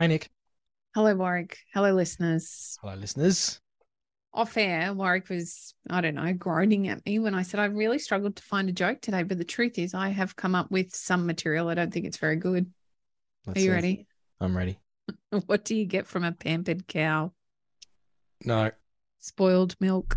Hey, 0.00 0.08
Nick. 0.08 0.28
Hello, 0.94 1.14
Warwick. 1.14 1.58
Hello, 1.72 1.92
listeners. 1.92 2.76
Hello, 2.82 2.94
listeners. 2.96 3.60
Off 4.32 4.56
air, 4.56 4.92
Warwick 4.92 5.28
was, 5.28 5.74
I 5.88 6.00
don't 6.00 6.16
know, 6.16 6.32
groaning 6.32 6.88
at 6.88 7.06
me 7.06 7.20
when 7.20 7.34
I 7.36 7.42
said 7.42 7.60
I 7.60 7.66
really 7.66 8.00
struggled 8.00 8.34
to 8.36 8.42
find 8.42 8.68
a 8.68 8.72
joke 8.72 9.00
today. 9.00 9.22
But 9.22 9.38
the 9.38 9.44
truth 9.44 9.78
is, 9.78 9.94
I 9.94 10.08
have 10.08 10.34
come 10.34 10.56
up 10.56 10.68
with 10.72 10.92
some 10.94 11.26
material. 11.26 11.68
I 11.68 11.74
don't 11.74 11.92
think 11.92 12.06
it's 12.06 12.16
very 12.16 12.34
good. 12.36 12.68
Let's 13.46 13.58
Are 13.58 13.62
you 13.62 13.70
see. 13.70 13.72
ready? 13.74 14.06
I'm 14.40 14.56
ready. 14.56 14.78
What 15.46 15.64
do 15.64 15.76
you 15.76 15.84
get 15.84 16.06
from 16.06 16.24
a 16.24 16.32
pampered 16.32 16.88
cow? 16.88 17.32
No. 18.44 18.70
Spoiled 19.20 19.76
milk. 19.80 20.16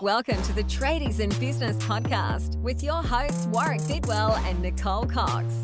Welcome 0.00 0.42
to 0.42 0.52
the 0.52 0.64
Tradies 0.64 1.20
in 1.20 1.30
Business 1.38 1.76
podcast 1.84 2.56
with 2.62 2.82
your 2.82 3.02
hosts 3.02 3.46
Warwick 3.46 3.86
Bidwell 3.86 4.34
and 4.46 4.60
Nicole 4.62 5.06
Cox. 5.06 5.54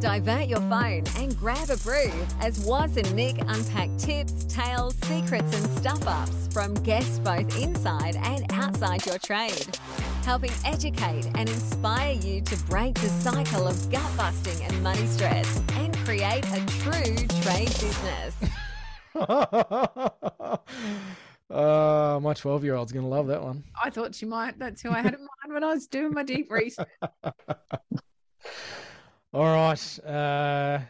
Divert 0.00 0.48
your 0.48 0.60
phone 0.60 1.04
and 1.16 1.36
grab 1.38 1.70
a 1.70 1.76
brew 1.78 2.12
as 2.40 2.62
Waz 2.66 2.98
and 2.98 3.14
Nick 3.14 3.38
unpack 3.38 3.88
tips, 3.96 4.44
tales, 4.44 4.94
secrets, 5.04 5.56
and 5.56 5.78
stuff 5.78 6.06
ups 6.06 6.48
from 6.52 6.74
guests 6.74 7.18
both 7.18 7.58
inside 7.58 8.16
and 8.16 8.44
outside 8.52 9.06
your 9.06 9.18
trade, 9.18 9.78
helping 10.22 10.52
educate 10.66 11.24
and 11.34 11.48
inspire 11.48 12.12
you 12.12 12.42
to 12.42 12.56
break 12.64 12.94
the 12.96 13.08
cycle 13.08 13.66
of 13.66 13.90
gut 13.90 14.16
busting 14.18 14.62
and 14.66 14.82
money 14.82 15.06
stress 15.06 15.62
and 15.72 15.96
create 15.98 16.44
a 16.44 16.66
true 16.66 17.16
trade 17.42 17.68
business. 17.68 18.34
uh, 21.50 22.20
my 22.22 22.34
12 22.34 22.64
year 22.64 22.74
old's 22.74 22.92
going 22.92 23.04
to 23.04 23.08
love 23.08 23.28
that 23.28 23.42
one. 23.42 23.64
I 23.82 23.88
thought 23.88 24.14
she 24.14 24.26
might. 24.26 24.58
That's 24.58 24.82
who 24.82 24.90
I 24.90 25.00
had 25.00 25.14
in 25.14 25.20
mind 25.20 25.54
when 25.54 25.64
I 25.64 25.72
was 25.72 25.86
doing 25.86 26.12
my 26.12 26.22
deep 26.22 26.52
research. 26.52 26.86
All 29.32 29.44
right. 29.44 29.98
Uh, 30.04 30.80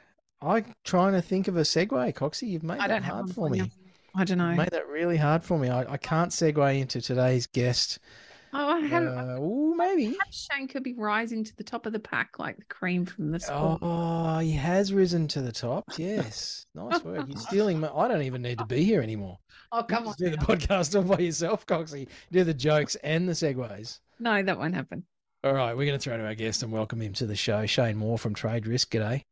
I'm 0.43 0.65
trying 0.85 1.13
to 1.15 1.23
think 1.23 1.49
of 1.49 1.57
a 1.57 1.63
segue, 1.63 2.15
Coxie. 2.15 2.49
You've 2.49 2.63
made 2.63 2.79
I 2.79 2.89
that 2.89 3.03
hard 3.03 3.31
for 3.31 3.49
me. 3.49 3.59
you. 3.59 3.67
I 4.15 4.25
don't 4.25 4.39
know. 4.39 4.49
You've 4.49 4.59
made 4.59 4.71
that 4.71 4.89
really 4.89 5.17
hard 5.17 5.43
for 5.45 5.59
me. 5.59 5.69
I, 5.69 5.93
I 5.93 5.97
can't 5.97 6.31
segue 6.31 6.79
into 6.81 7.01
today's 7.01 7.47
guest. 7.47 7.99
oh, 8.53 8.69
I 8.69 8.81
had. 8.81 9.03
Uh, 9.03 9.39
ooh, 9.41 9.75
maybe. 9.77 10.17
Shane 10.31 10.69
could 10.69 10.83
be 10.83 10.95
rising 10.95 11.43
to 11.45 11.57
the 11.57 11.65
top 11.65 11.87
of 11.87 11.93
the 11.93 11.99
pack 11.99 12.39
like 12.39 12.57
the 12.59 12.65
cream 12.67 13.05
from 13.05 13.31
the 13.31 13.41
sport. 13.41 13.81
Oh, 13.83 14.39
he 14.39 14.53
has 14.53 14.93
risen 14.93 15.27
to 15.29 15.41
the 15.43 15.53
top. 15.53 15.85
Yes. 15.99 16.67
Nice 16.75 17.03
work. 17.03 17.27
You're 17.29 17.39
stealing 17.41 17.81
my. 17.81 17.91
I 17.93 18.07
don't 18.09 18.23
even 18.23 18.43
need 18.43 18.59
to 18.59 18.67
be 18.67 18.85
here 18.85 19.03
anymore. 19.03 19.39
Oh, 19.73 19.79
You 19.79 19.85
come 19.85 20.03
on. 20.07 20.09
just 20.11 20.19
do 20.19 20.31
the 20.31 20.37
podcast 20.39 20.95
all 20.95 21.03
by 21.03 21.19
yourself, 21.23 21.67
Coxie. 21.67 22.09
Do 22.31 22.45
the 22.45 22.55
jokes 22.55 22.95
and 22.97 23.29
the 23.29 23.33
segues. 23.33 23.99
No, 24.21 24.43
that 24.43 24.59
won't 24.59 24.75
happen. 24.75 25.05
All 25.47 25.55
right, 25.55 25.77
we're 25.77 25.87
going 25.87 25.97
to 25.97 26.03
throw 26.03 26.17
to 26.17 26.27
our 26.27 26.35
guest 26.35 26.65
and 26.65 26.73
welcome 26.73 27.01
him 27.01 27.13
to 27.13 27.25
the 27.25 27.37
show. 27.37 27.67
Shane 27.67 27.97
Moore 27.97 28.19
from 28.19 28.35
TradeRisk. 28.35 28.89
G'day. 28.89 29.23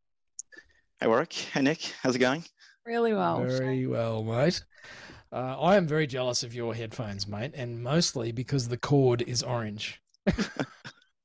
Hey 1.01 1.09
Warwick, 1.09 1.33
hey 1.33 1.61
Nick, 1.61 1.93
how's 2.01 2.15
it 2.15 2.21
going? 2.21 2.45
Really 2.87 3.13
well. 3.13 3.43
Very 3.43 3.89
well, 3.89 4.23
mate. 4.23 4.63
Uh, 5.33 5.61
I 5.61 5.75
am 5.75 5.89
very 5.89 6.07
jealous 6.07 6.45
of 6.45 6.55
your 6.55 6.73
headphones, 6.73 7.27
mate, 7.27 7.51
and 7.57 7.83
mostly 7.83 8.31
because 8.31 8.69
the 8.69 8.77
cord 8.77 9.23
is 9.23 9.43
orange. 9.43 10.01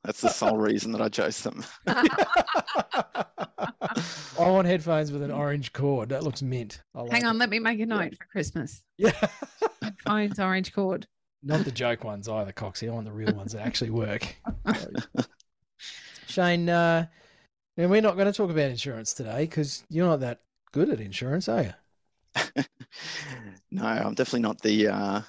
That's 0.03 0.21
the 0.21 0.29
sole 0.29 0.57
reason 0.57 0.91
that 0.93 1.01
I 1.01 1.09
chose 1.09 1.43
them. 1.43 1.63
I 1.85 3.25
want 4.39 4.65
headphones 4.65 5.11
with 5.11 5.21
an 5.21 5.29
orange 5.29 5.71
cord. 5.71 6.09
That 6.09 6.23
looks 6.23 6.41
mint. 6.41 6.81
I 6.95 7.01
like 7.03 7.11
Hang 7.11 7.21
it. 7.21 7.27
on, 7.27 7.37
let 7.37 7.51
me 7.51 7.59
make 7.59 7.79
a 7.79 7.85
note 7.85 8.15
for 8.17 8.25
Christmas. 8.25 8.81
Yeah. 8.97 9.11
Phone's 10.03 10.39
orange 10.39 10.73
cord. 10.73 11.05
Not 11.41 11.63
the 11.65 11.71
joke 11.71 12.03
ones 12.03 12.27
either, 12.27 12.51
Coxie. 12.51 12.89
I 12.89 12.93
want 12.93 13.05
the 13.05 13.11
real 13.11 13.33
ones 13.33 13.53
that 13.53 13.65
actually 13.65 13.91
work. 13.91 14.35
Shane, 16.27 16.69
uh, 16.69 17.05
now 17.77 17.87
we're 17.87 18.01
not 18.01 18.15
going 18.15 18.27
to 18.27 18.33
talk 18.33 18.49
about 18.49 18.69
insurance 18.69 19.13
today 19.13 19.41
because 19.45 19.83
you're 19.89 20.07
not 20.07 20.19
that 20.19 20.41
good 20.71 20.89
at 20.89 20.99
insurance, 20.99 21.47
are 21.47 21.63
you? 21.63 21.73
no, 23.71 23.83
I'm 23.85 24.13
definitely 24.13 24.41
not 24.41 24.61
the 24.61 24.87
uh, 24.89 25.21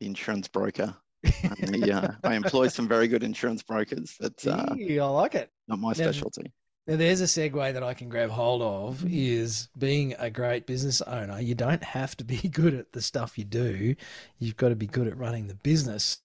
insurance 0.00 0.46
broker. 0.48 0.94
I'm 1.24 1.80
the, 1.80 1.92
uh, 1.92 2.12
I 2.22 2.34
employ 2.34 2.68
some 2.68 2.86
very 2.86 3.08
good 3.08 3.24
insurance 3.24 3.62
brokers, 3.62 4.14
but 4.20 4.46
uh, 4.46 4.74
Gee, 4.76 5.00
I 5.00 5.06
like 5.06 5.34
it. 5.34 5.50
not 5.68 5.78
my 5.78 5.88
Now- 5.88 5.94
specialty. 5.94 6.52
Now, 6.86 6.94
there's 6.94 7.20
a 7.20 7.24
segue 7.24 7.72
that 7.72 7.82
I 7.82 7.94
can 7.94 8.08
grab 8.08 8.30
hold 8.30 8.62
of 8.62 9.04
is 9.08 9.68
being 9.76 10.14
a 10.20 10.30
great 10.30 10.66
business 10.66 11.02
owner. 11.02 11.40
You 11.40 11.56
don't 11.56 11.82
have 11.82 12.16
to 12.18 12.24
be 12.24 12.36
good 12.48 12.74
at 12.74 12.92
the 12.92 13.02
stuff 13.02 13.36
you 13.36 13.44
do. 13.44 13.96
You've 14.38 14.56
got 14.56 14.68
to 14.68 14.76
be 14.76 14.86
good 14.86 15.08
at 15.08 15.16
running 15.16 15.48
the 15.48 15.56
business 15.56 16.18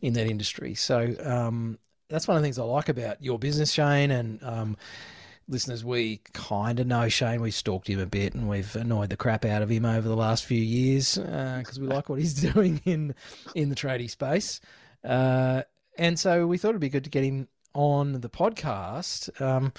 in 0.00 0.14
that 0.14 0.28
industry. 0.28 0.74
So 0.74 1.14
um, 1.22 1.78
that's 2.08 2.26
one 2.26 2.38
of 2.38 2.42
the 2.42 2.46
things 2.46 2.58
I 2.58 2.64
like 2.64 2.88
about 2.88 3.22
your 3.22 3.38
business, 3.38 3.70
Shane. 3.70 4.10
And 4.10 4.42
um, 4.42 4.78
listeners, 5.46 5.84
we 5.84 6.22
kind 6.32 6.80
of 6.80 6.86
know 6.86 7.10
Shane. 7.10 7.42
We've 7.42 7.52
stalked 7.52 7.88
him 7.88 8.00
a 8.00 8.06
bit 8.06 8.34
and 8.34 8.48
we've 8.48 8.74
annoyed 8.76 9.10
the 9.10 9.16
crap 9.18 9.44
out 9.44 9.60
of 9.60 9.68
him 9.68 9.84
over 9.84 10.08
the 10.08 10.16
last 10.16 10.46
few 10.46 10.60
years 10.60 11.18
because 11.18 11.78
we 11.78 11.86
like 11.86 12.08
what 12.08 12.18
he's 12.18 12.34
doing 12.52 12.80
in 12.86 13.14
in 13.54 13.68
the 13.68 13.76
tradie 13.76 14.08
space. 14.08 14.58
Uh, 15.04 15.62
and 15.98 16.18
so 16.18 16.46
we 16.46 16.56
thought 16.56 16.70
it'd 16.70 16.80
be 16.80 16.88
good 16.88 17.04
to 17.04 17.10
get 17.10 17.24
him 17.24 17.48
on 17.76 18.22
the 18.22 18.28
podcast. 18.30 19.40
Um, 19.40 19.72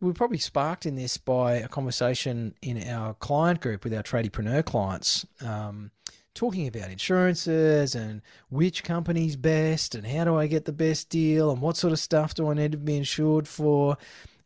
we 0.00 0.08
were 0.08 0.14
probably 0.14 0.38
sparked 0.38 0.84
in 0.84 0.96
this 0.96 1.16
by 1.16 1.54
a 1.54 1.68
conversation 1.68 2.54
in 2.60 2.86
our 2.88 3.14
client 3.14 3.60
group 3.60 3.84
with 3.84 3.94
our 3.94 4.02
tradiepreneur 4.02 4.64
clients, 4.64 5.24
um, 5.40 5.90
talking 6.34 6.66
about 6.66 6.90
insurances 6.90 7.94
and 7.94 8.20
which 8.50 8.84
company's 8.84 9.36
best 9.36 9.94
and 9.94 10.06
how 10.06 10.24
do 10.24 10.36
I 10.36 10.46
get 10.46 10.66
the 10.66 10.72
best 10.72 11.08
deal 11.08 11.50
and 11.50 11.60
what 11.62 11.76
sort 11.76 11.92
of 11.92 11.98
stuff 11.98 12.34
do 12.34 12.50
I 12.50 12.54
need 12.54 12.72
to 12.72 12.78
be 12.78 12.96
insured 12.96 13.48
for. 13.48 13.96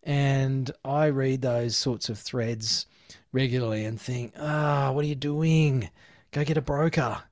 And 0.03 0.71
I 0.85 1.07
read 1.07 1.43
those 1.43 1.77
sorts 1.77 2.09
of 2.09 2.19
threads 2.19 2.87
regularly 3.33 3.85
and 3.85 4.01
think, 4.01 4.35
ah, 4.39 4.93
what 4.93 5.05
are 5.05 5.09
you 5.09 5.17
doing? 5.17 5.91
Go 6.31 6.45
get 6.45 6.57
a 6.57 6.63
broker. 6.63 7.23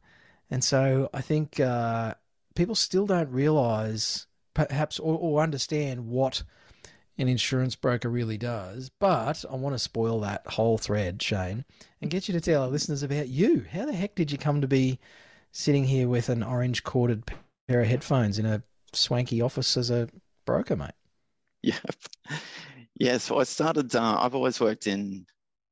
And 0.50 0.64
so 0.64 1.10
I 1.14 1.20
think 1.20 1.60
uh, 1.60 2.14
people 2.56 2.74
still 2.74 3.06
don't 3.06 3.30
realize 3.30 4.26
perhaps 4.54 4.98
or, 4.98 5.18
or 5.18 5.42
understand 5.42 6.06
what 6.06 6.42
an 7.18 7.28
insurance 7.28 7.76
broker 7.76 8.08
really 8.08 8.38
does. 8.38 8.90
But 8.98 9.44
I 9.50 9.54
want 9.56 9.74
to 9.74 9.78
spoil 9.78 10.20
that 10.20 10.46
whole 10.46 10.78
thread, 10.78 11.22
Shane, 11.22 11.64
and 12.00 12.10
get 12.10 12.28
you 12.28 12.32
to 12.32 12.40
tell 12.40 12.62
our 12.62 12.68
listeners 12.68 13.02
about 13.02 13.28
you. 13.28 13.64
How 13.70 13.86
the 13.86 13.92
heck 13.92 14.14
did 14.14 14.32
you 14.32 14.38
come 14.38 14.60
to 14.60 14.68
be 14.68 14.98
sitting 15.52 15.84
here 15.84 16.08
with 16.08 16.28
an 16.28 16.42
orange 16.42 16.82
corded 16.82 17.24
pair 17.68 17.80
of 17.80 17.86
headphones 17.86 18.38
in 18.38 18.46
a 18.46 18.62
swanky 18.92 19.40
office 19.40 19.76
as 19.76 19.90
a 19.90 20.08
broker, 20.44 20.76
mate? 20.76 20.92
Yeah, 21.62 21.78
yeah. 22.96 23.18
So 23.18 23.38
I 23.38 23.44
started. 23.44 23.94
Uh, 23.94 24.18
I've 24.20 24.34
always 24.34 24.60
worked 24.60 24.86
in 24.86 25.24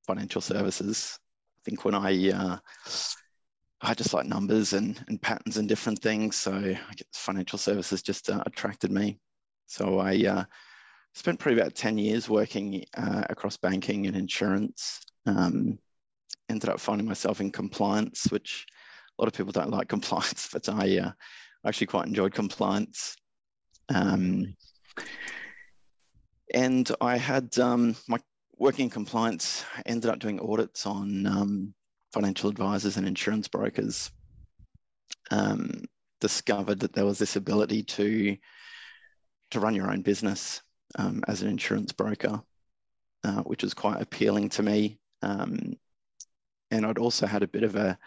financial 0.07 0.41
services. 0.41 1.19
I 1.21 1.61
think 1.65 1.85
when 1.85 1.95
I 1.95 2.31
uh, 2.31 2.57
I 3.83 3.95
just 3.95 4.15
like 4.15 4.27
numbers 4.27 4.75
and, 4.75 5.03
and 5.09 5.21
patterns 5.21 5.57
and 5.57 5.69
different 5.69 5.99
things. 5.99 6.37
So 6.37 6.53
I 6.53 6.79
financial 7.13 7.59
services 7.59 8.03
just 8.03 8.31
uh, 8.31 8.43
attracted 8.47 8.93
me. 8.93 9.19
So 9.67 9.99
I 9.99 10.25
uh, 10.25 10.45
spent 11.15 11.41
probably 11.41 11.61
about 11.61 11.75
10 11.75 11.99
years 11.99 12.29
working 12.29 12.85
uh, 12.97 13.25
across 13.29 13.57
banking 13.57 14.07
and 14.07 14.17
insurance. 14.17 15.01
Um, 15.27 15.79
ended 16.49 16.71
up 16.71 16.79
finding 16.79 17.09
myself 17.09 17.41
in 17.41 17.51
compliance, 17.51 18.27
which 18.31 18.67
a 19.19 19.23
lot 19.23 19.27
of 19.27 19.35
people 19.35 19.53
don't 19.53 19.71
like 19.71 19.89
compliance, 19.97 20.49
but 20.53 20.69
I 20.69 20.99
uh, 20.99 21.13
actually 21.67 21.89
quite 21.89 22.07
enjoyed 22.07 22.35
compliance. 22.35 23.17
Um, 23.93 24.55
and 26.55 26.91
I 27.01 27.17
had 27.17 27.59
um, 27.59 27.97
my 28.09 28.19
working 28.59 28.85
in 28.85 28.91
compliance, 28.91 29.65
I 29.77 29.83
ended 29.87 30.11
up 30.11 30.21
doing 30.21 30.39
audits 30.39 30.87
on 30.87 31.27
um, 31.27 31.75
financial 32.13 32.51
advisors 32.51 32.97
and 32.97 33.07
insurance 33.07 33.49
brokers. 33.49 34.11
Um, 35.31 35.85
discovered 36.21 36.81
that 36.81 36.93
there 36.93 37.05
was 37.05 37.19
this 37.19 37.37
ability 37.37 37.83
to 37.83 38.37
to 39.51 39.61
run 39.61 39.75
your 39.75 39.91
own 39.91 40.01
business 40.01 40.63
um, 40.97 41.23
as 41.29 41.43
an 41.43 41.49
insurance 41.49 41.93
broker, 41.93 42.41
uh, 43.25 43.43
which 43.43 43.63
was 43.63 43.75
quite 43.75 44.01
appealing 44.01 44.49
to 44.49 44.63
me. 44.63 44.99
Um, 45.21 45.75
and 46.71 46.87
I'd 46.87 46.99
also 46.99 47.27
had 47.27 47.43
a 47.43 47.49
bit 47.49 47.65
of 47.65 47.77
a 47.77 47.99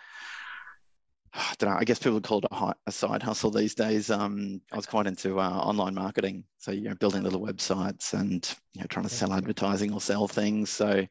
I 1.33 1.53
don't 1.57 1.69
know. 1.69 1.77
I 1.77 1.83
guess 1.83 1.99
people 1.99 2.13
would 2.13 2.23
call 2.23 2.39
it 2.39 2.45
a, 2.49 2.73
a 2.87 2.91
side 2.91 3.21
hustle 3.21 3.51
these 3.51 3.75
days. 3.75 4.09
Um, 4.09 4.61
I 4.71 4.77
was 4.77 4.85
quite 4.85 5.05
into 5.05 5.39
uh, 5.39 5.49
online 5.49 5.93
marketing, 5.93 6.45
so 6.57 6.71
you 6.71 6.87
know, 6.89 6.95
building 6.95 7.23
little 7.23 7.41
websites 7.41 8.13
and 8.13 8.49
you 8.73 8.81
know, 8.81 8.87
trying 8.87 9.05
to 9.05 9.13
sell 9.13 9.33
advertising 9.33 9.91
or 9.91 9.99
sell 9.99 10.29
things. 10.29 10.69
So 10.69 11.05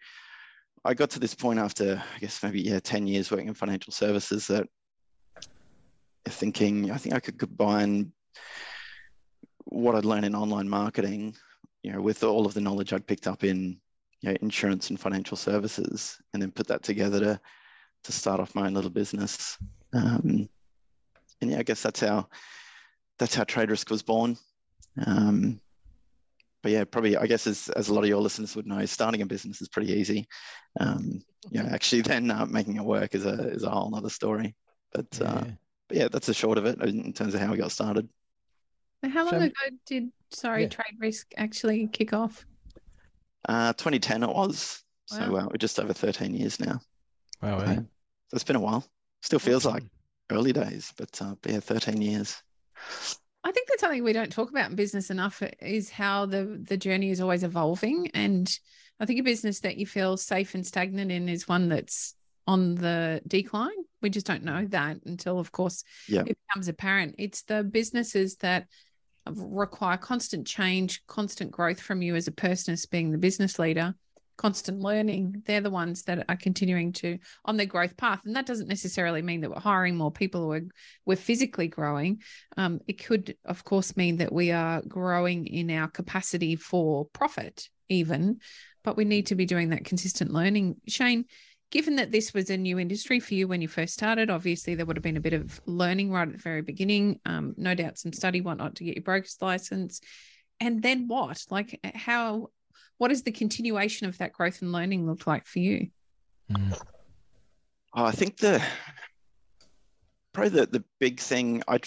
I 0.84 0.94
got 0.94 1.10
to 1.10 1.18
this 1.18 1.34
point 1.34 1.58
after, 1.58 2.02
I 2.14 2.18
guess 2.18 2.42
maybe 2.42 2.60
yeah, 2.60 2.80
ten 2.80 3.06
years 3.06 3.30
working 3.30 3.48
in 3.48 3.54
financial 3.54 3.92
services 3.92 4.46
that 4.48 4.66
thinking 6.28 6.90
I 6.90 6.96
think 6.96 7.14
I 7.14 7.20
could 7.20 7.38
combine 7.38 8.12
what 9.64 9.94
I'd 9.94 10.04
learned 10.04 10.26
in 10.26 10.34
online 10.34 10.68
marketing, 10.68 11.34
you 11.82 11.92
know, 11.92 12.00
with 12.00 12.22
all 12.22 12.46
of 12.46 12.54
the 12.54 12.60
knowledge 12.60 12.92
I'd 12.92 13.06
picked 13.06 13.26
up 13.26 13.44
in 13.44 13.80
you 14.20 14.30
know, 14.30 14.36
insurance 14.40 14.90
and 14.90 15.00
financial 15.00 15.36
services, 15.36 16.18
and 16.32 16.42
then 16.42 16.50
put 16.50 16.66
that 16.68 16.82
together 16.82 17.20
to 17.20 17.40
to 18.04 18.12
start 18.12 18.40
off 18.40 18.54
my 18.54 18.66
own 18.66 18.74
little 18.74 18.90
business. 18.90 19.56
Um, 19.94 20.48
and 21.40 21.50
yeah, 21.50 21.58
I 21.58 21.62
guess 21.62 21.82
that's 21.82 22.00
how 22.00 22.28
that's 23.18 23.34
how 23.34 23.44
TradeRisk 23.44 23.90
was 23.90 24.02
born. 24.02 24.36
Um, 25.06 25.60
but 26.64 26.72
yeah, 26.72 26.82
probably 26.84 27.14
I 27.16 27.26
guess 27.26 27.46
as, 27.46 27.68
as 27.68 27.90
a 27.90 27.94
lot 27.94 28.04
of 28.04 28.08
your 28.08 28.22
listeners 28.22 28.56
would 28.56 28.66
know, 28.66 28.84
starting 28.86 29.20
a 29.20 29.26
business 29.26 29.60
is 29.60 29.68
pretty 29.68 29.92
easy. 29.92 30.26
Um, 30.80 31.20
you 31.50 31.62
know, 31.62 31.68
actually 31.68 32.00
then 32.10 32.30
uh, 32.30 32.46
making 32.46 32.76
it 32.76 32.82
work 32.84 33.14
is 33.14 33.26
a 33.26 33.48
is 33.50 33.62
a 33.64 33.70
whole 33.70 33.94
other 33.94 34.08
story. 34.08 34.54
But, 34.92 35.06
Yeah. 35.20 35.26
uh, 35.28 35.44
but 35.88 35.96
yeah, 35.98 36.08
that's 36.08 36.26
the 36.26 36.32
short 36.32 36.56
of 36.56 36.64
it 36.64 36.80
in 36.80 37.12
terms 37.12 37.34
of 37.34 37.40
how 37.40 37.52
we 37.52 37.58
got 37.58 37.70
started. 37.70 38.08
How 39.02 39.24
long 39.24 39.32
So- 39.32 39.40
ago 39.40 39.76
did 39.84 40.10
sorry 40.30 40.62
Yeah. 40.62 40.68
TradeRisk 40.70 41.24
actually 41.36 41.86
kick 41.88 42.14
off? 42.14 42.46
Uh, 43.46 43.74
2010 43.74 44.22
it 44.22 44.30
was. 44.30 44.82
So 45.04 45.18
uh, 45.36 45.46
we're 45.50 45.58
just 45.58 45.78
over 45.78 45.92
13 45.92 46.32
years 46.34 46.58
now. 46.58 46.80
Wow. 47.42 47.58
Okay. 47.58 47.72
yeah. 47.74 47.80
So 47.80 48.34
it's 48.36 48.44
been 48.44 48.56
a 48.56 48.60
while. 48.60 48.86
Still 49.20 49.38
feels 49.38 49.66
like 49.66 49.82
early 50.32 50.54
days, 50.54 50.94
but, 50.96 51.20
uh, 51.20 51.34
but 51.42 51.52
yeah, 51.52 51.60
13 51.60 52.00
years. 52.00 52.42
I 53.44 53.52
think 53.52 53.68
that's 53.68 53.80
something 53.82 54.02
we 54.02 54.14
don't 54.14 54.32
talk 54.32 54.50
about 54.50 54.70
in 54.70 54.76
business 54.76 55.10
enough 55.10 55.42
is 55.60 55.90
how 55.90 56.26
the 56.26 56.60
the 56.66 56.76
journey 56.78 57.10
is 57.10 57.20
always 57.20 57.44
evolving. 57.44 58.10
And 58.14 58.50
I 58.98 59.06
think 59.06 59.20
a 59.20 59.22
business 59.22 59.60
that 59.60 59.76
you 59.76 59.86
feel 59.86 60.16
safe 60.16 60.54
and 60.54 60.66
stagnant 60.66 61.12
in 61.12 61.28
is 61.28 61.46
one 61.46 61.68
that's 61.68 62.14
on 62.46 62.74
the 62.74 63.20
decline. 63.26 63.76
We 64.02 64.10
just 64.10 64.26
don't 64.26 64.44
know 64.44 64.66
that 64.66 64.98
until, 65.04 65.38
of 65.38 65.52
course, 65.52 65.84
Yeah. 66.08 66.22
it 66.26 66.38
becomes 66.46 66.68
apparent. 66.68 67.16
It's 67.18 67.42
the 67.42 67.64
businesses 67.64 68.36
that 68.36 68.66
require 69.26 69.96
constant 69.96 70.46
change, 70.46 71.04
constant 71.06 71.50
growth 71.50 71.80
from 71.80 72.02
you 72.02 72.14
as 72.14 72.28
a 72.28 72.32
person, 72.32 72.72
as 72.72 72.86
being 72.86 73.10
the 73.10 73.18
business 73.18 73.58
leader, 73.58 73.94
constant 74.36 74.80
learning. 74.80 75.42
They're 75.46 75.60
the 75.60 75.70
ones 75.70 76.02
that 76.04 76.24
are 76.28 76.36
continuing 76.36 76.92
to 76.94 77.18
on 77.44 77.56
their 77.56 77.66
growth 77.66 77.96
path. 77.96 78.20
And 78.24 78.36
that 78.36 78.46
doesn't 78.46 78.68
necessarily 78.68 79.22
mean 79.22 79.40
that 79.42 79.50
we're 79.50 79.60
hiring 79.60 79.96
more 79.96 80.10
people 80.12 80.42
or 80.42 80.48
we're, 80.48 80.66
we're 81.06 81.16
physically 81.16 81.68
growing. 81.68 82.20
Um, 82.56 82.80
it 82.86 83.04
could, 83.04 83.36
of 83.44 83.64
course, 83.64 83.96
mean 83.96 84.18
that 84.18 84.32
we 84.32 84.50
are 84.50 84.82
growing 84.82 85.46
in 85.46 85.70
our 85.70 85.88
capacity 85.88 86.56
for 86.56 87.06
profit, 87.06 87.68
even, 87.88 88.40
but 88.82 88.96
we 88.96 89.04
need 89.04 89.26
to 89.26 89.34
be 89.34 89.46
doing 89.46 89.70
that 89.70 89.84
consistent 89.84 90.32
learning. 90.32 90.76
Shane, 90.88 91.24
given 91.70 91.96
that 91.96 92.12
this 92.12 92.32
was 92.32 92.50
a 92.50 92.56
new 92.56 92.78
industry 92.78 93.18
for 93.18 93.34
you 93.34 93.48
when 93.48 93.60
you 93.60 93.68
first 93.68 93.94
started, 93.94 94.30
obviously 94.30 94.74
there 94.74 94.86
would 94.86 94.96
have 94.96 95.02
been 95.02 95.16
a 95.16 95.20
bit 95.20 95.32
of 95.32 95.60
learning 95.66 96.10
right 96.10 96.28
at 96.28 96.32
the 96.32 96.38
very 96.38 96.62
beginning, 96.62 97.18
um, 97.24 97.54
no 97.56 97.74
doubt 97.74 97.98
some 97.98 98.12
study, 98.12 98.40
whatnot, 98.40 98.76
to 98.76 98.84
get 98.84 98.94
your 98.94 99.02
broker's 99.02 99.38
license. 99.40 100.00
And 100.60 100.82
then 100.82 101.08
what? 101.08 101.44
Like, 101.50 101.80
how, 101.94 102.50
what 102.98 103.08
does 103.08 103.22
the 103.22 103.32
continuation 103.32 104.08
of 104.08 104.18
that 104.18 104.32
growth 104.32 104.62
and 104.62 104.72
learning 104.72 105.06
look 105.06 105.26
like 105.26 105.46
for 105.46 105.58
you? 105.58 105.88
Mm. 106.50 106.80
Oh, 107.94 108.04
I 108.04 108.12
think 108.12 108.38
the 108.38 108.62
probably 110.32 110.60
the, 110.60 110.66
the 110.66 110.84
big 110.98 111.20
thing 111.20 111.62
I 111.68 111.78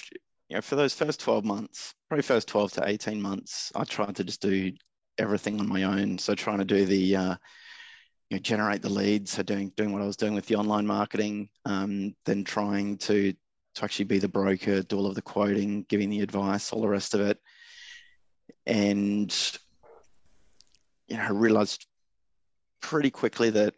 you 0.49 0.55
know 0.55 0.61
for 0.61 0.75
those 0.75 0.93
first 0.93 1.19
12 1.19 1.43
months, 1.43 1.93
probably 2.09 2.23
first 2.23 2.47
12 2.47 2.73
to 2.73 2.87
18 2.87 3.21
months, 3.21 3.71
I 3.75 3.83
tried 3.83 4.15
to 4.15 4.23
just 4.23 4.41
do 4.41 4.71
everything 5.17 5.59
on 5.59 5.67
my 5.67 5.83
own. 5.83 6.17
So 6.17 6.35
trying 6.35 6.59
to 6.59 6.65
do 6.65 6.85
the 6.85 7.15
uh, 7.15 7.35
you 8.29 8.37
know 8.37 8.39
generate 8.39 8.81
the 8.81 8.89
leads, 8.89 9.31
so 9.31 9.43
doing 9.43 9.71
doing 9.75 9.91
what 9.93 10.01
I 10.01 10.05
was 10.05 10.17
doing 10.17 10.33
with 10.33 10.45
the 10.45 10.55
online 10.55 10.87
marketing, 10.87 11.49
um, 11.65 12.15
then 12.25 12.43
trying 12.43 12.97
to 12.99 13.33
to 13.75 13.83
actually 13.83 14.05
be 14.05 14.19
the 14.19 14.27
broker, 14.27 14.81
do 14.81 14.97
all 14.97 15.05
of 15.05 15.15
the 15.15 15.21
quoting, 15.21 15.85
giving 15.87 16.09
the 16.09 16.21
advice, 16.21 16.71
all 16.71 16.81
the 16.81 16.87
rest 16.87 17.13
of 17.13 17.21
it, 17.21 17.39
and 18.65 19.59
you 21.07 21.17
know 21.17 21.23
I 21.23 21.31
realized 21.31 21.85
pretty 22.81 23.09
quickly 23.09 23.49
that 23.51 23.73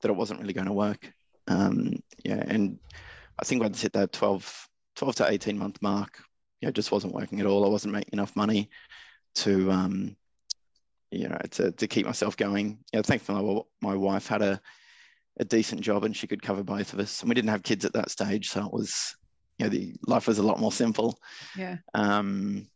that 0.00 0.10
it 0.10 0.16
wasn't 0.16 0.40
really 0.40 0.52
going 0.52 0.66
to 0.66 0.72
work. 0.72 1.12
Um, 1.48 2.02
yeah, 2.24 2.42
and 2.46 2.78
I 3.38 3.44
think 3.44 3.62
once 3.62 3.82
hit 3.82 3.94
that 3.94 4.12
12, 4.12 4.68
12 4.96 5.14
to 5.16 5.30
18 5.30 5.58
month 5.58 5.80
mark, 5.82 6.20
yeah, 6.60 6.68
it 6.68 6.74
just 6.74 6.92
wasn't 6.92 7.14
working 7.14 7.40
at 7.40 7.46
all. 7.46 7.64
I 7.64 7.68
wasn't 7.68 7.94
making 7.94 8.12
enough 8.12 8.36
money 8.36 8.70
to, 9.36 9.70
um, 9.70 10.16
you 11.10 11.28
know, 11.28 11.38
to, 11.52 11.72
to 11.72 11.86
keep 11.86 12.06
myself 12.06 12.36
going. 12.36 12.78
Yeah, 12.92 13.02
thankfully 13.02 13.64
my, 13.80 13.90
my 13.90 13.96
wife 13.96 14.26
had 14.26 14.42
a, 14.42 14.60
a 15.40 15.44
decent 15.44 15.80
job 15.80 16.04
and 16.04 16.16
she 16.16 16.26
could 16.26 16.42
cover 16.42 16.62
both 16.62 16.92
of 16.92 16.98
us. 16.98 17.20
And 17.20 17.28
we 17.28 17.34
didn't 17.34 17.50
have 17.50 17.62
kids 17.62 17.84
at 17.84 17.94
that 17.94 18.10
stage, 18.10 18.50
so 18.50 18.66
it 18.66 18.72
was, 18.72 19.16
you 19.58 19.66
know, 19.66 19.70
the 19.70 19.94
life 20.06 20.28
was 20.28 20.38
a 20.38 20.42
lot 20.42 20.60
more 20.60 20.72
simple. 20.72 21.18
Yeah. 21.56 21.78
Um, 21.94 22.68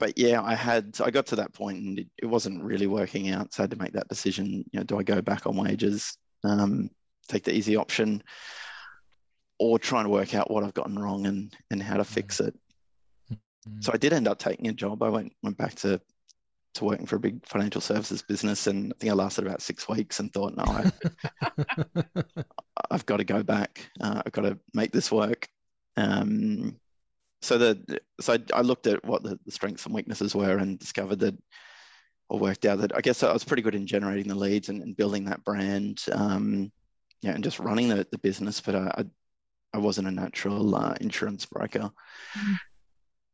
but 0.00 0.18
yeah, 0.18 0.42
I 0.42 0.54
had 0.54 0.98
I 1.04 1.10
got 1.10 1.26
to 1.26 1.36
that 1.36 1.52
point 1.52 1.78
and 1.78 1.98
it, 2.00 2.08
it 2.22 2.26
wasn't 2.26 2.64
really 2.64 2.88
working 2.88 3.30
out, 3.30 3.52
so 3.52 3.62
I 3.62 3.64
had 3.64 3.70
to 3.70 3.76
make 3.76 3.92
that 3.92 4.08
decision. 4.08 4.64
You 4.72 4.80
know, 4.80 4.82
do 4.82 4.98
I 4.98 5.02
go 5.04 5.20
back 5.20 5.46
on 5.46 5.56
wages, 5.56 6.16
um, 6.42 6.90
take 7.28 7.44
the 7.44 7.54
easy 7.54 7.76
option, 7.76 8.22
or 9.58 9.78
try 9.78 10.00
and 10.00 10.10
work 10.10 10.34
out 10.34 10.50
what 10.50 10.64
I've 10.64 10.74
gotten 10.74 10.98
wrong 10.98 11.26
and 11.26 11.54
and 11.70 11.82
how 11.82 11.98
to 11.98 12.04
fix 12.04 12.40
it? 12.40 12.58
Mm. 13.30 13.84
So 13.84 13.92
I 13.92 13.98
did 13.98 14.14
end 14.14 14.26
up 14.26 14.38
taking 14.38 14.68
a 14.68 14.72
job. 14.72 15.02
I 15.02 15.10
went 15.10 15.34
went 15.42 15.58
back 15.58 15.74
to 15.76 16.00
to 16.74 16.84
working 16.84 17.06
for 17.06 17.16
a 17.16 17.20
big 17.20 17.46
financial 17.46 17.82
services 17.82 18.22
business, 18.22 18.68
and 18.68 18.92
I 18.92 18.96
think 18.98 19.12
I 19.12 19.14
lasted 19.14 19.46
about 19.46 19.60
six 19.60 19.86
weeks 19.86 20.18
and 20.18 20.32
thought, 20.32 20.56
no, 20.56 20.64
I, 20.64 22.02
I've 22.90 23.04
got 23.04 23.18
to 23.18 23.24
go 23.24 23.42
back. 23.42 23.90
Uh, 24.00 24.22
I've 24.24 24.32
got 24.32 24.42
to 24.42 24.58
make 24.72 24.92
this 24.92 25.12
work. 25.12 25.46
Um, 25.96 26.80
so 27.42 27.58
the 27.58 28.00
so 28.20 28.34
I, 28.34 28.38
I 28.54 28.60
looked 28.62 28.86
at 28.86 29.04
what 29.04 29.22
the, 29.22 29.38
the 29.44 29.52
strengths 29.52 29.86
and 29.86 29.94
weaknesses 29.94 30.34
were 30.34 30.58
and 30.58 30.78
discovered 30.78 31.20
that, 31.20 31.34
or 32.28 32.38
worked 32.38 32.64
out 32.64 32.78
that 32.78 32.94
I 32.94 33.00
guess 33.00 33.22
I 33.22 33.32
was 33.32 33.44
pretty 33.44 33.62
good 33.62 33.74
in 33.74 33.86
generating 33.86 34.28
the 34.28 34.34
leads 34.34 34.68
and, 34.68 34.82
and 34.82 34.96
building 34.96 35.24
that 35.24 35.44
brand, 35.44 36.00
um, 36.12 36.70
yeah, 37.22 37.32
and 37.32 37.44
just 37.44 37.58
running 37.58 37.88
the, 37.88 38.06
the 38.10 38.18
business. 38.18 38.60
But 38.60 38.74
I, 38.74 38.92
I, 38.98 39.04
I 39.74 39.78
wasn't 39.78 40.08
a 40.08 40.12
natural 40.12 40.74
uh, 40.74 40.94
insurance 41.00 41.46
broker, 41.46 41.90
Mhm. 42.36 42.54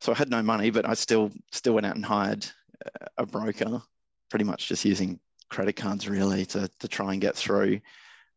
so 0.00 0.12
I 0.12 0.16
had 0.16 0.30
no 0.30 0.42
money, 0.42 0.70
but 0.70 0.88
I 0.88 0.94
still 0.94 1.30
still 1.52 1.74
went 1.74 1.86
out 1.86 1.96
and 1.96 2.04
hired 2.04 2.46
a 3.18 3.26
broker, 3.26 3.82
pretty 4.30 4.44
much 4.44 4.68
just 4.68 4.84
using 4.84 5.18
credit 5.48 5.74
cards 5.74 6.08
really 6.08 6.46
to 6.46 6.68
to 6.80 6.88
try 6.88 7.12
and 7.12 7.20
get 7.20 7.36
through. 7.36 7.80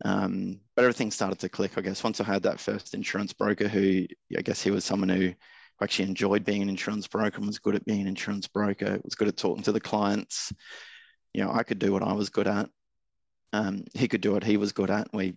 Um, 0.06 0.62
but 0.75 0.83
everything 0.86 1.12
started 1.12 1.39
to 1.39 1.50
click, 1.50 1.77
I 1.77 1.81
guess, 1.81 2.04
once 2.04 2.21
I 2.21 2.24
had 2.24 2.44
that 2.44 2.60
first 2.60 2.94
insurance 2.94 3.33
broker 3.33 3.68
who 3.68 4.06
I 4.38 4.42
guess 4.42 4.62
he 4.62 4.71
was 4.71 4.86
someone 4.86 5.10
who 5.10 5.33
actually 5.81 6.10
enjoyed 6.10 6.44
being 6.44 6.62
an 6.62 6.70
insurance 6.70 7.08
broker 7.08 7.38
and 7.38 7.48
was 7.48 7.60
good 7.60 7.76
at 7.76 7.86
being 7.86 8.02
an 8.02 8.08
insurance 8.08 8.48
broker, 8.48 9.00
was 9.04 9.16
good 9.16 9.28
at 9.28 9.38
talking 9.38 9.64
to 9.64 9.72
the 9.72 9.80
clients. 9.80 10.52
You 11.34 11.44
know, 11.44 11.52
I 11.52 11.64
could 11.64 11.80
do 11.80 11.92
what 11.94 12.04
I 12.04 12.14
was 12.14 12.30
good 12.30 12.48
at. 12.48 12.70
Um, 13.54 13.86
he 13.94 14.08
could 14.08 14.22
do 14.22 14.34
what 14.34 14.44
he 14.44 14.58
was 14.58 14.72
good 14.72 14.90
at. 14.90 15.08
We 15.14 15.36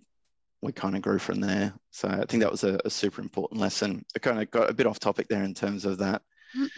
we 0.61 0.71
kind 0.71 0.95
of 0.95 1.01
grew 1.01 1.19
from 1.19 1.41
there. 1.41 1.73
So 1.91 2.07
I 2.07 2.25
think 2.25 2.41
that 2.41 2.51
was 2.51 2.63
a, 2.63 2.79
a 2.85 2.89
super 2.89 3.21
important 3.21 3.59
lesson. 3.59 4.05
I 4.15 4.19
kind 4.19 4.41
of 4.41 4.49
got 4.49 4.69
a 4.69 4.73
bit 4.73 4.87
off 4.87 4.97
topic 4.97 5.27
there 5.27 5.43
in 5.43 5.53
terms 5.53 5.83
of 5.83 5.97
that, 5.97 6.21
Mm. 6.57 6.69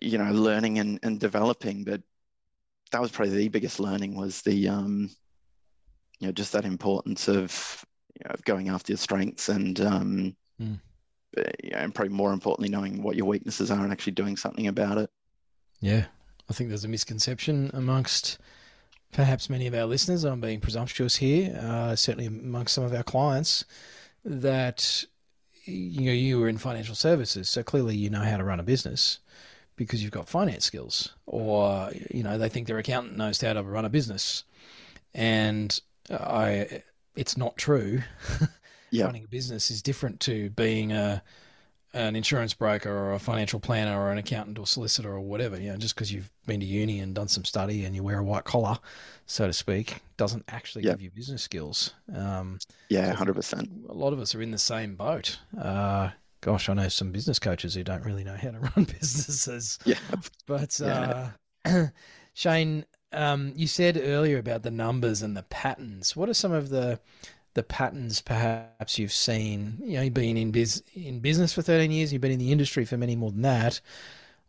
you 0.00 0.18
know, 0.18 0.30
learning 0.30 0.78
and, 0.78 0.98
and 1.02 1.18
developing, 1.18 1.84
but 1.84 2.02
that 2.90 3.00
was 3.00 3.10
probably 3.10 3.34
the 3.36 3.48
biggest 3.48 3.80
learning 3.80 4.14
was 4.14 4.42
the 4.42 4.68
um, 4.68 5.08
you 6.20 6.26
know, 6.28 6.32
just 6.32 6.52
that 6.52 6.66
importance 6.66 7.28
of 7.28 7.84
you 8.14 8.22
know, 8.24 8.34
of 8.34 8.44
going 8.44 8.68
after 8.68 8.92
your 8.92 8.98
strengths 8.98 9.48
and 9.48 9.80
um, 9.80 10.36
Mm. 10.60 10.78
And 11.72 11.94
probably 11.94 12.14
more 12.14 12.32
importantly, 12.32 12.68
knowing 12.68 13.02
what 13.02 13.16
your 13.16 13.26
weaknesses 13.26 13.70
are 13.70 13.82
and 13.82 13.92
actually 13.92 14.12
doing 14.12 14.36
something 14.36 14.66
about 14.66 14.98
it. 14.98 15.10
Yeah, 15.80 16.06
I 16.48 16.52
think 16.52 16.68
there's 16.68 16.84
a 16.84 16.88
misconception 16.88 17.70
amongst 17.72 18.38
perhaps 19.12 19.50
many 19.50 19.66
of 19.66 19.74
our 19.74 19.84
listeners. 19.84 20.24
I'm 20.24 20.40
being 20.40 20.60
presumptuous 20.60 21.16
here, 21.16 21.58
uh, 21.60 21.96
certainly 21.96 22.26
amongst 22.26 22.74
some 22.74 22.84
of 22.84 22.94
our 22.94 23.02
clients, 23.02 23.64
that 24.24 25.04
you 25.64 26.06
know 26.06 26.12
you 26.12 26.38
were 26.38 26.48
in 26.48 26.58
financial 26.58 26.94
services, 26.94 27.48
so 27.48 27.62
clearly 27.62 27.96
you 27.96 28.10
know 28.10 28.20
how 28.22 28.36
to 28.36 28.44
run 28.44 28.60
a 28.60 28.64
business 28.64 29.18
because 29.76 30.02
you've 30.02 30.12
got 30.12 30.28
finance 30.28 30.64
skills, 30.64 31.14
or 31.26 31.90
you 32.10 32.22
know 32.22 32.38
they 32.38 32.48
think 32.48 32.66
their 32.66 32.78
accountant 32.78 33.16
knows 33.16 33.40
how 33.40 33.52
to 33.52 33.62
run 33.62 33.84
a 33.84 33.90
business, 33.90 34.44
and 35.14 35.80
I, 36.10 36.82
it's 37.16 37.36
not 37.36 37.56
true. 37.56 38.02
Yeah. 38.92 39.06
Running 39.06 39.24
a 39.24 39.28
business 39.28 39.70
is 39.70 39.82
different 39.82 40.20
to 40.20 40.50
being 40.50 40.92
a 40.92 41.22
an 41.94 42.16
insurance 42.16 42.54
broker 42.54 42.90
or 42.90 43.12
a 43.12 43.18
financial 43.18 43.60
planner 43.60 44.00
or 44.00 44.10
an 44.12 44.16
accountant 44.16 44.58
or 44.58 44.66
solicitor 44.66 45.12
or 45.12 45.20
whatever, 45.20 45.60
you 45.60 45.70
know, 45.70 45.76
just 45.76 45.94
because 45.94 46.10
you've 46.10 46.30
been 46.46 46.58
to 46.60 46.64
uni 46.64 47.00
and 47.00 47.14
done 47.14 47.28
some 47.28 47.44
study 47.44 47.84
and 47.84 47.94
you 47.94 48.02
wear 48.02 48.18
a 48.18 48.24
white 48.24 48.44
collar, 48.44 48.78
so 49.26 49.46
to 49.46 49.52
speak, 49.52 49.96
doesn't 50.16 50.42
actually 50.48 50.84
Yeah. 50.84 50.92
give 50.92 51.02
you 51.02 51.10
business 51.10 51.42
skills. 51.42 51.92
Um, 52.14 52.58
Yeah, 52.88 53.10
So 53.10 53.16
hundred 53.16 53.34
percent. 53.34 53.68
a 53.90 53.92
lot 53.92 54.14
of 54.14 54.20
us 54.20 54.34
are 54.34 54.40
in 54.40 54.52
the 54.52 54.58
same 54.58 54.94
boat. 54.96 55.38
Uh, 55.58 56.10
gosh, 56.40 56.70
I 56.70 56.72
know 56.74 56.88
some 56.88 57.12
business 57.12 57.38
coaches 57.38 57.74
who 57.74 57.84
don't 57.84 58.04
really 58.06 58.24
know 58.24 58.36
how 58.36 58.52
to 58.52 58.58
run 58.76 58.84
businesses. 58.86 59.78
Yeah, 59.84 59.98
But 60.46 60.78
Yeah. 60.80 61.32
uh, 61.66 61.86
Shane, 62.34 62.86
um, 63.12 63.52
you 63.54 63.66
said 63.66 64.00
earlier 64.02 64.38
about 64.38 64.62
the 64.62 64.70
numbers 64.70 65.20
and 65.20 65.36
the 65.36 65.42
patterns. 65.42 66.16
What 66.16 66.30
are 66.30 66.34
some 66.34 66.52
of 66.52 66.70
the 66.70 67.00
the 67.54 67.62
patterns 67.62 68.20
perhaps 68.20 68.98
you've 68.98 69.12
seen? 69.12 69.78
You 69.82 69.96
know, 69.96 70.02
you've 70.02 70.14
been 70.14 70.36
in 70.36 70.50
biz 70.50 70.82
in 70.94 71.20
business 71.20 71.52
for 71.52 71.62
thirteen 71.62 71.90
years. 71.90 72.12
You've 72.12 72.22
been 72.22 72.32
in 72.32 72.38
the 72.38 72.52
industry 72.52 72.84
for 72.84 72.96
many 72.96 73.16
more 73.16 73.30
than 73.30 73.42
that. 73.42 73.80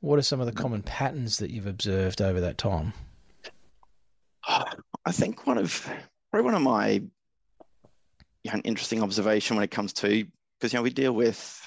What 0.01 0.19
are 0.19 0.23
some 0.23 0.39
of 0.39 0.45
the 0.45 0.51
common 0.51 0.81
patterns 0.83 1.37
that 1.37 1.51
you've 1.51 1.67
observed 1.67 2.21
over 2.21 2.41
that 2.41 2.57
time? 2.57 2.93
I 4.45 5.11
think 5.11 5.47
one 5.47 5.57
of 5.57 5.89
probably 6.31 6.45
one 6.45 6.55
of 6.55 6.61
my 6.61 6.89
you 6.89 8.51
know, 8.51 8.53
an 8.53 8.61
interesting 8.61 9.01
observation 9.01 9.55
when 9.55 9.63
it 9.63 9.71
comes 9.71 9.93
to 9.93 10.25
because 10.59 10.73
you 10.73 10.79
know 10.79 10.83
we 10.83 10.89
deal 10.89 11.13
with 11.13 11.59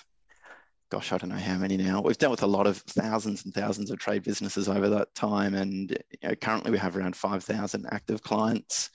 gosh, 0.91 1.13
I 1.13 1.19
don't 1.19 1.31
know 1.31 1.37
how 1.37 1.57
many 1.57 1.77
now. 1.77 2.01
We've 2.01 2.17
dealt 2.17 2.31
with 2.31 2.43
a 2.43 2.47
lot 2.47 2.67
of 2.67 2.79
thousands 2.79 3.45
and 3.45 3.53
thousands 3.53 3.91
of 3.91 3.99
trade 3.99 4.23
businesses 4.23 4.69
over 4.69 4.89
that 4.91 5.15
time, 5.15 5.55
and 5.55 5.91
you 5.91 6.29
know, 6.29 6.35
currently 6.37 6.71
we 6.71 6.79
have 6.79 6.97
around 6.97 7.17
five 7.17 7.45
thousand 7.45 7.87
active 7.91 8.23
clients. 8.23 8.91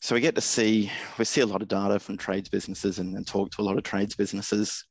So 0.00 0.14
we 0.14 0.20
get 0.20 0.34
to 0.34 0.40
see 0.40 0.90
we 1.18 1.24
see 1.24 1.40
a 1.40 1.46
lot 1.46 1.62
of 1.62 1.68
data 1.68 1.98
from 1.98 2.16
trades 2.16 2.48
businesses 2.48 2.98
and, 2.98 3.16
and 3.16 3.26
talk 3.26 3.50
to 3.52 3.62
a 3.62 3.64
lot 3.64 3.78
of 3.78 3.82
trades 3.82 4.14
businesses. 4.14 4.84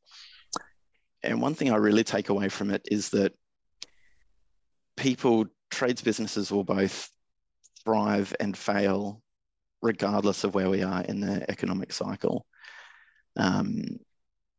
And 1.24 1.42
one 1.42 1.56
thing 1.56 1.72
I 1.72 1.78
really 1.78 2.04
take 2.04 2.30
away 2.30 2.50
from 2.50 2.70
it 2.72 2.84
is 2.92 3.10
that 3.10 3.34
people, 4.96 5.46
trades 5.72 6.02
businesses 6.02 6.52
will 6.52 6.64
both 6.64 7.10
thrive 7.84 8.36
and 8.40 8.56
fail 8.56 9.22
regardless 9.82 10.44
of 10.44 10.56
where 10.56 10.70
we 10.70 10.84
are 10.84 11.02
in 11.04 11.20
the 11.20 11.50
economic 11.50 11.94
cycle. 11.94 12.46
Um, 13.38 13.84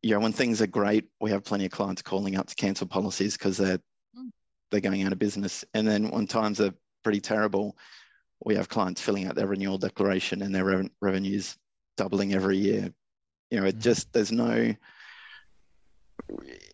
you 0.01 0.11
know, 0.11 0.19
when 0.19 0.31
things 0.31 0.61
are 0.61 0.67
great, 0.67 1.05
we 1.19 1.31
have 1.31 1.43
plenty 1.43 1.65
of 1.65 1.71
clients 1.71 2.01
calling 2.01 2.37
up 2.37 2.47
to 2.47 2.55
cancel 2.55 2.87
policies 2.87 3.37
because 3.37 3.57
they're 3.57 3.79
mm. 4.15 4.29
they're 4.69 4.79
going 4.81 5.03
out 5.03 5.11
of 5.11 5.19
business. 5.19 5.65
And 5.73 5.87
then 5.87 6.11
when 6.11 6.27
times 6.27 6.61
are 6.61 6.73
pretty 7.03 7.19
terrible, 7.19 7.77
we 8.43 8.55
have 8.55 8.69
clients 8.69 9.01
filling 9.01 9.27
out 9.27 9.35
their 9.35 9.47
renewal 9.47 9.77
declaration 9.77 10.41
and 10.41 10.53
their 10.53 10.65
re- 10.65 10.89
revenues 11.01 11.57
doubling 11.95 12.33
every 12.33 12.57
year. 12.57 12.93
You 13.49 13.59
know, 13.59 13.65
it 13.65 13.77
mm. 13.77 13.81
just 13.81 14.11
there's 14.13 14.31
no, 14.31 14.73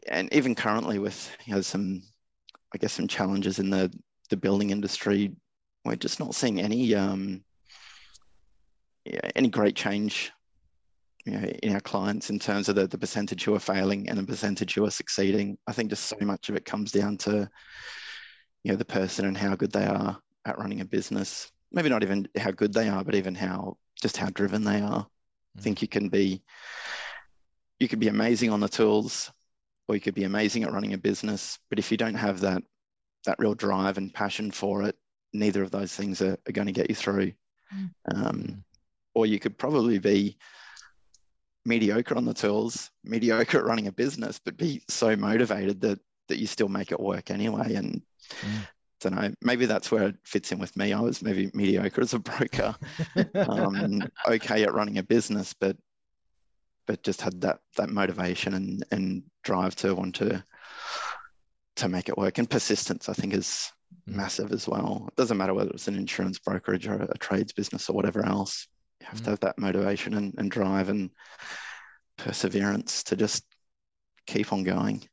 and 0.07 0.33
even 0.33 0.55
currently 0.55 0.99
with 0.99 1.35
you 1.45 1.55
know 1.55 1.61
some, 1.61 2.03
I 2.73 2.77
guess 2.77 2.93
some 2.93 3.07
challenges 3.07 3.59
in 3.59 3.69
the 3.69 3.91
the 4.29 4.37
building 4.37 4.71
industry, 4.71 5.31
we're 5.85 5.95
just 5.95 6.19
not 6.19 6.35
seeing 6.35 6.59
any 6.59 6.95
um, 6.95 7.43
yeah, 9.05 9.19
any 9.35 9.49
great 9.49 9.75
change 9.75 10.31
you 11.25 11.33
know, 11.33 11.47
in 11.63 11.73
our 11.73 11.81
clients 11.81 12.29
in 12.29 12.39
terms 12.39 12.67
of 12.67 12.75
the, 12.75 12.87
the 12.87 12.97
percentage 12.97 13.43
who 13.45 13.55
are 13.55 13.59
failing 13.59 14.09
and 14.09 14.17
the 14.17 14.23
percentage 14.23 14.73
who 14.75 14.85
are 14.85 14.91
succeeding. 14.91 15.57
I 15.67 15.71
think 15.71 15.89
just 15.89 16.05
so 16.05 16.17
much 16.21 16.49
of 16.49 16.55
it 16.55 16.65
comes 16.65 16.91
down 16.91 17.17
to, 17.19 17.49
you 18.63 18.71
know, 18.71 18.77
the 18.77 18.83
person 18.83 19.25
and 19.25 19.37
how 19.37 19.55
good 19.55 19.71
they 19.71 19.85
are 19.85 20.19
at 20.45 20.57
running 20.57 20.81
a 20.81 20.85
business. 20.85 21.51
Maybe 21.71 21.89
not 21.89 22.03
even 22.03 22.27
how 22.37 22.51
good 22.51 22.73
they 22.73 22.89
are, 22.89 23.03
but 23.03 23.15
even 23.15 23.35
how 23.35 23.77
just 24.01 24.17
how 24.17 24.29
driven 24.29 24.63
they 24.63 24.81
are. 24.81 25.01
Mm. 25.01 25.07
I 25.57 25.61
think 25.61 25.81
you 25.81 25.87
can 25.87 26.09
be 26.09 26.41
you 27.79 27.87
could 27.87 27.99
be 27.99 28.07
amazing 28.07 28.49
on 28.49 28.59
the 28.59 28.69
tools 28.69 29.31
or 29.87 29.95
you 29.95 30.01
could 30.01 30.15
be 30.15 30.23
amazing 30.23 30.63
at 30.63 30.71
running 30.71 30.93
a 30.93 30.97
business. 30.97 31.59
But 31.69 31.79
if 31.79 31.91
you 31.91 31.97
don't 31.97 32.15
have 32.15 32.41
that 32.41 32.63
that 33.25 33.39
real 33.39 33.53
drive 33.53 33.97
and 33.97 34.13
passion 34.13 34.51
for 34.51 34.83
it, 34.83 34.95
neither 35.33 35.63
of 35.63 35.71
those 35.71 35.93
things 35.93 36.21
are, 36.21 36.37
are 36.47 36.51
going 36.51 36.67
to 36.67 36.73
get 36.73 36.89
you 36.89 36.95
through. 36.95 37.33
Mm. 37.73 37.89
Um, 38.13 38.63
or 39.15 39.25
you 39.25 39.39
could 39.39 39.57
probably 39.57 39.99
be 39.99 40.37
mediocre 41.65 42.15
on 42.15 42.25
the 42.25 42.33
tools, 42.33 42.91
mediocre 43.03 43.59
at 43.59 43.65
running 43.65 43.87
a 43.87 43.91
business, 43.91 44.39
but 44.43 44.57
be 44.57 44.83
so 44.89 45.15
motivated 45.15 45.81
that 45.81 45.99
that 46.29 46.39
you 46.39 46.47
still 46.47 46.69
make 46.69 46.91
it 46.91 46.99
work 46.99 47.31
anyway. 47.31 47.73
And 47.75 48.01
mm. 48.41 48.67
I 49.05 49.09
don't 49.09 49.21
know, 49.21 49.33
maybe 49.41 49.65
that's 49.65 49.91
where 49.91 50.07
it 50.07 50.15
fits 50.23 50.51
in 50.51 50.59
with 50.59 50.75
me. 50.75 50.93
I 50.93 50.99
was 50.99 51.21
maybe 51.21 51.51
mediocre 51.53 52.01
as 52.01 52.13
a 52.13 52.19
broker, 52.19 52.75
um, 53.35 54.01
okay 54.27 54.63
at 54.63 54.73
running 54.73 54.97
a 54.97 55.03
business, 55.03 55.53
but 55.53 55.77
but 56.85 57.03
just 57.03 57.21
had 57.21 57.41
that 57.41 57.59
that 57.77 57.89
motivation 57.89 58.53
and 58.53 58.83
and 58.91 59.23
drive 59.43 59.75
to 59.77 59.95
want 59.95 60.15
to 60.15 60.43
to 61.77 61.89
make 61.89 62.09
it 62.09 62.17
work. 62.17 62.37
And 62.37 62.49
persistence, 62.49 63.09
I 63.09 63.13
think, 63.13 63.33
is 63.33 63.71
mm. 64.07 64.15
massive 64.15 64.51
as 64.51 64.67
well. 64.67 65.05
It 65.07 65.15
doesn't 65.15 65.37
matter 65.37 65.53
whether 65.53 65.71
it's 65.71 65.87
an 65.87 65.95
insurance 65.95 66.39
brokerage 66.39 66.87
or 66.87 66.95
a 66.95 67.17
trades 67.17 67.53
business 67.53 67.89
or 67.89 67.93
whatever 67.93 68.25
else 68.25 68.67
you 69.01 69.07
have 69.07 69.21
mm. 69.21 69.23
to 69.23 69.29
have 69.31 69.39
that 69.41 69.57
motivation 69.57 70.13
and, 70.15 70.33
and 70.37 70.51
drive 70.51 70.89
and 70.89 71.09
perseverance 72.17 73.03
to 73.03 73.15
just 73.15 73.43
keep 74.27 74.53
on 74.53 74.63
going. 74.63 75.03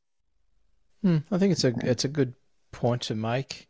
Mm, 1.03 1.23
I 1.31 1.37
think 1.37 1.51
it's 1.51 1.63
a 1.63 1.73
it's 1.83 2.05
a 2.05 2.09
good 2.09 2.33
point 2.81 3.03
to 3.03 3.15
make 3.15 3.67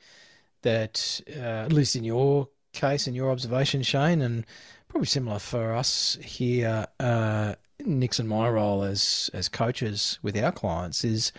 that 0.62 1.22
uh, 1.36 1.66
at 1.66 1.74
least 1.74 1.96
in 1.96 2.04
your 2.04 2.48
case 2.74 3.08
in 3.08 3.14
your 3.14 3.30
observation, 3.30 3.84
Shane, 3.84 4.22
and 4.22 4.46
probably 4.88 5.08
similar 5.08 5.40
for 5.40 5.74
us 5.74 6.18
here, 6.22 6.88
uh, 7.00 7.56
Nick's 7.86 8.20
and 8.20 8.30
my 8.30 8.50
role 8.50 8.84
as 8.84 9.30
as 9.34 9.50
coaches 9.50 10.18
with 10.22 10.38
our 10.38 10.52
clients 10.52 11.04
is 11.04 11.32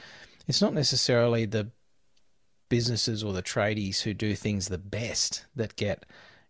it's 0.46 0.60
not 0.60 0.74
necessarily 0.74 1.46
the 1.46 1.70
businesses 2.68 3.22
or 3.22 3.32
the 3.32 3.42
tradies 3.42 4.02
who 4.02 4.12
do 4.12 4.34
things 4.34 4.68
the 4.68 4.78
best 4.78 5.46
that 5.56 5.76
get 5.76 6.04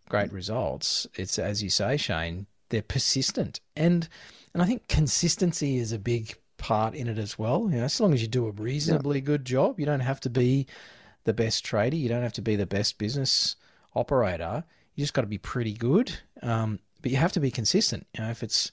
great 0.09 0.31
results. 0.33 1.07
It's 1.15 1.39
as 1.39 1.63
you 1.63 1.69
say, 1.69 1.95
Shane, 1.97 2.47
they're 2.69 2.81
persistent, 2.81 3.61
and 3.75 4.09
and 4.53 4.61
I 4.61 4.65
think 4.65 4.87
consistency 4.87 5.77
is 5.77 5.93
a 5.93 5.99
big 5.99 6.35
part 6.57 6.95
in 6.95 7.07
it 7.07 7.17
as 7.17 7.37
well. 7.37 7.69
You 7.69 7.77
know, 7.77 7.85
as 7.85 8.01
long 8.01 8.13
as 8.13 8.21
you 8.21 8.27
do 8.27 8.47
a 8.47 8.51
reasonably 8.51 9.19
yeah. 9.19 9.25
good 9.25 9.45
job, 9.45 9.79
you 9.79 9.85
don't 9.85 9.99
have 9.99 10.19
to 10.21 10.29
be 10.29 10.67
the 11.23 11.33
best 11.33 11.65
trader, 11.65 11.95
you 11.95 12.09
don't 12.09 12.23
have 12.23 12.33
to 12.33 12.41
be 12.41 12.55
the 12.55 12.65
best 12.65 12.97
business 12.97 13.55
operator. 13.95 14.63
You 14.95 15.03
just 15.03 15.13
got 15.13 15.21
to 15.21 15.27
be 15.27 15.37
pretty 15.37 15.73
good, 15.73 16.11
um, 16.41 16.79
but 17.01 17.11
you 17.11 17.17
have 17.17 17.31
to 17.33 17.39
be 17.39 17.51
consistent. 17.51 18.07
You 18.15 18.23
know, 18.23 18.29
if 18.29 18.43
it's 18.43 18.71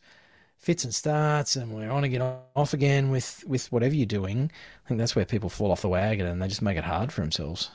fits 0.59 0.85
and 0.85 0.95
starts 0.95 1.57
and 1.57 1.75
we're 1.75 1.91
on 1.91 2.05
again 2.05 2.21
off 2.55 2.75
again 2.75 3.11
with 3.11 3.43
with 3.47 3.73
whatever 3.73 3.95
you're 3.95 4.05
doing 4.05 4.51
i 4.85 4.89
think 4.89 4.99
that's 4.99 5.17
where 5.17 5.25
people 5.25 5.49
fall 5.49 5.73
off 5.73 5.81
the 5.81 5.89
wagon 5.89 6.27
and 6.27 6.43
they 6.43 6.49
just 6.49 6.61
make 6.61 6.77
it 6.77 6.85
hard 6.85 7.11
for 7.11 7.23
themselves 7.23 7.71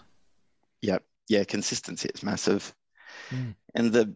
yep 0.83 1.01
yeah 1.27 1.43
consistency 1.43 2.07
is 2.13 2.21
massive 2.21 2.75
Mm. 3.31 3.55
And 3.73 3.91
the 3.91 4.15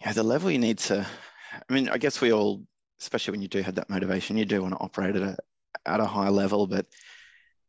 yeah, 0.00 0.12
the 0.12 0.22
level 0.22 0.50
you 0.50 0.58
need 0.58 0.78
to 0.78 1.06
I 1.52 1.72
mean, 1.72 1.88
I 1.88 1.98
guess 1.98 2.20
we 2.20 2.32
all, 2.32 2.62
especially 3.00 3.32
when 3.32 3.42
you 3.42 3.48
do 3.48 3.62
have 3.62 3.74
that 3.74 3.90
motivation, 3.90 4.36
you 4.36 4.44
do 4.44 4.62
want 4.62 4.74
to 4.74 4.80
operate 4.80 5.16
at 5.16 5.22
a 5.22 5.36
at 5.86 6.00
a 6.00 6.06
high 6.06 6.28
level, 6.28 6.66
but 6.66 6.86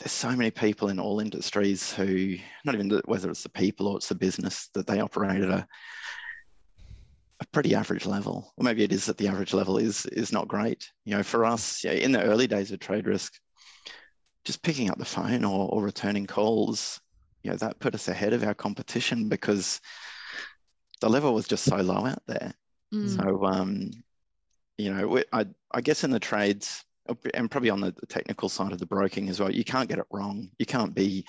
there's 0.03 0.11
so 0.11 0.35
many 0.35 0.51
people 0.51 0.89
in 0.89 0.99
all 0.99 1.21
industries 1.21 1.93
who 1.93 2.35
not 2.65 2.75
even 2.75 3.01
whether 3.05 3.29
it's 3.29 3.43
the 3.43 3.49
people 3.49 3.87
or 3.87 3.95
it's 3.95 4.09
the 4.09 4.15
business 4.15 4.69
that 4.73 4.85
they 4.85 4.99
operate 4.99 5.41
at 5.41 5.49
a 5.49 5.65
a 7.39 7.45
pretty 7.47 7.73
average 7.73 8.05
level, 8.05 8.53
or 8.57 8.63
maybe 8.63 8.83
it 8.83 8.91
is 8.91 9.05
that 9.05 9.17
the 9.17 9.29
average 9.29 9.53
level 9.53 9.77
is 9.77 10.05
is 10.07 10.33
not 10.33 10.49
great. 10.49 10.91
You 11.05 11.15
know, 11.15 11.23
for 11.23 11.45
us, 11.45 11.83
yeah, 11.85 11.91
in 11.91 12.11
the 12.11 12.21
early 12.21 12.47
days 12.47 12.71
of 12.71 12.79
TradeRisk, 12.79 13.31
just 14.43 14.61
picking 14.61 14.89
up 14.89 14.97
the 14.97 15.05
phone 15.05 15.45
or, 15.45 15.69
or 15.69 15.81
returning 15.81 16.27
calls, 16.27 16.99
you 17.43 17.51
know, 17.51 17.57
that 17.57 17.79
put 17.79 17.95
us 17.95 18.09
ahead 18.09 18.33
of 18.33 18.43
our 18.43 18.53
competition 18.53 19.29
because 19.29 19.79
the 20.99 21.09
level 21.09 21.33
was 21.33 21.47
just 21.47 21.63
so 21.63 21.77
low 21.77 22.05
out 22.05 22.23
there. 22.27 22.53
Mm. 22.93 23.15
So, 23.15 23.45
um, 23.45 23.91
you 24.77 24.93
know, 24.93 25.23
I, 25.31 25.45
I 25.71 25.81
guess 25.81 26.03
in 26.03 26.11
the 26.11 26.19
trades 26.19 26.83
and 27.33 27.51
probably 27.51 27.69
on 27.69 27.81
the, 27.81 27.91
the 27.99 28.05
technical 28.05 28.49
side 28.49 28.71
of 28.71 28.79
the 28.79 28.85
broking 28.85 29.29
as 29.29 29.39
well, 29.39 29.51
you 29.51 29.63
can't 29.63 29.89
get 29.89 29.99
it 29.99 30.05
wrong. 30.11 30.49
You 30.57 30.65
can't 30.65 30.93
be 30.93 31.25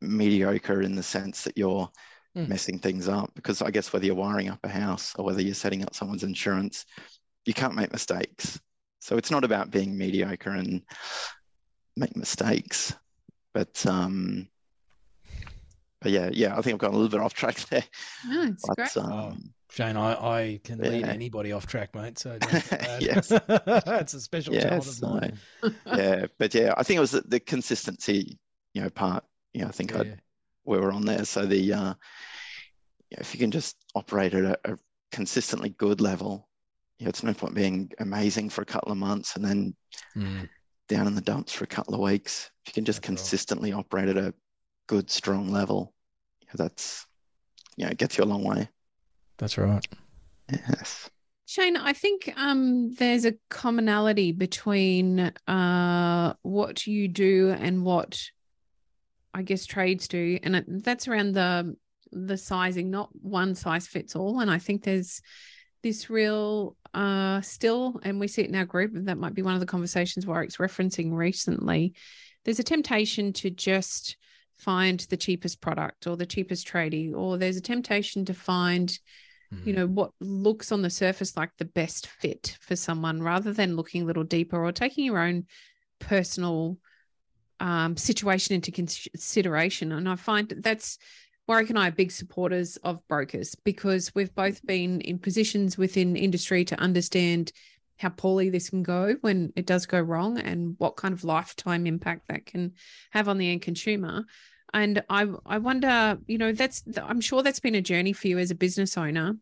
mediocre 0.00 0.82
in 0.82 0.94
the 0.94 1.02
sense 1.02 1.42
that 1.42 1.56
you're 1.56 1.88
mm. 2.36 2.48
messing 2.48 2.78
things 2.78 3.08
up 3.08 3.30
because 3.34 3.62
I 3.62 3.70
guess 3.70 3.92
whether 3.92 4.06
you're 4.06 4.14
wiring 4.14 4.48
up 4.48 4.60
a 4.64 4.68
house 4.68 5.14
or 5.16 5.24
whether 5.24 5.42
you're 5.42 5.54
setting 5.54 5.82
up 5.82 5.94
someone's 5.94 6.24
insurance, 6.24 6.84
you 7.44 7.54
can't 7.54 7.74
make 7.74 7.92
mistakes. 7.92 8.60
So 9.00 9.16
it's 9.16 9.30
not 9.30 9.44
about 9.44 9.70
being 9.70 9.96
mediocre 9.96 10.50
and 10.50 10.82
make 11.96 12.16
mistakes, 12.16 12.94
but 13.54 13.84
um, 13.86 14.48
but 16.00 16.12
yeah, 16.12 16.30
yeah, 16.32 16.56
I 16.56 16.62
think 16.62 16.74
I've 16.74 16.80
gone 16.80 16.94
a 16.94 16.96
little 16.96 17.10
bit 17.10 17.20
off 17.20 17.34
track 17.34 17.56
there. 17.70 17.84
No, 18.26 18.42
it's 18.42 18.64
but, 18.66 18.76
great. 18.76 18.96
Um, 18.96 19.12
oh, 19.12 19.36
Shane, 19.70 19.96
I, 19.96 20.12
I 20.14 20.60
can 20.64 20.82
yeah. 20.82 20.90
lead 20.90 21.04
anybody 21.04 21.52
off 21.52 21.66
track, 21.66 21.94
mate. 21.94 22.18
So 22.18 22.38
yes, 23.00 23.30
it's 23.48 24.14
a 24.14 24.20
special 24.20 24.54
yes, 24.54 24.62
talent 24.64 24.86
of 24.86 25.02
mine. 25.02 25.38
yeah, 25.86 26.26
but 26.38 26.54
yeah, 26.54 26.74
I 26.76 26.82
think 26.82 26.96
it 26.96 27.00
was 27.00 27.10
the, 27.10 27.22
the 27.22 27.40
consistency, 27.40 28.38
you 28.72 28.82
know, 28.82 28.90
part. 28.90 29.24
You 29.52 29.62
know, 29.62 29.68
I 29.68 29.72
think 29.72 29.92
yeah. 29.92 30.00
I 30.00 30.16
we 30.64 30.78
were 30.78 30.92
on 30.92 31.04
there. 31.04 31.24
So 31.24 31.46
the 31.46 31.72
uh, 31.72 31.94
yeah, 33.10 33.18
if 33.20 33.34
you 33.34 33.40
can 33.40 33.50
just 33.50 33.76
operate 33.94 34.34
at 34.34 34.44
a, 34.44 34.72
a 34.72 34.78
consistently 35.12 35.70
good 35.70 36.00
level, 36.00 36.48
you 36.98 37.06
know, 37.06 37.10
it's 37.10 37.22
no 37.22 37.32
point 37.32 37.54
being 37.54 37.90
amazing 37.98 38.50
for 38.50 38.62
a 38.62 38.66
couple 38.66 38.92
of 38.92 38.98
months 38.98 39.36
and 39.36 39.44
then 39.44 39.74
mm. 40.16 40.48
down 40.88 41.06
in 41.06 41.14
the 41.14 41.20
dumps 41.20 41.52
for 41.52 41.64
a 41.64 41.68
couple 41.68 41.94
of 41.94 42.00
weeks. 42.00 42.50
If 42.64 42.70
you 42.70 42.74
can 42.74 42.84
just 42.84 42.98
That's 42.98 43.06
consistently 43.06 43.72
right. 43.72 43.78
operate 43.78 44.08
at 44.08 44.16
a 44.16 44.34
good, 44.86 45.10
strong 45.10 45.50
level, 45.50 45.94
that's, 46.54 47.06
you 47.76 47.84
know, 47.84 47.90
it 47.90 47.98
gets 47.98 48.18
you 48.18 48.24
a 48.24 48.26
long 48.26 48.44
way. 48.44 48.68
That's 49.38 49.56
right. 49.56 49.86
Yes. 50.50 51.10
Shane, 51.46 51.76
I 51.76 51.94
think 51.94 52.32
um, 52.36 52.92
there's 52.94 53.24
a 53.24 53.34
commonality 53.48 54.32
between 54.32 55.32
uh, 55.46 56.34
what 56.42 56.86
you 56.86 57.08
do 57.08 57.50
and 57.58 57.84
what 57.84 58.20
I 59.32 59.42
guess 59.42 59.64
trades 59.64 60.08
do, 60.08 60.38
and 60.42 60.64
that's 60.84 61.08
around 61.08 61.32
the 61.32 61.74
the 62.10 62.36
sizing, 62.36 62.90
not 62.90 63.10
one 63.20 63.54
size 63.54 63.86
fits 63.86 64.16
all. 64.16 64.40
And 64.40 64.50
I 64.50 64.58
think 64.58 64.82
there's 64.82 65.20
this 65.82 66.10
real 66.10 66.76
uh, 66.94 67.40
still, 67.40 68.00
and 68.02 68.18
we 68.18 68.28
see 68.28 68.42
it 68.42 68.48
in 68.48 68.54
our 68.54 68.64
group, 68.64 68.94
and 68.94 69.08
that 69.08 69.18
might 69.18 69.34
be 69.34 69.42
one 69.42 69.54
of 69.54 69.60
the 69.60 69.66
conversations 69.66 70.26
Warwick's 70.26 70.56
referencing 70.56 71.12
recently. 71.12 71.94
There's 72.44 72.58
a 72.58 72.64
temptation 72.64 73.32
to 73.34 73.50
just 73.50 74.16
find 74.56 75.00
the 75.00 75.16
cheapest 75.16 75.60
product 75.60 76.06
or 76.06 76.16
the 76.16 76.26
cheapest 76.26 76.66
tradie, 76.66 77.14
or 77.14 77.38
there's 77.38 77.56
a 77.56 77.62
temptation 77.62 78.24
to 78.24 78.34
find, 78.34 78.98
mm-hmm. 79.52 79.68
you 79.68 79.74
know, 79.74 79.86
what 79.86 80.12
looks 80.20 80.72
on 80.72 80.82
the 80.82 80.90
surface 80.90 81.36
like 81.36 81.50
the 81.58 81.64
best 81.64 82.06
fit 82.06 82.56
for 82.60 82.76
someone 82.76 83.22
rather 83.22 83.52
than 83.52 83.76
looking 83.76 84.02
a 84.02 84.06
little 84.06 84.24
deeper 84.24 84.62
or 84.62 84.72
taking 84.72 85.04
your 85.04 85.18
own 85.18 85.46
personal 85.98 86.78
um, 87.60 87.96
situation 87.96 88.54
into 88.54 88.70
consideration. 88.70 89.92
And 89.92 90.08
I 90.08 90.16
find 90.16 90.52
that's 90.58 90.98
Warwick 91.46 91.70
and 91.70 91.78
I 91.78 91.88
are 91.88 91.92
big 91.92 92.12
supporters 92.12 92.76
of 92.78 93.06
brokers 93.08 93.54
because 93.54 94.14
we've 94.14 94.34
both 94.34 94.64
been 94.66 95.00
in 95.00 95.18
positions 95.18 95.78
within 95.78 96.14
industry 96.14 96.64
to 96.66 96.78
understand 96.78 97.52
how 97.98 98.10
poorly 98.10 98.50
this 98.50 98.70
can 98.70 98.82
go 98.82 99.16
when 99.22 99.52
it 99.56 99.66
does 99.66 99.86
go 99.86 100.00
wrong 100.00 100.38
and 100.38 100.76
what 100.78 100.96
kind 100.96 101.12
of 101.12 101.24
lifetime 101.24 101.86
impact 101.86 102.28
that 102.28 102.46
can 102.46 102.72
have 103.10 103.28
on 103.28 103.38
the 103.38 103.50
end 103.50 103.62
consumer. 103.62 104.24
And 104.74 105.02
I 105.08 105.26
I 105.46 105.58
wonder, 105.58 106.18
you 106.26 106.38
know, 106.38 106.52
that's 106.52 106.82
I'm 107.02 107.20
sure 107.20 107.42
that's 107.42 107.60
been 107.60 107.74
a 107.74 107.80
journey 107.80 108.12
for 108.12 108.28
you 108.28 108.38
as 108.38 108.50
a 108.50 108.54
business 108.54 108.96
owner, 108.96 109.36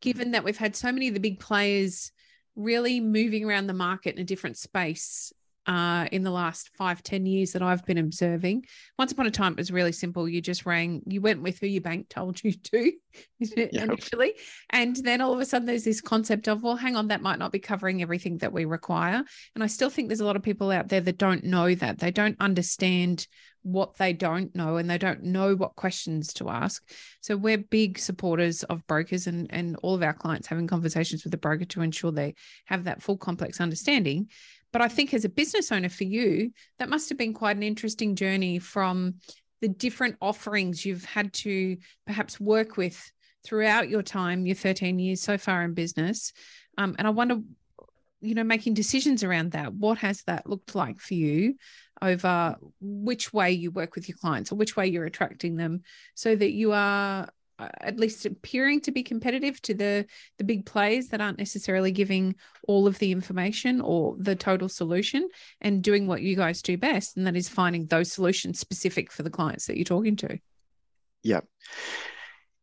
given 0.00 0.32
that 0.32 0.44
we've 0.44 0.56
had 0.56 0.76
so 0.76 0.92
many 0.92 1.08
of 1.08 1.14
the 1.14 1.20
big 1.20 1.40
players 1.40 2.12
really 2.56 3.00
moving 3.00 3.44
around 3.44 3.66
the 3.66 3.74
market 3.74 4.16
in 4.16 4.20
a 4.20 4.24
different 4.24 4.58
space 4.58 5.32
uh, 5.66 6.08
in 6.10 6.22
the 6.22 6.30
last 6.30 6.70
five, 6.76 7.02
ten 7.02 7.26
years 7.26 7.52
that 7.52 7.62
I've 7.62 7.84
been 7.84 7.98
observing. 7.98 8.64
Once 8.98 9.12
upon 9.12 9.26
a 9.26 9.30
time, 9.30 9.52
it 9.52 9.58
was 9.58 9.70
really 9.70 9.92
simple. 9.92 10.28
You 10.28 10.40
just 10.40 10.66
rang, 10.66 11.02
you 11.06 11.20
went 11.20 11.42
with 11.42 11.58
who 11.60 11.66
your 11.66 11.82
bank 11.82 12.08
told 12.08 12.42
you 12.42 12.52
to 12.52 12.92
initially. 13.72 14.34
And 14.70 14.96
then 14.96 15.20
all 15.20 15.32
of 15.32 15.40
a 15.40 15.44
sudden, 15.44 15.66
there's 15.66 15.84
this 15.84 16.00
concept 16.00 16.48
of, 16.48 16.62
well, 16.62 16.76
hang 16.76 16.96
on, 16.96 17.08
that 17.08 17.22
might 17.22 17.38
not 17.38 17.52
be 17.52 17.58
covering 17.58 18.02
everything 18.02 18.38
that 18.38 18.52
we 18.52 18.64
require. 18.64 19.22
And 19.54 19.62
I 19.62 19.68
still 19.68 19.90
think 19.90 20.08
there's 20.08 20.20
a 20.20 20.26
lot 20.26 20.36
of 20.36 20.42
people 20.42 20.70
out 20.70 20.88
there 20.88 21.02
that 21.02 21.18
don't 21.18 21.44
know 21.44 21.74
that. 21.74 21.98
They 21.98 22.10
don't 22.10 22.40
understand 22.40 23.26
what 23.62 23.96
they 23.96 24.12
don't 24.12 24.54
know 24.54 24.76
and 24.76 24.88
they 24.88 24.98
don't 24.98 25.22
know 25.22 25.54
what 25.54 25.76
questions 25.76 26.32
to 26.34 26.48
ask. 26.48 26.82
So 27.20 27.36
we're 27.36 27.58
big 27.58 27.98
supporters 27.98 28.62
of 28.64 28.86
brokers 28.86 29.26
and, 29.26 29.46
and 29.50 29.76
all 29.82 29.94
of 29.94 30.02
our 30.02 30.14
clients 30.14 30.48
having 30.48 30.66
conversations 30.66 31.24
with 31.24 31.30
the 31.30 31.36
broker 31.36 31.66
to 31.66 31.82
ensure 31.82 32.10
they 32.10 32.34
have 32.66 32.84
that 32.84 33.02
full 33.02 33.16
complex 33.16 33.60
understanding. 33.60 34.28
But 34.72 34.82
I 34.82 34.88
think 34.88 35.12
as 35.12 35.24
a 35.24 35.28
business 35.28 35.72
owner 35.72 35.88
for 35.88 36.04
you, 36.04 36.52
that 36.78 36.88
must 36.88 37.08
have 37.08 37.18
been 37.18 37.34
quite 37.34 37.56
an 37.56 37.62
interesting 37.62 38.14
journey 38.14 38.58
from 38.58 39.14
the 39.60 39.68
different 39.68 40.16
offerings 40.20 40.86
you've 40.86 41.04
had 41.04 41.32
to 41.32 41.76
perhaps 42.06 42.40
work 42.40 42.76
with 42.76 43.12
throughout 43.44 43.88
your 43.88 44.02
time, 44.02 44.46
your 44.46 44.56
13 44.56 44.98
years 44.98 45.20
so 45.20 45.38
far 45.38 45.62
in 45.62 45.74
business. 45.74 46.32
Um, 46.78 46.94
and 46.98 47.06
I 47.06 47.10
wonder, 47.10 47.38
you 48.20 48.34
know, 48.34 48.44
making 48.44 48.74
decisions 48.74 49.24
around 49.24 49.52
that. 49.52 49.74
What 49.74 49.98
has 49.98 50.22
that 50.22 50.48
looked 50.48 50.74
like 50.74 51.00
for 51.00 51.14
you 51.14 51.56
over 52.02 52.56
which 52.80 53.32
way 53.32 53.50
you 53.50 53.70
work 53.70 53.94
with 53.94 54.08
your 54.08 54.16
clients 54.16 54.52
or 54.52 54.56
which 54.56 54.76
way 54.76 54.86
you're 54.86 55.04
attracting 55.04 55.56
them 55.56 55.82
so 56.14 56.34
that 56.34 56.52
you 56.52 56.72
are 56.72 57.28
uh, 57.58 57.68
at 57.80 57.98
least 57.98 58.24
appearing 58.24 58.80
to 58.80 58.90
be 58.90 59.02
competitive 59.02 59.60
to 59.60 59.74
the 59.74 60.06
the 60.38 60.44
big 60.44 60.64
players 60.64 61.08
that 61.08 61.20
aren't 61.20 61.38
necessarily 61.38 61.92
giving 61.92 62.34
all 62.66 62.86
of 62.86 62.98
the 62.98 63.12
information 63.12 63.80
or 63.80 64.16
the 64.18 64.34
total 64.34 64.68
solution 64.68 65.28
and 65.60 65.82
doing 65.82 66.06
what 66.06 66.22
you 66.22 66.34
guys 66.34 66.62
do 66.62 66.78
best 66.78 67.16
and 67.16 67.26
that 67.26 67.36
is 67.36 67.48
finding 67.48 67.86
those 67.86 68.10
solutions 68.10 68.58
specific 68.58 69.12
for 69.12 69.22
the 69.22 69.30
clients 69.30 69.66
that 69.66 69.76
you're 69.76 69.84
talking 69.84 70.16
to. 70.16 70.38
Yeah 71.22 71.40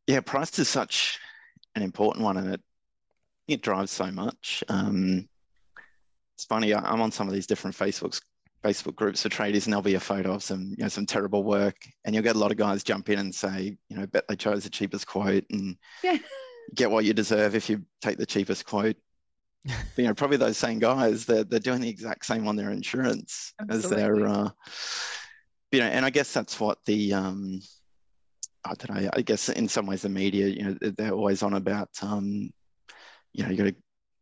yeah 0.07 0.21
price 0.21 0.57
is 0.57 0.69
such 0.69 1.19
an 1.75 1.83
important 1.83 2.23
one 2.23 2.37
and 2.37 2.55
it 2.55 2.61
it 3.47 3.61
drives 3.61 3.91
so 3.91 4.11
much. 4.11 4.63
Um 4.67 5.29
it's 6.35 6.45
funny 6.45 6.73
i'm 6.73 7.01
on 7.01 7.11
some 7.11 7.27
of 7.27 7.33
these 7.33 7.47
different 7.47 7.75
facebooks 7.75 8.21
Facebook 8.67 8.95
groups 8.95 9.23
for 9.23 9.29
traders, 9.29 9.65
and 9.65 9.73
there'll 9.73 9.81
be 9.81 9.95
a 9.95 9.99
photo 9.99 10.33
of 10.33 10.43
some, 10.43 10.75
you 10.77 10.83
know, 10.83 10.89
some 10.89 11.05
terrible 11.05 11.43
work, 11.43 11.77
and 12.03 12.13
you'll 12.13 12.23
get 12.23 12.35
a 12.35 12.39
lot 12.39 12.51
of 12.51 12.57
guys 12.57 12.83
jump 12.83 13.09
in 13.09 13.19
and 13.19 13.33
say, 13.33 13.77
you 13.89 13.97
know, 13.97 14.05
bet 14.07 14.27
they 14.27 14.35
chose 14.35 14.63
the 14.63 14.69
cheapest 14.69 15.07
quote, 15.07 15.45
and 15.51 15.77
yeah. 16.03 16.17
get 16.75 16.91
what 16.91 17.05
you 17.05 17.13
deserve 17.13 17.55
if 17.55 17.69
you 17.69 17.81
take 18.01 18.17
the 18.17 18.25
cheapest 18.25 18.65
quote. 18.65 18.97
you 19.97 20.03
know, 20.03 20.13
probably 20.13 20.37
those 20.37 20.57
same 20.57 20.79
guys, 20.79 21.25
they're, 21.25 21.43
they're 21.43 21.59
doing 21.59 21.81
the 21.81 21.89
exact 21.89 22.25
same 22.25 22.47
on 22.47 22.55
their 22.55 22.71
insurance 22.71 23.53
Absolutely. 23.59 23.89
as 23.89 23.89
their, 23.91 24.27
uh, 24.27 24.49
you 25.71 25.79
know, 25.79 25.87
and 25.87 26.05
I 26.05 26.09
guess 26.09 26.31
that's 26.33 26.59
what 26.59 26.77
the, 26.85 27.13
um, 27.13 27.59
I 28.63 28.73
don't 28.75 29.01
know, 29.01 29.09
I 29.13 29.21
guess 29.21 29.49
in 29.49 29.67
some 29.67 29.85
ways 29.85 30.01
the 30.01 30.09
media, 30.09 30.47
you 30.47 30.63
know, 30.63 30.77
they're 30.97 31.11
always 31.11 31.43
on 31.43 31.53
about, 31.53 31.89
um, 32.01 32.49
you 33.33 33.43
know, 33.43 33.49
you 33.49 33.57
got 33.57 33.65
to 33.65 33.75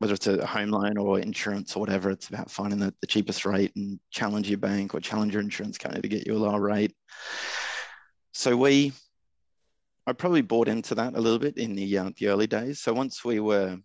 whether 0.06 0.14
it's 0.14 0.28
a 0.28 0.46
home 0.46 0.70
loan 0.70 1.00
or 1.00 1.20
insurance 1.20 1.76
or 1.76 1.80
whatever, 1.80 2.12
it's 2.12 2.30
about 2.30 2.52
finding 2.52 2.78
the, 2.78 2.94
the 3.02 3.08
cheapest 3.08 3.44
rate 3.44 3.76
and 3.76 4.00
challenge 4.12 4.48
your 4.48 4.60
bank 4.60 4.94
or 4.94 5.00
challenge 5.00 5.34
your 5.34 5.42
insurance 5.42 5.80
company 5.80 6.00
to 6.00 6.08
get 6.08 6.28
you 6.28 6.36
a 6.36 6.38
lower 6.38 6.62
rate. 6.62 6.94
So 8.32 8.56
we, 8.56 8.94
I 10.06 10.14
probably 10.14 10.44
bought 10.44 10.68
into 10.68 10.94
that 10.94 11.16
a 11.16 11.20
little 11.20 11.40
bit 11.40 11.58
in 11.58 11.74
the 11.74 11.98
uh, 11.98 12.12
the 12.18 12.28
early 12.28 12.46
days. 12.46 12.82
So 12.82 12.94
once 12.94 13.26
we 13.26 13.40
were, 13.40 13.78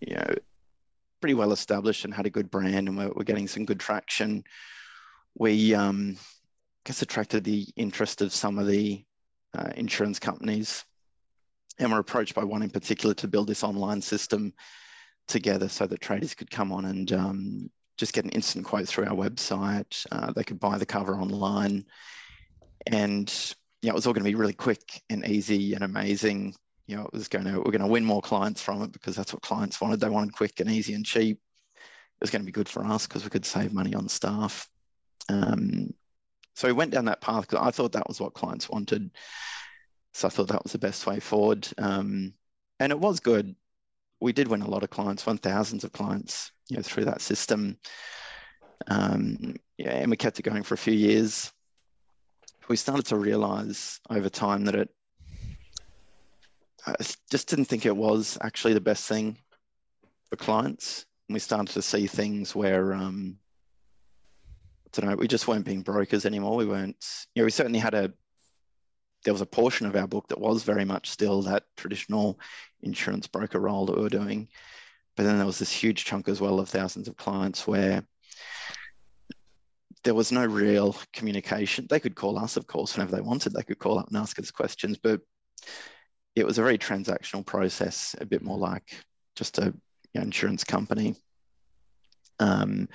you 0.00 0.16
know, 0.16 0.34
pretty 1.20 1.34
well 1.34 1.52
established 1.52 2.04
and 2.04 2.12
had 2.12 2.26
a 2.26 2.30
good 2.30 2.50
brand 2.50 2.88
and 2.88 2.98
we're, 2.98 3.12
we're 3.14 3.22
getting 3.22 3.46
some 3.46 3.64
good 3.64 3.78
traction, 3.78 4.42
we 5.38 5.76
um, 5.76 6.16
I 6.18 6.80
guess 6.86 7.02
attracted 7.02 7.44
the 7.44 7.68
interest 7.76 8.20
of 8.20 8.32
some 8.32 8.58
of 8.58 8.66
the 8.66 9.04
uh, 9.56 9.70
insurance 9.76 10.18
companies 10.18 10.84
and 11.78 11.92
were 11.92 12.00
approached 12.00 12.34
by 12.34 12.42
one 12.42 12.64
in 12.64 12.70
particular 12.70 13.14
to 13.14 13.28
build 13.28 13.46
this 13.46 13.62
online 13.62 14.02
system 14.02 14.52
together 15.28 15.68
so 15.68 15.86
that 15.86 16.00
traders 16.00 16.34
could 16.34 16.50
come 16.50 16.72
on 16.72 16.84
and 16.84 17.12
um, 17.12 17.70
just 17.96 18.12
get 18.12 18.24
an 18.24 18.30
instant 18.30 18.64
quote 18.64 18.88
through 18.88 19.06
our 19.06 19.14
website. 19.14 20.06
Uh, 20.10 20.32
they 20.32 20.44
could 20.44 20.60
buy 20.60 20.78
the 20.78 20.86
cover 20.86 21.14
online, 21.14 21.84
and 22.86 23.54
yeah, 23.82 23.90
it 23.90 23.94
was 23.94 24.06
all 24.06 24.12
going 24.12 24.24
to 24.24 24.30
be 24.30 24.34
really 24.34 24.52
quick 24.52 25.02
and 25.10 25.26
easy 25.26 25.74
and 25.74 25.84
amazing. 25.84 26.54
You 26.86 26.96
know, 26.96 27.04
it 27.04 27.12
was 27.12 27.28
going 27.28 27.44
to 27.44 27.58
we're 27.58 27.72
going 27.72 27.80
to 27.80 27.86
win 27.86 28.04
more 28.04 28.22
clients 28.22 28.60
from 28.60 28.82
it 28.82 28.92
because 28.92 29.16
that's 29.16 29.32
what 29.32 29.42
clients 29.42 29.80
wanted. 29.80 30.00
They 30.00 30.08
wanted 30.08 30.34
quick 30.34 30.60
and 30.60 30.70
easy 30.70 30.94
and 30.94 31.04
cheap. 31.04 31.38
It 31.38 32.20
was 32.20 32.30
going 32.30 32.42
to 32.42 32.46
be 32.46 32.52
good 32.52 32.68
for 32.68 32.84
us 32.84 33.06
because 33.06 33.24
we 33.24 33.30
could 33.30 33.46
save 33.46 33.72
money 33.72 33.94
on 33.94 34.08
staff. 34.08 34.68
Um, 35.28 35.94
so 36.54 36.68
we 36.68 36.72
went 36.72 36.92
down 36.92 37.06
that 37.06 37.20
path 37.20 37.48
because 37.48 37.66
I 37.66 37.70
thought 37.70 37.92
that 37.92 38.06
was 38.06 38.20
what 38.20 38.34
clients 38.34 38.68
wanted. 38.68 39.10
So 40.12 40.28
I 40.28 40.30
thought 40.30 40.48
that 40.48 40.62
was 40.62 40.72
the 40.72 40.78
best 40.78 41.06
way 41.06 41.18
forward. 41.18 41.66
Um, 41.78 42.34
and 42.78 42.92
it 42.92 42.98
was 42.98 43.20
good 43.20 43.56
we 44.24 44.32
did 44.32 44.48
win 44.48 44.62
a 44.62 44.70
lot 44.70 44.82
of 44.82 44.88
clients, 44.88 45.26
won 45.26 45.36
thousands 45.36 45.84
of 45.84 45.92
clients, 45.92 46.50
you 46.70 46.76
know, 46.76 46.82
through 46.82 47.04
that 47.04 47.20
system. 47.20 47.78
Um, 48.88 49.56
yeah, 49.76 49.92
and 49.92 50.10
we 50.10 50.16
kept 50.16 50.38
it 50.38 50.44
going 50.44 50.62
for 50.62 50.74
a 50.74 50.78
few 50.78 50.94
years. 50.94 51.52
We 52.68 52.76
started 52.76 53.04
to 53.06 53.16
realize 53.16 54.00
over 54.08 54.30
time 54.30 54.64
that 54.64 54.74
it 54.74 54.88
I 56.86 56.94
just 57.30 57.48
didn't 57.48 57.66
think 57.66 57.86
it 57.86 57.96
was 57.96 58.36
actually 58.42 58.74
the 58.74 58.80
best 58.80 59.06
thing 59.06 59.38
for 60.28 60.36
clients. 60.36 61.06
And 61.28 61.34
we 61.34 61.40
started 61.40 61.72
to 61.74 61.82
see 61.82 62.06
things 62.06 62.54
where 62.54 62.94
um, 62.94 63.38
I 64.86 64.88
don't 64.92 65.10
know, 65.10 65.16
we 65.16 65.28
just 65.28 65.48
weren't 65.48 65.64
being 65.66 65.82
brokers 65.82 66.24
anymore. 66.24 66.56
We 66.56 66.66
weren't, 66.66 67.26
you 67.34 67.42
know, 67.42 67.44
we 67.44 67.50
certainly 67.50 67.78
had 67.78 67.94
a 67.94 68.12
there 69.24 69.34
was 69.34 69.40
a 69.40 69.46
portion 69.46 69.86
of 69.86 69.96
our 69.96 70.06
book 70.06 70.28
that 70.28 70.40
was 70.40 70.62
very 70.62 70.84
much 70.84 71.10
still 71.10 71.42
that 71.42 71.64
traditional 71.76 72.38
insurance 72.82 73.26
broker 73.26 73.58
role 73.58 73.86
that 73.86 73.96
we 73.96 74.02
were 74.02 74.08
doing. 74.08 74.48
But 75.16 75.24
then 75.24 75.38
there 75.38 75.46
was 75.46 75.58
this 75.58 75.72
huge 75.72 76.04
chunk 76.04 76.28
as 76.28 76.40
well 76.40 76.60
of 76.60 76.68
thousands 76.68 77.08
of 77.08 77.16
clients 77.16 77.66
where 77.66 78.04
there 80.02 80.14
was 80.14 80.30
no 80.30 80.44
real 80.44 80.94
communication. 81.12 81.86
They 81.88 82.00
could 82.00 82.14
call 82.14 82.38
us, 82.38 82.56
of 82.56 82.66
course, 82.66 82.94
whenever 82.94 83.16
they 83.16 83.22
wanted. 83.22 83.54
They 83.54 83.62
could 83.62 83.78
call 83.78 83.98
up 83.98 84.08
and 84.08 84.16
ask 84.16 84.38
us 84.38 84.50
questions, 84.50 84.98
but 85.02 85.20
it 86.36 86.44
was 86.44 86.58
a 86.58 86.62
very 86.62 86.76
transactional 86.76 87.46
process, 87.46 88.14
a 88.20 88.26
bit 88.26 88.42
more 88.42 88.58
like 88.58 88.94
just 89.36 89.58
a 89.58 89.66
you 90.12 90.20
know, 90.20 90.22
insurance 90.22 90.64
company. 90.64 91.16
Um, 92.38 92.88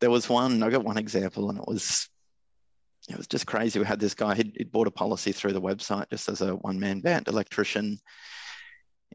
there 0.00 0.10
was 0.10 0.28
one, 0.28 0.62
I 0.62 0.70
got 0.70 0.84
one 0.84 0.98
example, 0.98 1.50
and 1.50 1.58
it 1.58 1.66
was 1.66 2.08
it 3.08 3.16
was 3.16 3.26
just 3.26 3.46
crazy. 3.46 3.78
We 3.78 3.86
had 3.86 4.00
this 4.00 4.14
guy, 4.14 4.34
he'd, 4.34 4.52
he'd 4.56 4.72
bought 4.72 4.88
a 4.88 4.92
policy 4.92 5.32
through 5.32 5.52
the 5.52 5.60
website 5.60 6.10
just 6.10 6.28
as 6.28 6.40
a 6.40 6.56
one 6.56 6.80
man 6.80 7.00
band 7.00 7.28
electrician. 7.28 7.98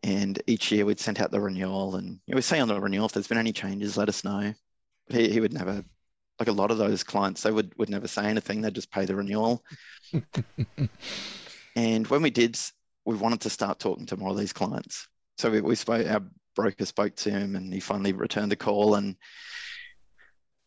And 0.04 0.42
each 0.48 0.72
year 0.72 0.86
we'd 0.86 1.00
sent 1.00 1.20
out 1.20 1.32
the 1.32 1.42
renewal 1.42 1.96
and 1.96 2.20
you 2.26 2.34
know, 2.34 2.36
we 2.36 2.42
say 2.42 2.60
on 2.60 2.68
the 2.68 2.80
renewal, 2.80 3.06
if 3.06 3.12
there's 3.12 3.28
been 3.28 3.38
any 3.38 3.52
changes, 3.52 3.98
let 3.98 4.10
us 4.10 4.24
know. 4.24 4.54
He, 5.10 5.30
he 5.30 5.40
would 5.40 5.54
never, 5.54 5.84
like 6.40 6.48
a 6.48 6.54
lot 6.54 6.72
of 6.72 6.78
those 6.78 7.04
clients, 7.04 7.44
they 7.44 7.52
would, 7.52 7.74
would 7.78 7.90
never 7.90 8.08
say 8.08 8.26
anything. 8.26 8.62
They'd 8.62 8.74
just 8.74 8.92
pay 8.92 9.06
the 9.06 9.16
renewal. 9.16 9.64
and 11.76 12.08
when 12.08 12.22
we 12.22 12.30
did, 12.30 12.58
we 13.06 13.16
wanted 13.16 13.42
to 13.42 13.50
start 13.50 13.80
talking 13.80 14.06
to 14.08 14.18
more 14.18 14.32
of 14.32 14.38
these 14.38 14.54
clients. 14.54 15.08
So 15.38 15.52
we, 15.52 15.62
we 15.62 15.76
spoke, 15.76 16.08
our 16.08 16.24
broker 16.56 16.86
spoke 16.86 17.16
to 17.18 17.32
him 17.32 17.56
and 17.56 17.74
he 17.74 17.80
finally 17.80 18.14
returned 18.14 18.52
the 18.52 18.56
call. 18.56 18.96
And 18.96 19.18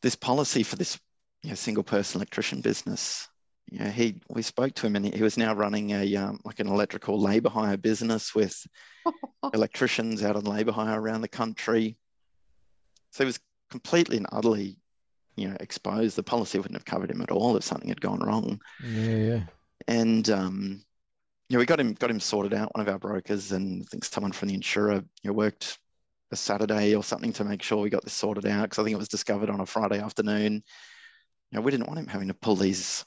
this 0.02 0.14
policy 0.14 0.62
for 0.62 0.76
this 0.76 0.98
you 1.44 1.50
know, 1.50 1.54
single 1.54 1.84
person 1.84 2.18
electrician 2.18 2.62
business. 2.62 3.28
Yeah, 3.70 3.90
he 3.90 4.20
we 4.28 4.42
spoke 4.42 4.74
to 4.74 4.86
him 4.86 4.96
and 4.96 5.14
he 5.14 5.22
was 5.22 5.36
now 5.36 5.54
running 5.54 5.90
a 5.90 6.16
um, 6.16 6.40
like 6.44 6.58
an 6.58 6.68
electrical 6.68 7.20
labour 7.20 7.50
hire 7.50 7.76
business 7.76 8.34
with 8.34 8.66
electricians 9.54 10.22
out 10.22 10.36
on 10.36 10.44
labour 10.44 10.72
hire 10.72 11.00
around 11.00 11.20
the 11.20 11.28
country. 11.28 11.96
So 13.10 13.24
he 13.24 13.26
was 13.26 13.40
completely 13.70 14.16
and 14.16 14.26
utterly, 14.32 14.78
you 15.36 15.48
know, 15.48 15.56
exposed. 15.60 16.16
The 16.16 16.22
policy 16.22 16.58
wouldn't 16.58 16.76
have 16.76 16.86
covered 16.86 17.10
him 17.10 17.20
at 17.20 17.30
all 17.30 17.56
if 17.56 17.64
something 17.64 17.88
had 17.88 18.00
gone 18.00 18.20
wrong. 18.20 18.60
Yeah, 18.82 19.16
yeah. 19.16 19.40
And 19.86 20.28
um, 20.30 20.82
you 21.50 21.56
know, 21.56 21.60
we 21.60 21.66
got 21.66 21.80
him 21.80 21.92
got 21.92 22.10
him 22.10 22.20
sorted 22.20 22.54
out. 22.54 22.74
One 22.74 22.86
of 22.86 22.92
our 22.92 22.98
brokers 22.98 23.52
and 23.52 23.82
I 23.82 23.86
think 23.90 24.04
someone 24.04 24.32
from 24.32 24.48
the 24.48 24.54
insurer 24.54 24.94
you 24.94 25.30
know, 25.30 25.34
worked 25.34 25.78
a 26.32 26.36
Saturday 26.36 26.94
or 26.94 27.04
something 27.04 27.34
to 27.34 27.44
make 27.44 27.62
sure 27.62 27.82
we 27.82 27.90
got 27.90 28.02
this 28.02 28.14
sorted 28.14 28.46
out 28.46 28.62
because 28.62 28.78
I 28.78 28.84
think 28.84 28.94
it 28.94 28.98
was 28.98 29.08
discovered 29.08 29.50
on 29.50 29.60
a 29.60 29.66
Friday 29.66 30.00
afternoon. 30.00 30.62
You 31.54 31.60
know, 31.60 31.66
we 31.66 31.70
didn't 31.70 31.86
want 31.86 32.00
him 32.00 32.08
having 32.08 32.26
to 32.26 32.34
pull 32.34 32.56
these 32.56 33.04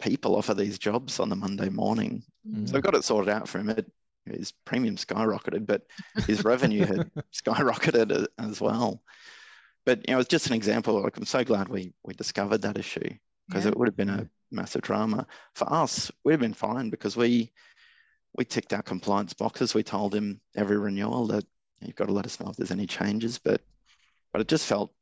people 0.00 0.36
off 0.36 0.48
of 0.48 0.56
these 0.56 0.78
jobs 0.78 1.20
on 1.20 1.28
the 1.28 1.36
Monday 1.36 1.68
morning. 1.68 2.22
Mm. 2.48 2.66
So 2.66 2.74
we 2.76 2.80
got 2.80 2.94
it 2.94 3.04
sorted 3.04 3.28
out 3.28 3.46
for 3.46 3.58
him. 3.58 3.68
It, 3.68 3.92
his 4.24 4.52
premium 4.64 4.96
skyrocketed, 4.96 5.66
but 5.66 5.82
his 6.26 6.44
revenue 6.46 6.86
had 6.86 7.10
skyrocketed 7.30 8.26
as 8.38 8.58
well. 8.62 9.02
But 9.84 10.08
you 10.08 10.14
know, 10.14 10.20
it's 10.20 10.30
just 10.30 10.46
an 10.46 10.54
example. 10.54 10.98
Like 11.02 11.18
I'm 11.18 11.26
so 11.26 11.44
glad 11.44 11.68
we 11.68 11.92
we 12.04 12.14
discovered 12.14 12.62
that 12.62 12.78
issue 12.78 13.10
because 13.48 13.66
Yeah. 13.66 13.72
it 13.72 13.76
would 13.76 13.88
have 13.88 13.96
been 13.98 14.08
a 14.08 14.26
massive 14.50 14.80
drama 14.80 15.26
for 15.54 15.70
us. 15.70 16.10
We'd 16.24 16.32
have 16.32 16.40
been 16.40 16.54
fine 16.54 16.88
because 16.88 17.18
we 17.18 17.52
we 18.34 18.46
ticked 18.46 18.72
our 18.72 18.82
compliance 18.82 19.34
boxes. 19.34 19.74
We 19.74 19.82
told 19.82 20.14
him 20.14 20.40
every 20.56 20.78
renewal 20.78 21.26
that 21.26 21.44
you've 21.82 21.96
got 21.96 22.06
to 22.06 22.14
let 22.14 22.24
us 22.24 22.40
know 22.40 22.48
if 22.48 22.56
there's 22.56 22.70
any 22.70 22.86
changes, 22.86 23.38
but 23.38 23.60
but 24.32 24.40
it 24.40 24.48
just 24.48 24.64
felt 24.64 24.94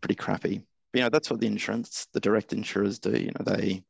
pretty 0.00 0.14
crappy. 0.14 0.62
You 0.92 1.02
know, 1.02 1.08
that's 1.08 1.30
what 1.30 1.40
the 1.40 1.46
insurance, 1.46 2.08
the 2.12 2.20
direct 2.20 2.52
insurers 2.52 2.98
do. 2.98 3.10
You 3.10 3.30
know, 3.38 3.44
they 3.44 3.82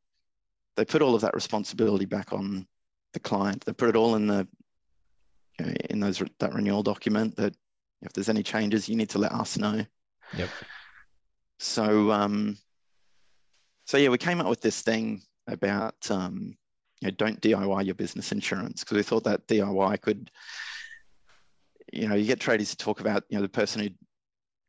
they 0.77 0.85
put 0.85 1.01
all 1.01 1.15
of 1.15 1.21
that 1.21 1.33
responsibility 1.33 2.05
back 2.05 2.31
on 2.31 2.67
the 3.13 3.19
client. 3.19 3.65
They 3.65 3.73
put 3.73 3.89
it 3.89 3.95
all 3.95 4.15
in 4.15 4.27
the 4.27 4.47
you 5.59 5.65
know, 5.65 5.73
in 5.89 5.99
those 5.99 6.23
that 6.39 6.53
renewal 6.53 6.83
document 6.83 7.35
that 7.37 7.55
if 8.01 8.13
there's 8.13 8.29
any 8.29 8.43
changes, 8.43 8.87
you 8.87 8.95
need 8.95 9.09
to 9.09 9.19
let 9.19 9.31
us 9.33 9.57
know. 9.57 9.85
Yep. 10.37 10.49
So 11.59 12.11
um, 12.11 12.57
so 13.85 13.97
yeah, 13.97 14.09
we 14.09 14.17
came 14.17 14.39
up 14.39 14.47
with 14.47 14.61
this 14.61 14.81
thing 14.81 15.21
about 15.47 15.95
um, 16.09 16.55
you 17.01 17.07
know, 17.07 17.15
don't 17.17 17.41
DIY 17.41 17.85
your 17.85 17.95
business 17.95 18.31
insurance 18.31 18.83
because 18.83 18.95
we 18.95 19.03
thought 19.03 19.23
that 19.23 19.47
DIY 19.47 20.01
could, 20.01 20.31
you 21.91 22.07
know, 22.07 22.15
you 22.15 22.25
get 22.25 22.39
traders 22.39 22.69
to 22.69 22.77
talk 22.77 22.99
about, 22.99 23.23
you 23.29 23.37
know, 23.37 23.41
the 23.41 23.49
person 23.49 23.81
who 23.81 23.89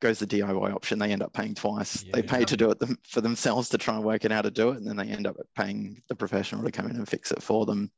goes 0.02 0.18
the 0.18 0.26
DIY 0.26 0.74
option, 0.74 0.98
they 0.98 1.12
end 1.12 1.22
up 1.22 1.32
paying 1.32 1.54
twice. 1.54 2.02
They 2.12 2.22
pay 2.22 2.40
Yeah. 2.40 2.46
to 2.46 2.56
do 2.56 2.70
it 2.70 2.80
them, 2.80 2.98
for 3.04 3.20
themselves 3.20 3.68
to 3.68 3.78
try 3.78 3.94
and 3.94 4.04
work 4.04 4.24
out 4.24 4.32
how 4.32 4.42
to 4.42 4.50
do 4.50 4.70
it, 4.70 4.78
and 4.78 4.86
then 4.86 4.96
they 4.96 5.06
end 5.06 5.28
up 5.28 5.36
paying 5.54 6.02
the 6.08 6.16
professional 6.16 6.64
to 6.64 6.72
come 6.72 6.90
in 6.90 6.96
and 6.96 7.08
fix 7.08 7.30
it 7.30 7.40
for 7.40 7.64
them. 7.64 7.90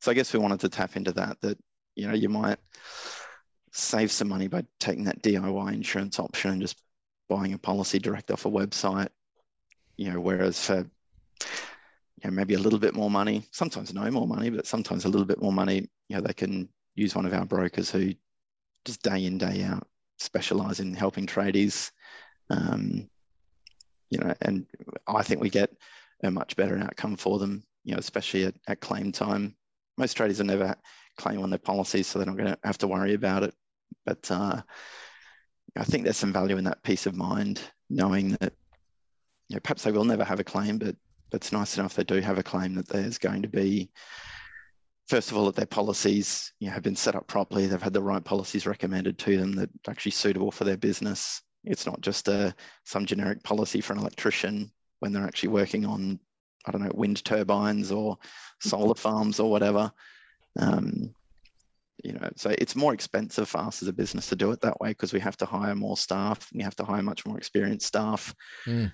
So 0.00 0.10
I 0.10 0.14
guess 0.14 0.34
we 0.34 0.38
wanted 0.38 0.60
to 0.60 0.68
tap 0.68 0.96
into 0.96 1.12
that. 1.12 1.40
That 1.40 1.58
you 1.96 2.06
know, 2.06 2.14
you 2.14 2.28
might 2.28 2.58
save 3.72 4.12
some 4.12 4.28
money 4.28 4.48
by 4.48 4.64
taking 4.78 5.04
that 5.04 5.22
DIY 5.22 5.72
insurance 5.72 6.20
option 6.20 6.50
and 6.52 6.60
just 6.60 6.76
buying 7.28 7.54
a 7.54 7.58
policy 7.58 7.98
direct 7.98 8.30
off 8.30 8.44
a 8.44 8.50
website. 8.50 9.08
You 9.96 10.12
know, 10.12 10.20
whereas 10.20 10.66
for 10.66 10.76
you 10.80 12.24
know, 12.24 12.32
maybe 12.32 12.52
a 12.52 12.58
little 12.58 12.78
bit 12.78 12.94
more 12.94 13.10
money, 13.10 13.46
sometimes 13.50 13.94
no 13.94 14.10
more 14.10 14.28
money, 14.28 14.50
but 14.50 14.66
sometimes 14.66 15.06
a 15.06 15.08
little 15.08 15.26
bit 15.26 15.40
more 15.40 15.52
money, 15.52 15.88
you 16.08 16.16
know, 16.16 16.20
they 16.20 16.34
can 16.34 16.68
use 16.96 17.14
one 17.14 17.24
of 17.24 17.32
our 17.32 17.46
brokers 17.46 17.90
who 17.90 18.12
just 18.84 19.02
day 19.02 19.24
in, 19.24 19.38
day 19.38 19.62
out 19.62 19.88
specialize 20.18 20.80
in 20.80 20.94
helping 20.94 21.26
tradies. 21.26 21.90
Um, 22.50 23.08
you 24.10 24.18
know, 24.18 24.34
and 24.42 24.66
I 25.06 25.22
think 25.22 25.40
we 25.40 25.50
get 25.50 25.70
a 26.22 26.30
much 26.30 26.56
better 26.56 26.78
outcome 26.78 27.16
for 27.16 27.38
them, 27.38 27.64
you 27.84 27.92
know, 27.92 27.98
especially 27.98 28.44
at, 28.44 28.54
at 28.68 28.80
claim 28.80 29.12
time. 29.12 29.56
Most 29.96 30.16
tradies 30.16 30.38
will 30.38 30.46
never 30.46 30.74
claim 31.16 31.42
on 31.42 31.50
their 31.50 31.58
policies, 31.58 32.06
so 32.06 32.18
they're 32.18 32.26
not 32.26 32.36
going 32.36 32.52
to 32.52 32.58
have 32.64 32.78
to 32.78 32.88
worry 32.88 33.14
about 33.14 33.42
it. 33.42 33.54
But 34.04 34.30
uh, 34.30 34.62
I 35.76 35.84
think 35.84 36.04
there's 36.04 36.16
some 36.16 36.32
value 36.32 36.56
in 36.56 36.64
that 36.64 36.82
peace 36.82 37.06
of 37.06 37.14
mind, 37.14 37.60
knowing 37.90 38.32
that, 38.40 38.52
you 39.48 39.56
know, 39.56 39.60
perhaps 39.60 39.82
they 39.82 39.92
will 39.92 40.04
never 40.04 40.24
have 40.24 40.40
a 40.40 40.44
claim, 40.44 40.78
but 40.78 40.96
it's 41.32 41.52
nice 41.52 41.76
enough 41.78 41.94
they 41.94 42.04
do 42.04 42.20
have 42.20 42.38
a 42.38 42.42
claim 42.42 42.74
that 42.74 42.88
there's 42.88 43.18
going 43.18 43.42
to 43.42 43.48
be 43.48 43.90
first 45.08 45.30
of 45.30 45.36
all 45.36 45.46
that 45.46 45.56
their 45.56 45.66
policies 45.66 46.52
you 46.60 46.68
know, 46.68 46.74
have 46.74 46.82
been 46.82 46.96
set 46.96 47.14
up 47.14 47.26
properly. 47.26 47.66
They've 47.66 47.82
had 47.82 47.92
the 47.92 48.02
right 48.02 48.24
policies 48.24 48.66
recommended 48.66 49.18
to 49.18 49.36
them 49.36 49.52
that 49.56 49.70
are 49.86 49.90
actually 49.90 50.12
suitable 50.12 50.50
for 50.50 50.64
their 50.64 50.76
business. 50.76 51.42
It's 51.64 51.86
not 51.86 52.00
just 52.00 52.28
a 52.28 52.54
some 52.84 53.06
generic 53.06 53.42
policy 53.42 53.80
for 53.80 53.92
an 53.92 53.98
electrician 53.98 54.70
when 55.00 55.12
they're 55.12 55.26
actually 55.26 55.50
working 55.50 55.84
on 55.84 56.18
i 56.66 56.70
don't 56.70 56.82
know 56.82 56.90
wind 56.94 57.22
turbines 57.24 57.92
or 57.92 58.16
solar 58.60 58.94
farms 58.94 59.40
or 59.40 59.50
whatever. 59.50 59.92
Um, 60.58 61.14
you 62.02 62.12
know 62.12 62.28
so 62.36 62.50
it's 62.50 62.76
more 62.76 62.94
expensive 62.94 63.48
for 63.48 63.58
us 63.58 63.82
as 63.82 63.88
a 63.88 63.92
business 63.92 64.28
to 64.28 64.36
do 64.36 64.50
it 64.50 64.60
that 64.60 64.80
way 64.80 64.90
because 64.90 65.12
we 65.12 65.20
have 65.20 65.36
to 65.38 65.46
hire 65.46 65.74
more 65.74 65.96
staff 65.96 66.48
we 66.54 66.62
have 66.62 66.76
to 66.76 66.84
hire 66.84 67.02
much 67.02 67.26
more 67.26 67.38
experienced 67.38 67.86
staff. 67.86 68.34
Mm. 68.66 68.92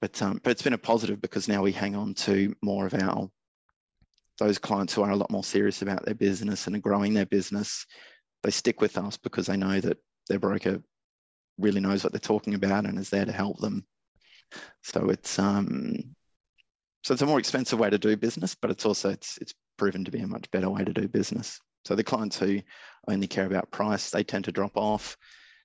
but 0.00 0.20
um, 0.22 0.40
but 0.42 0.50
it's 0.50 0.62
been 0.62 0.72
a 0.72 0.78
positive 0.78 1.20
because 1.20 1.48
now 1.48 1.62
we 1.62 1.72
hang 1.72 1.96
on 1.96 2.14
to 2.14 2.54
more 2.62 2.86
of 2.86 2.94
our 2.94 3.30
those 4.38 4.58
clients 4.58 4.94
who 4.94 5.02
are 5.02 5.10
a 5.10 5.16
lot 5.16 5.30
more 5.30 5.44
serious 5.44 5.82
about 5.82 6.04
their 6.04 6.14
business 6.14 6.66
and 6.66 6.76
are 6.76 6.80
growing 6.80 7.14
their 7.14 7.26
business. 7.26 7.86
They 8.42 8.50
stick 8.50 8.80
with 8.80 8.96
us 8.96 9.16
because 9.16 9.46
they 9.46 9.56
know 9.56 9.80
that 9.80 9.98
their 10.28 10.38
broker 10.38 10.80
really 11.58 11.80
knows 11.80 12.04
what 12.04 12.12
they're 12.12 12.20
talking 12.20 12.54
about 12.54 12.86
and 12.86 12.98
is 12.98 13.10
there 13.10 13.24
to 13.24 13.32
help 13.32 13.58
them. 13.58 13.84
So 14.82 15.10
it's 15.10 15.38
um, 15.38 16.14
so 17.02 17.12
it's 17.14 17.22
a 17.22 17.26
more 17.26 17.38
expensive 17.38 17.78
way 17.78 17.90
to 17.90 17.98
do 17.98 18.16
business, 18.16 18.54
but 18.54 18.70
it's 18.70 18.86
also 18.86 19.10
it's 19.10 19.38
it's 19.38 19.54
proven 19.76 20.04
to 20.04 20.10
be 20.10 20.20
a 20.20 20.26
much 20.26 20.50
better 20.50 20.70
way 20.70 20.84
to 20.84 20.92
do 20.92 21.08
business. 21.08 21.60
So 21.84 21.94
the 21.94 22.04
clients 22.04 22.38
who 22.38 22.60
only 23.08 23.26
care 23.26 23.46
about 23.46 23.70
price, 23.70 24.10
they 24.10 24.24
tend 24.24 24.44
to 24.44 24.52
drop 24.52 24.76
off. 24.76 25.16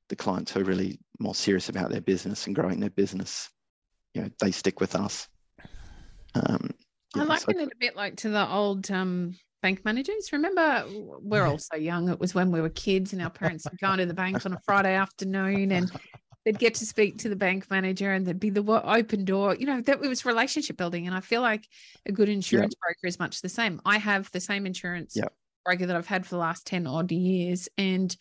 The 0.09 0.15
clients 0.15 0.51
who 0.51 0.62
are 0.62 0.65
really 0.65 0.99
more 1.19 1.36
serious 1.36 1.69
about 1.69 1.89
their 1.89 2.01
business 2.01 2.45
and 2.45 2.55
growing 2.55 2.79
their 2.79 2.89
business, 2.89 3.49
you 4.13 4.21
know, 4.21 4.29
they 4.39 4.51
stick 4.51 4.79
with 4.79 4.95
us. 4.95 5.27
Um, 6.36 6.71
I 7.15 7.23
liken 7.23 7.60
it 7.60 7.71
a 7.71 7.76
bit 7.80 7.95
like 7.95 8.17
to 8.17 8.30
the 8.30 8.49
old 8.49 8.89
um, 8.91 9.36
bank 9.62 9.86
managers. 9.86 10.32
Remember, 10.32 10.86
we're 10.89 11.45
all 11.45 11.60
so 11.60 11.76
young. 11.78 12.10
It 12.10 12.19
was 12.19 12.34
when 12.34 12.52
we 12.52 12.62
were 12.62 12.69
kids, 12.69 13.13
and 13.13 13.21
our 13.21 13.30
parents 13.30 13.65
would 13.69 13.80
go 13.80 13.91
into 13.91 14.06
the 14.06 14.13
bank 14.13 14.45
on 14.45 14.54
a 14.54 14.60
Friday 14.65 14.95
afternoon, 14.95 15.71
and 15.71 15.91
they'd 16.45 16.60
get 16.60 16.76
to 16.76 16.86
speak 16.86 17.19
to 17.19 17.30
the 17.30 17.36
bank 17.36 17.69
manager, 17.69 18.12
and 18.12 18.26
there'd 18.26 18.39
be 18.39 18.49
the 18.49 18.63
open 18.86 19.26
door. 19.26 19.56
You 19.56 19.65
know, 19.65 19.82
that 19.82 20.04
it 20.04 20.10
was 20.10 20.26
relationship 20.26 20.78
building, 20.78 21.08
and 21.08 21.15
I 21.15 21.21
feel 21.21 21.41
like 21.41 21.67
a 22.06 22.12
good 22.12 22.30
insurance 22.30 22.76
broker 22.76 23.08
is 23.08 23.19
much 23.19 23.41
the 23.41 23.49
same. 23.49 23.82
I 23.86 23.97
have 23.97 24.32
the 24.32 24.41
same 24.41 24.65
insurance 24.65 25.15
Yep. 25.15 25.34
broker 25.65 25.86
that 25.86 25.95
I've 25.95 26.08
had 26.08 26.26
for 26.26 26.32
the 26.32 26.39
last 26.41 26.65
ten 26.65 26.88
odd 26.88 27.12
years, 27.12 27.69
and 27.78 28.15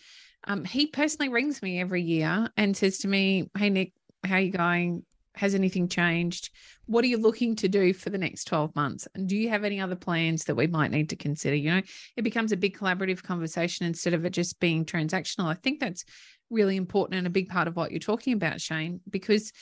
um, 0.44 0.64
he 0.64 0.86
personally 0.86 1.28
rings 1.28 1.62
me 1.62 1.80
every 1.80 2.02
year 2.02 2.50
and 2.56 2.76
says 2.76 2.98
to 2.98 3.08
me, 3.08 3.48
"Hey 3.56 3.70
Nick, 3.70 3.92
how 4.24 4.36
you 4.36 4.50
going? 4.52 5.04
Has 5.36 5.54
anything 5.54 5.88
changed? 5.88 6.50
What 6.86 7.04
are 7.04 7.08
you 7.08 7.16
looking 7.16 7.56
to 7.56 7.68
do 7.68 7.94
for 7.94 8.10
the 8.10 8.18
next 8.18 8.44
12 8.44 8.74
months? 8.76 9.08
And 9.14 9.28
do 9.28 9.36
you 9.36 9.48
have 9.48 9.64
any 9.64 9.80
other 9.80 9.96
plans 9.96 10.44
that 10.44 10.54
we 10.54 10.66
might 10.66 10.90
need 10.90 11.08
to 11.10 11.16
consider? 11.16 11.56
You 11.56 11.70
know, 11.70 11.82
it 12.16 12.22
becomes 12.22 12.52
a 12.52 12.56
big 12.56 12.76
collaborative 12.76 13.22
conversation 13.22 13.86
instead 13.86 14.12
of 14.14 14.24
it 14.24 14.30
just 14.30 14.60
being 14.60 14.84
transactional. 14.84 15.46
I 15.46 15.54
think 15.54 15.80
that's 15.80 16.04
really 16.50 16.76
important 16.76 17.16
and 17.18 17.26
a 17.26 17.30
big 17.30 17.48
part 17.48 17.66
of 17.66 17.76
what 17.76 17.90
you're 17.90 17.98
talking 17.98 18.34
about, 18.34 18.60
Shane, 18.60 19.00
because 19.08 19.52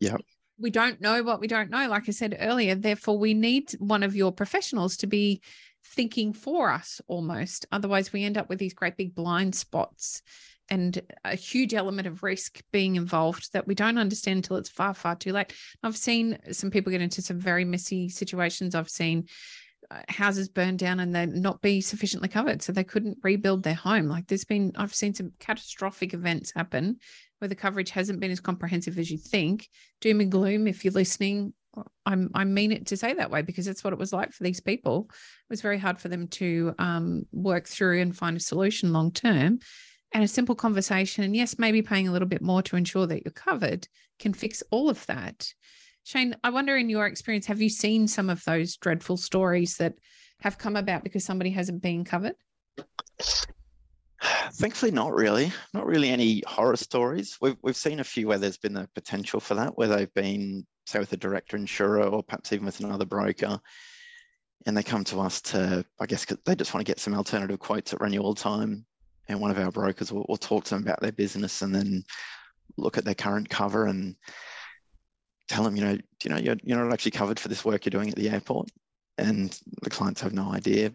Yep. 0.00 0.20
we 0.58 0.70
don't 0.70 1.00
know 1.00 1.22
what 1.22 1.40
we 1.40 1.46
don't 1.46 1.70
know. 1.70 1.88
Like 1.88 2.08
I 2.08 2.12
said 2.12 2.36
earlier, 2.40 2.74
therefore, 2.74 3.18
we 3.18 3.34
need 3.34 3.70
one 3.78 4.02
of 4.02 4.16
your 4.16 4.32
professionals 4.32 4.96
to 4.98 5.06
be 5.06 5.40
thinking 5.86 6.32
for 6.32 6.70
us 6.70 7.00
almost. 7.06 7.66
Otherwise, 7.70 8.12
we 8.12 8.24
end 8.24 8.36
up 8.36 8.48
with 8.48 8.58
these 8.58 8.74
great 8.74 8.96
big 8.96 9.14
blind 9.14 9.54
spots 9.54 10.22
and 10.70 11.00
a 11.24 11.34
huge 11.34 11.74
element 11.74 12.06
of 12.06 12.22
risk 12.22 12.62
being 12.72 12.96
involved 12.96 13.52
that 13.52 13.66
we 13.66 13.74
don't 13.74 13.98
understand 13.98 14.38
until 14.38 14.56
it's 14.56 14.70
far, 14.70 14.94
far 14.94 15.16
too 15.16 15.32
late. 15.32 15.52
I've 15.82 15.96
seen 15.96 16.38
some 16.52 16.70
people 16.70 16.90
get 16.90 17.02
into 17.02 17.22
some 17.22 17.38
very 17.38 17.64
messy 17.64 18.08
situations. 18.08 18.74
I've 18.74 18.88
seen 18.88 19.26
uh, 19.90 20.00
houses 20.08 20.48
burn 20.48 20.76
down 20.76 21.00
and 21.00 21.14
they 21.14 21.26
not 21.26 21.60
be 21.60 21.80
sufficiently 21.80 22.28
covered, 22.28 22.62
so 22.62 22.72
they 22.72 22.84
couldn't 22.84 23.18
rebuild 23.22 23.62
their 23.62 23.74
home. 23.74 24.06
Like 24.06 24.26
there's 24.26 24.44
been, 24.44 24.72
I've 24.76 24.94
seen 24.94 25.14
some 25.14 25.32
catastrophic 25.38 26.14
events 26.14 26.52
happen 26.54 26.98
where 27.38 27.48
the 27.48 27.54
coverage 27.54 27.90
hasn't 27.90 28.20
been 28.20 28.30
as 28.30 28.40
comprehensive 28.40 28.98
as 28.98 29.10
you 29.10 29.18
think. 29.18 29.68
Doom 30.00 30.20
and 30.20 30.30
gloom, 30.30 30.66
if 30.66 30.84
you're 30.84 30.92
listening, 30.92 31.52
I'm, 32.06 32.30
I 32.34 32.44
mean 32.44 32.72
it 32.72 32.86
to 32.86 32.96
say 32.96 33.14
that 33.14 33.30
way 33.30 33.42
because 33.42 33.66
that's 33.66 33.82
what 33.82 33.92
it 33.92 33.98
was 33.98 34.12
like 34.12 34.32
for 34.32 34.44
these 34.44 34.60
people. 34.60 35.08
It 35.10 35.50
was 35.50 35.60
very 35.60 35.78
hard 35.78 35.98
for 35.98 36.08
them 36.08 36.28
to 36.28 36.74
um, 36.78 37.24
work 37.32 37.66
through 37.66 38.00
and 38.00 38.16
find 38.16 38.36
a 38.36 38.40
solution 38.40 38.92
long 38.92 39.12
term 39.12 39.58
and 40.14 40.22
a 40.22 40.28
simple 40.28 40.54
conversation 40.54 41.24
and 41.24 41.36
yes 41.36 41.58
maybe 41.58 41.82
paying 41.82 42.08
a 42.08 42.12
little 42.12 42.28
bit 42.28 42.40
more 42.40 42.62
to 42.62 42.76
ensure 42.76 43.06
that 43.06 43.24
you're 43.24 43.32
covered 43.32 43.86
can 44.18 44.32
fix 44.32 44.62
all 44.70 44.88
of 44.88 45.04
that 45.06 45.52
shane 46.04 46.34
i 46.44 46.48
wonder 46.48 46.76
in 46.76 46.88
your 46.88 47.06
experience 47.06 47.46
have 47.46 47.60
you 47.60 47.68
seen 47.68 48.08
some 48.08 48.30
of 48.30 48.42
those 48.44 48.76
dreadful 48.76 49.16
stories 49.16 49.76
that 49.76 49.94
have 50.40 50.56
come 50.56 50.76
about 50.76 51.02
because 51.02 51.24
somebody 51.24 51.50
hasn't 51.50 51.82
been 51.82 52.04
covered 52.04 52.36
Thankfully, 54.54 54.90
not 54.90 55.12
really. 55.12 55.52
Not 55.74 55.86
really 55.86 56.08
any 56.08 56.42
horror 56.46 56.76
stories. 56.76 57.36
We've 57.40 57.56
we've 57.62 57.76
seen 57.76 58.00
a 58.00 58.04
few 58.04 58.28
where 58.28 58.38
there's 58.38 58.56
been 58.56 58.72
the 58.72 58.88
potential 58.94 59.38
for 59.38 59.54
that, 59.54 59.76
where 59.76 59.88
they've 59.88 60.14
been, 60.14 60.66
say, 60.86 60.98
with 60.98 61.12
a 61.12 61.16
director 61.16 61.56
insurer 61.56 62.04
or 62.04 62.22
perhaps 62.22 62.52
even 62.52 62.64
with 62.64 62.80
another 62.80 63.04
broker, 63.04 63.60
and 64.66 64.76
they 64.76 64.82
come 64.82 65.04
to 65.04 65.20
us 65.20 65.42
to, 65.42 65.84
I 66.00 66.06
guess, 66.06 66.24
they 66.44 66.54
just 66.54 66.72
want 66.72 66.86
to 66.86 66.90
get 66.90 67.00
some 67.00 67.14
alternative 67.14 67.58
quotes 67.58 67.92
at 67.92 68.00
renewal 68.00 68.34
time, 68.34 68.86
and 69.28 69.40
one 69.40 69.50
of 69.50 69.58
our 69.58 69.70
brokers 69.70 70.12
will, 70.12 70.26
will 70.28 70.36
talk 70.36 70.64
to 70.64 70.74
them 70.74 70.82
about 70.82 71.00
their 71.00 71.12
business 71.12 71.62
and 71.62 71.74
then 71.74 72.04
look 72.76 72.98
at 72.98 73.04
their 73.04 73.14
current 73.14 73.48
cover 73.48 73.86
and 73.86 74.16
tell 75.48 75.62
them, 75.62 75.76
you 75.76 75.84
know, 75.84 75.98
you 76.22 76.30
know 76.30 76.36
you're 76.36 76.56
you're 76.62 76.82
not 76.82 76.92
actually 76.92 77.10
covered 77.10 77.38
for 77.38 77.48
this 77.48 77.64
work 77.64 77.84
you're 77.84 77.90
doing 77.90 78.08
at 78.08 78.16
the 78.16 78.30
airport, 78.30 78.68
and 79.18 79.58
the 79.82 79.90
clients 79.90 80.20
have 80.20 80.32
no 80.32 80.52
idea 80.52 80.92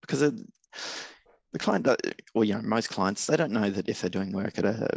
because 0.00 0.22
it, 0.22 0.34
the 1.52 1.58
client, 1.58 1.86
well, 2.34 2.44
you 2.44 2.54
know, 2.54 2.62
most 2.62 2.90
clients 2.90 3.26
they 3.26 3.36
don't 3.36 3.52
know 3.52 3.70
that 3.70 3.88
if 3.88 4.00
they're 4.00 4.10
doing 4.10 4.32
work 4.32 4.58
at 4.58 4.64
a 4.64 4.88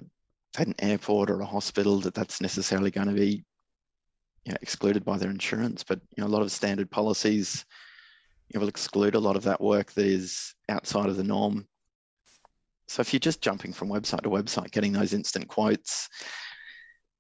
at 0.58 0.68
an 0.68 0.76
airport 0.80 1.30
or 1.30 1.40
a 1.42 1.46
hospital 1.46 2.00
that 2.00 2.14
that's 2.14 2.42
necessarily 2.42 2.90
going 2.90 3.08
to 3.08 3.14
be 3.14 3.44
you 4.46 4.54
know, 4.54 4.58
excluded 4.62 5.04
by 5.04 5.18
their 5.18 5.30
insurance. 5.30 5.84
But 5.84 6.00
you 6.16 6.22
know, 6.24 6.28
a 6.28 6.32
lot 6.32 6.42
of 6.42 6.52
standard 6.52 6.90
policies 6.90 7.66
you 8.50 8.58
know, 8.58 8.62
will 8.62 8.70
exclude 8.70 9.16
a 9.16 9.20
lot 9.20 9.36
of 9.36 9.44
that 9.44 9.62
work 9.62 9.92
that 9.94 10.06
is 10.06 10.56
outside 10.70 11.08
of 11.10 11.18
the 11.18 11.24
norm. 11.24 11.68
So 12.88 13.02
if 13.02 13.14
you're 13.14 13.20
just 13.20 13.42
jumping 13.42 13.74
from 13.74 13.90
website 13.90 14.22
to 14.22 14.30
website, 14.30 14.72
getting 14.72 14.94
those 14.94 15.14
instant 15.14 15.48
quotes, 15.48 16.08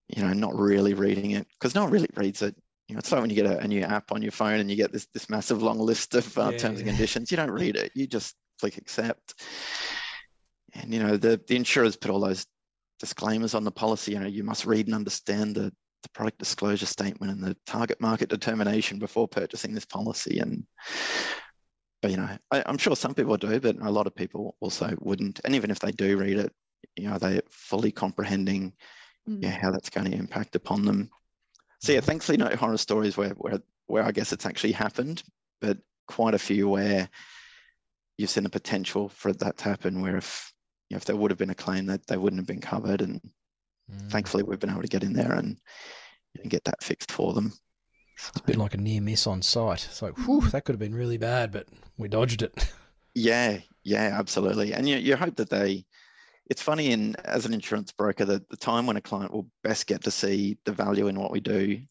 you 0.07 0.23
know, 0.23 0.33
not 0.33 0.55
really 0.55 0.93
reading 0.93 1.31
it 1.31 1.47
because 1.59 1.75
no 1.75 1.83
one 1.83 1.91
really 1.91 2.09
reads 2.15 2.41
it. 2.41 2.55
You 2.87 2.95
know, 2.95 2.99
it's 2.99 3.11
like 3.11 3.19
when 3.19 3.29
you 3.29 3.35
get 3.35 3.45
a, 3.45 3.59
a, 3.59 3.67
new 3.67 3.81
app 3.81 4.13
on 4.13 4.21
your 4.21 4.31
phone 4.31 4.61
and 4.61 4.71
you 4.71 4.77
get 4.77 4.93
this 4.93 5.07
this 5.13 5.29
massive 5.29 5.61
long 5.61 5.77
list 5.77 6.15
of 6.15 6.37
uh, 6.37 6.51
yeah, 6.51 6.57
terms 6.57 6.79
and 6.79 6.87
conditions. 6.87 7.31
You 7.31 7.37
don't 7.37 7.51
read 7.51 7.75
it. 7.75 7.91
You 7.95 8.07
just 8.07 8.35
click 8.61 8.77
accept. 8.77 9.43
And 10.73 10.93
you 10.93 11.03
know, 11.03 11.17
the 11.17 11.41
the 11.47 11.57
insurers 11.57 11.97
put 11.97 12.11
all 12.11 12.21
those 12.21 12.45
disclaimers 12.99 13.55
on 13.55 13.65
the 13.65 13.71
policy. 13.71 14.13
You 14.13 14.19
know, 14.19 14.27
you 14.27 14.45
must 14.45 14.65
read 14.65 14.87
and 14.87 14.95
understand 14.95 15.55
the 15.55 15.73
the 16.03 16.09
product 16.09 16.39
disclosure 16.39 16.85
statement 16.85 17.31
and 17.31 17.43
the 17.43 17.57
target 17.65 17.99
market 17.99 18.29
determination 18.29 18.99
before 18.99 19.27
purchasing 19.27 19.73
this 19.73 19.85
policy. 19.85 20.39
And 20.39 20.63
you 22.03 22.17
know, 22.17 22.29
I, 22.51 22.63
am 22.65 22.77
sure 22.77 22.95
some 22.95 23.13
people 23.13 23.37
do, 23.37 23.59
but 23.59 23.77
a 23.81 23.91
lot 23.91 24.07
of 24.07 24.15
people 24.15 24.55
also 24.59 24.95
wouldn't. 24.99 25.39
And 25.43 25.55
even 25.55 25.71
if 25.71 25.79
they 25.79 25.91
do 25.91 26.17
read 26.17 26.37
it, 26.37 26.53
you 26.95 27.07
know, 27.07 27.13
are 27.13 27.19
they 27.19 27.41
fully 27.49 27.91
comprehending 27.91 28.73
mm. 29.27 29.41
yeah, 29.41 29.49
how 29.49 29.71
that's 29.71 29.89
going 29.89 30.09
to 30.11 30.17
impact 30.17 30.55
upon 30.55 30.85
them. 30.85 31.09
So 31.81 31.93
yeah, 31.93 32.01
thankfully 32.01 32.37
no 32.37 32.49
horror 32.55 32.77
stories 32.77 33.17
where 33.17 33.29
where 33.31 33.59
where 33.87 34.03
I 34.03 34.11
guess 34.11 34.33
it's 34.33 34.45
actually 34.45 34.73
happened, 34.73 35.23
but 35.61 35.77
quite 36.07 36.33
a 36.33 36.39
few 36.39 36.69
where 36.69 37.09
you've 38.17 38.29
seen 38.29 38.43
the 38.43 38.49
potential 38.49 39.09
for 39.09 39.31
that 39.33 39.57
to 39.57 39.63
happen 39.63 40.01
where 40.01 40.17
if 40.17 40.51
you 40.89 40.95
know, 40.95 40.97
if 40.97 41.05
there 41.05 41.15
would 41.15 41.31
have 41.31 41.37
been 41.37 41.49
a 41.49 41.55
claim 41.55 41.87
that 41.87 42.07
they 42.07 42.17
wouldn't 42.17 42.39
have 42.39 42.47
been 42.47 42.61
covered 42.61 43.01
and 43.01 43.21
Mm. 43.91 44.11
Thankfully, 44.11 44.43
we've 44.43 44.59
been 44.59 44.69
able 44.69 44.81
to 44.81 44.87
get 44.87 45.03
in 45.03 45.13
there 45.13 45.33
and, 45.33 45.57
and 46.41 46.49
get 46.49 46.63
that 46.65 46.83
fixed 46.83 47.11
for 47.11 47.33
them. 47.33 47.53
It's 48.17 48.39
a 48.39 48.43
bit 48.43 48.55
like 48.55 48.73
a 48.73 48.77
near 48.77 49.01
miss 49.01 49.27
on 49.27 49.41
site. 49.41 49.85
It's 49.85 50.01
like, 50.01 50.17
whew, 50.17 50.41
that 50.49 50.65
could 50.65 50.73
have 50.73 50.79
been 50.79 50.95
really 50.95 51.17
bad, 51.17 51.51
but 51.51 51.67
we 51.97 52.07
dodged 52.07 52.41
it. 52.41 52.71
Yeah, 53.19 53.57
yeah, 53.83 54.11
absolutely. 54.13 54.73
And 54.75 54.87
you, 54.87 54.97
you 54.97 55.15
hope 55.15 55.37
that 55.37 55.49
they, 55.49 55.87
it's 56.51 56.61
funny 56.61 56.91
in 56.91 57.15
as 57.25 57.47
an 57.47 57.53
insurance 57.53 57.91
broker 57.91 58.25
that 58.25 58.47
the 58.49 58.57
time 58.57 58.85
when 58.85 58.95
a 58.95 59.01
client 59.01 59.33
will 59.33 59.49
best 59.63 59.87
get 59.87 60.03
to 60.03 60.11
see 60.11 60.59
the 60.65 60.71
value 60.71 61.07
in 61.07 61.19
what 61.19 61.31
we 61.31 61.39
do 61.39 61.81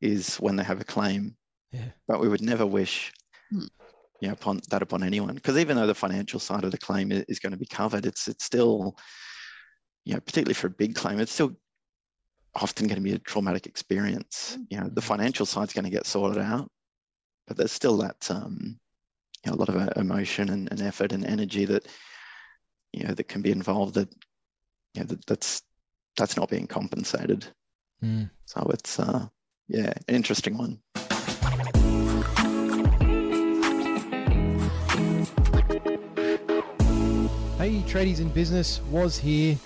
is 0.00 0.36
when 0.36 0.56
they 0.56 0.64
have 0.64 0.80
a 0.80 0.84
claim. 0.84 1.36
Yeah. 1.70 1.90
But 2.08 2.18
we 2.22 2.30
would 2.30 2.40
never 2.40 2.64
wish 2.64 3.12
hmm. 3.50 3.66
you 4.22 4.28
know, 4.28 4.32
upon 4.32 4.62
that 4.70 4.80
upon 4.80 5.02
anyone. 5.02 5.34
Because 5.34 5.58
even 5.58 5.76
though 5.76 5.86
the 5.86 5.94
financial 5.94 6.40
side 6.40 6.64
of 6.64 6.70
the 6.70 6.78
claim 6.78 7.12
is, 7.12 7.26
is 7.28 7.38
going 7.40 7.52
to 7.52 7.58
be 7.58 7.66
covered, 7.66 8.06
it's 8.06 8.26
it's 8.26 8.46
still 8.46 8.96
you 10.04 10.14
know, 10.14 10.20
particularly 10.20 10.54
for 10.54 10.68
a 10.68 10.70
big 10.70 10.94
claim, 10.94 11.20
it's 11.20 11.32
still 11.32 11.54
often 12.54 12.86
going 12.86 12.96
to 12.96 13.02
be 13.02 13.12
a 13.12 13.18
traumatic 13.18 13.66
experience. 13.66 14.58
You 14.70 14.78
know, 14.78 14.84
the 14.84 15.00
mm-hmm. 15.00 15.00
financial 15.00 15.46
side's 15.46 15.72
going 15.72 15.84
to 15.84 15.90
get 15.90 16.06
sorted 16.06 16.42
out, 16.42 16.70
but 17.46 17.56
there's 17.56 17.72
still 17.72 17.96
that, 17.98 18.30
um, 18.30 18.78
you 19.44 19.50
know, 19.50 19.56
a 19.56 19.58
lot 19.58 19.68
of 19.68 19.76
uh, 19.76 19.90
emotion 19.96 20.48
and, 20.50 20.70
and, 20.70 20.82
effort 20.82 21.12
and 21.12 21.24
energy 21.24 21.64
that, 21.64 21.86
you 22.92 23.04
know, 23.04 23.14
that 23.14 23.28
can 23.28 23.42
be 23.42 23.50
involved 23.50 23.94
that, 23.94 24.08
you 24.94 25.02
know, 25.02 25.06
that, 25.06 25.26
that's, 25.26 25.62
that's 26.16 26.36
not 26.36 26.50
being 26.50 26.66
compensated. 26.66 27.46
Mm. 28.02 28.30
So 28.46 28.68
it's, 28.72 28.98
uh, 28.98 29.26
yeah, 29.68 29.92
an 30.08 30.14
interesting 30.14 30.58
one. 30.58 30.80
Hey, 37.58 37.82
tradies 37.82 38.20
in 38.20 38.30
business 38.30 38.80
was 38.90 39.18
here 39.18 39.56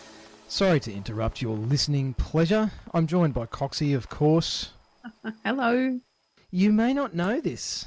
Sorry 0.55 0.79
to 0.79 0.93
interrupt 0.93 1.43
your 1.43 1.57
listening 1.57 2.15
pleasure. 2.15 2.71
I'm 2.93 3.09
joined 3.09 3.35
by 3.35 3.47
Coxie, 3.47 3.93
of 3.93 4.09
course. 4.09 4.71
Hello. 5.45 5.99
You 6.53 6.73
may 6.73 6.95
not 6.95 7.13
know 7.13 7.41
this, 7.41 7.87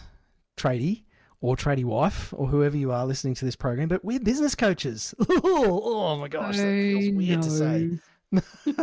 tradie 0.58 1.04
or 1.40 1.56
tradie 1.56 1.86
wife 1.86 2.34
or 2.36 2.48
whoever 2.48 2.76
you 2.76 2.92
are 2.92 3.06
listening 3.06 3.36
to 3.36 3.46
this 3.46 3.56
program, 3.56 3.88
but 3.88 4.04
we're 4.04 4.20
business 4.20 4.54
coaches. 4.54 5.16
oh 5.30 6.18
my 6.18 6.28
gosh, 6.28 6.58
that 6.58 6.64
feels 6.64 7.16
weird 7.16 7.42
to 7.44 7.50
say. 7.50 8.00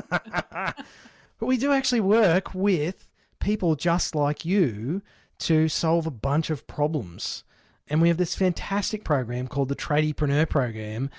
but 1.39 1.47
we 1.47 1.59
do 1.59 1.71
actually 1.71 2.01
work 2.01 2.55
with 2.55 3.11
people 3.39 3.77
just 3.77 4.15
like 4.15 4.47
you 4.47 5.03
to 5.41 5.69
solve 5.69 6.07
a 6.07 6.11
bunch 6.11 6.49
of 6.49 6.67
problems. 6.67 7.45
And 7.89 8.01
we 8.01 8.09
have 8.09 8.17
this 8.17 8.35
fantastic 8.35 9.05
program 9.05 9.47
called 9.47 9.69
the 9.69 9.77
Tradiepreneur 9.77 10.49
Program 10.49 11.11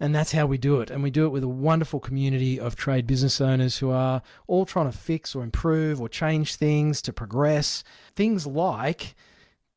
and 0.00 0.14
that's 0.14 0.32
how 0.32 0.46
we 0.46 0.58
do 0.58 0.80
it. 0.80 0.90
And 0.90 1.02
we 1.02 1.10
do 1.10 1.26
it 1.26 1.30
with 1.30 1.44
a 1.44 1.48
wonderful 1.48 2.00
community 2.00 2.58
of 2.58 2.76
trade 2.76 3.06
business 3.06 3.40
owners 3.40 3.78
who 3.78 3.90
are 3.90 4.22
all 4.46 4.66
trying 4.66 4.90
to 4.90 4.96
fix 4.96 5.34
or 5.34 5.42
improve 5.42 6.00
or 6.00 6.08
change 6.08 6.56
things 6.56 7.00
to 7.02 7.12
progress. 7.12 7.84
Things 8.16 8.46
like 8.46 9.14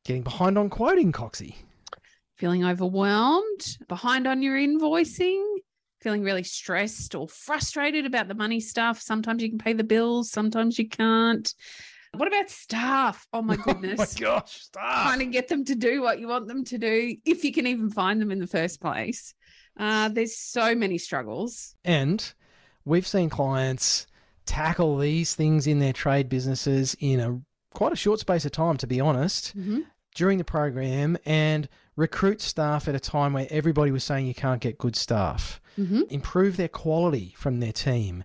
getting 0.04 0.22
behind 0.22 0.58
on 0.58 0.70
quoting, 0.70 1.12
Coxie. 1.12 1.54
Feeling 2.36 2.64
overwhelmed, 2.64 3.78
behind 3.88 4.26
on 4.26 4.42
your 4.42 4.56
invoicing, 4.56 5.42
feeling 6.00 6.22
really 6.22 6.44
stressed 6.44 7.14
or 7.14 7.28
frustrated 7.28 8.06
about 8.06 8.28
the 8.28 8.34
money 8.34 8.60
stuff. 8.60 9.00
Sometimes 9.00 9.42
you 9.42 9.48
can 9.48 9.58
pay 9.58 9.72
the 9.72 9.84
bills, 9.84 10.30
sometimes 10.30 10.78
you 10.78 10.88
can't. 10.88 11.52
What 12.14 12.28
about 12.28 12.50
staff? 12.50 13.26
Oh 13.32 13.42
my 13.42 13.56
goodness. 13.56 13.98
oh 14.20 14.24
my 14.24 14.26
gosh, 14.26 14.60
staff. 14.62 15.04
Trying 15.04 15.18
to 15.20 15.26
get 15.26 15.48
them 15.48 15.64
to 15.66 15.74
do 15.74 16.02
what 16.02 16.18
you 16.18 16.28
want 16.28 16.48
them 16.48 16.64
to 16.64 16.78
do, 16.78 17.16
if 17.24 17.44
you 17.44 17.52
can 17.52 17.66
even 17.66 17.90
find 17.90 18.20
them 18.20 18.30
in 18.30 18.38
the 18.38 18.46
first 18.46 18.80
place. 18.80 19.34
Uh, 19.78 20.08
there's 20.08 20.36
so 20.36 20.74
many 20.74 20.98
struggles. 20.98 21.74
And 21.84 22.32
we've 22.84 23.06
seen 23.06 23.30
clients 23.30 24.06
tackle 24.46 24.96
these 24.98 25.34
things 25.34 25.66
in 25.66 25.78
their 25.78 25.92
trade 25.92 26.28
businesses 26.28 26.96
in 27.00 27.20
a 27.20 27.40
quite 27.74 27.92
a 27.92 27.96
short 27.96 28.18
space 28.18 28.44
of 28.44 28.52
time, 28.52 28.76
to 28.78 28.86
be 28.86 29.00
honest, 29.00 29.56
mm-hmm. 29.56 29.80
during 30.14 30.38
the 30.38 30.44
program 30.44 31.16
and 31.24 31.68
recruit 31.96 32.40
staff 32.40 32.88
at 32.88 32.94
a 32.94 33.00
time 33.00 33.32
where 33.32 33.46
everybody 33.50 33.90
was 33.90 34.04
saying 34.04 34.26
you 34.26 34.34
can't 34.34 34.60
get 34.60 34.78
good 34.78 34.96
staff, 34.96 35.60
mm-hmm. 35.78 36.02
improve 36.10 36.56
their 36.56 36.68
quality 36.68 37.34
from 37.36 37.60
their 37.60 37.72
team, 37.72 38.24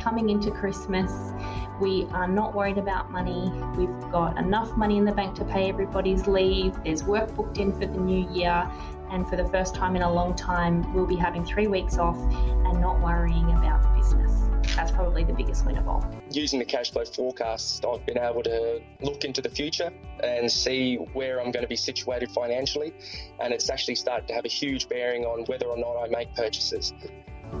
Coming 0.00 0.30
into 0.30 0.50
Christmas, 0.50 1.12
we 1.78 2.06
are 2.12 2.26
not 2.26 2.54
worried 2.54 2.78
about 2.78 3.10
money. 3.10 3.52
We've 3.76 4.10
got 4.10 4.38
enough 4.38 4.74
money 4.74 4.96
in 4.96 5.04
the 5.04 5.12
bank 5.12 5.36
to 5.36 5.44
pay 5.44 5.68
everybody's 5.68 6.26
leave. 6.26 6.74
There's 6.84 7.04
work 7.04 7.34
booked 7.34 7.58
in 7.58 7.70
for 7.72 7.84
the 7.84 7.98
new 7.98 8.26
year. 8.32 8.66
And 9.10 9.28
for 9.28 9.36
the 9.36 9.46
first 9.48 9.74
time 9.74 9.96
in 9.96 10.02
a 10.02 10.10
long 10.10 10.34
time, 10.34 10.94
we'll 10.94 11.06
be 11.06 11.16
having 11.16 11.44
three 11.44 11.66
weeks 11.66 11.98
off 11.98 12.16
and 12.16 12.80
not 12.80 13.02
worrying 13.02 13.50
about 13.50 13.82
the 13.82 13.88
business. 13.90 14.32
That's 14.74 14.90
probably 14.90 15.22
the 15.22 15.34
biggest 15.34 15.66
win 15.66 15.76
of 15.76 15.86
all. 15.86 16.02
Using 16.30 16.60
the 16.60 16.64
cash 16.64 16.92
flow 16.92 17.04
forecast, 17.04 17.84
I've 17.84 18.06
been 18.06 18.18
able 18.18 18.42
to 18.44 18.80
look 19.02 19.24
into 19.24 19.42
the 19.42 19.50
future 19.50 19.90
and 20.22 20.50
see 20.50 20.96
where 21.12 21.42
I'm 21.42 21.50
going 21.50 21.64
to 21.64 21.68
be 21.68 21.76
situated 21.76 22.30
financially. 22.30 22.94
And 23.38 23.52
it's 23.52 23.68
actually 23.68 23.96
started 23.96 24.28
to 24.28 24.34
have 24.34 24.46
a 24.46 24.48
huge 24.48 24.88
bearing 24.88 25.26
on 25.26 25.44
whether 25.44 25.66
or 25.66 25.76
not 25.76 26.02
I 26.02 26.08
make 26.08 26.34
purchases. 26.34 26.94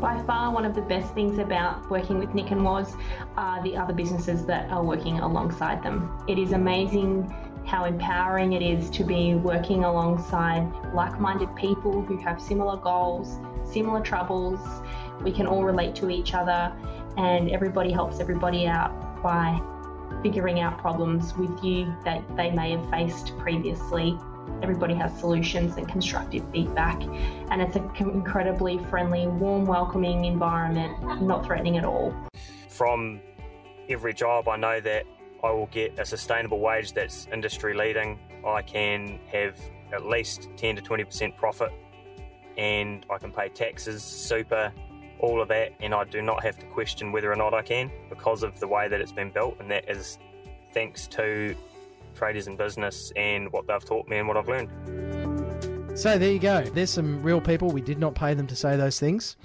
By 0.00 0.18
far, 0.22 0.50
one 0.50 0.64
of 0.64 0.74
the 0.74 0.80
best 0.80 1.12
things 1.12 1.36
about 1.36 1.90
working 1.90 2.18
with 2.18 2.34
Nick 2.34 2.52
and 2.52 2.64
Woz 2.64 2.96
are 3.36 3.62
the 3.62 3.76
other 3.76 3.92
businesses 3.92 4.46
that 4.46 4.70
are 4.70 4.82
working 4.82 5.18
alongside 5.18 5.82
them. 5.82 6.10
It 6.26 6.38
is 6.38 6.52
amazing 6.52 7.28
how 7.66 7.84
empowering 7.84 8.54
it 8.54 8.62
is 8.62 8.88
to 8.90 9.04
be 9.04 9.34
working 9.34 9.84
alongside 9.84 10.72
like 10.94 11.20
minded 11.20 11.54
people 11.54 12.00
who 12.00 12.16
have 12.16 12.40
similar 12.40 12.78
goals, 12.78 13.38
similar 13.70 14.00
troubles. 14.00 14.58
We 15.22 15.32
can 15.32 15.46
all 15.46 15.64
relate 15.64 15.94
to 15.96 16.08
each 16.08 16.32
other, 16.32 16.72
and 17.18 17.50
everybody 17.50 17.92
helps 17.92 18.20
everybody 18.20 18.66
out 18.66 19.22
by 19.22 19.60
figuring 20.22 20.60
out 20.60 20.78
problems 20.78 21.36
with 21.36 21.62
you 21.62 21.94
that 22.06 22.24
they 22.38 22.50
may 22.50 22.70
have 22.70 22.88
faced 22.88 23.36
previously 23.36 24.18
Everybody 24.62 24.94
has 24.94 25.18
solutions 25.18 25.76
and 25.76 25.88
constructive 25.88 26.44
feedback, 26.52 27.02
and 27.50 27.62
it's 27.62 27.76
an 27.76 27.90
incredibly 27.98 28.78
friendly, 28.90 29.26
warm, 29.26 29.64
welcoming 29.64 30.24
environment, 30.24 31.22
not 31.22 31.44
threatening 31.44 31.78
at 31.78 31.84
all. 31.84 32.14
From 32.68 33.20
every 33.88 34.14
job, 34.14 34.48
I 34.48 34.56
know 34.56 34.80
that 34.80 35.04
I 35.42 35.50
will 35.50 35.66
get 35.66 35.98
a 35.98 36.04
sustainable 36.04 36.60
wage 36.60 36.92
that's 36.92 37.26
industry 37.32 37.74
leading. 37.74 38.18
I 38.46 38.62
can 38.62 39.18
have 39.32 39.58
at 39.92 40.06
least 40.06 40.48
10 40.56 40.76
to 40.76 40.82
20% 40.82 41.36
profit 41.36 41.72
and 42.56 43.06
I 43.10 43.18
can 43.18 43.32
pay 43.32 43.48
taxes, 43.48 44.02
super, 44.02 44.72
all 45.18 45.40
of 45.40 45.48
that, 45.48 45.72
and 45.80 45.94
I 45.94 46.04
do 46.04 46.20
not 46.20 46.42
have 46.44 46.58
to 46.58 46.66
question 46.66 47.12
whether 47.12 47.32
or 47.32 47.36
not 47.36 47.54
I 47.54 47.62
can 47.62 47.90
because 48.08 48.42
of 48.42 48.60
the 48.60 48.68
way 48.68 48.88
that 48.88 49.00
it's 49.00 49.12
been 49.12 49.30
built, 49.30 49.56
and 49.60 49.70
that 49.70 49.88
is 49.88 50.18
thanks 50.72 51.06
to 51.08 51.56
Tradies 52.14 52.46
in 52.46 52.56
Business 52.56 53.12
and 53.16 53.52
what 53.52 53.66
they've 53.66 53.84
taught 53.84 54.08
me 54.08 54.18
and 54.18 54.28
what 54.28 54.36
I've 54.36 54.48
learned. 54.48 54.70
So 55.98 56.16
there 56.18 56.32
you 56.32 56.38
go. 56.38 56.62
There's 56.62 56.90
some 56.90 57.22
real 57.22 57.40
people. 57.40 57.70
We 57.70 57.80
did 57.80 57.98
not 57.98 58.14
pay 58.14 58.32
them 58.34 58.46
to 58.46 58.56
say 58.56 58.76
those 58.76 58.98
things. 58.98 59.36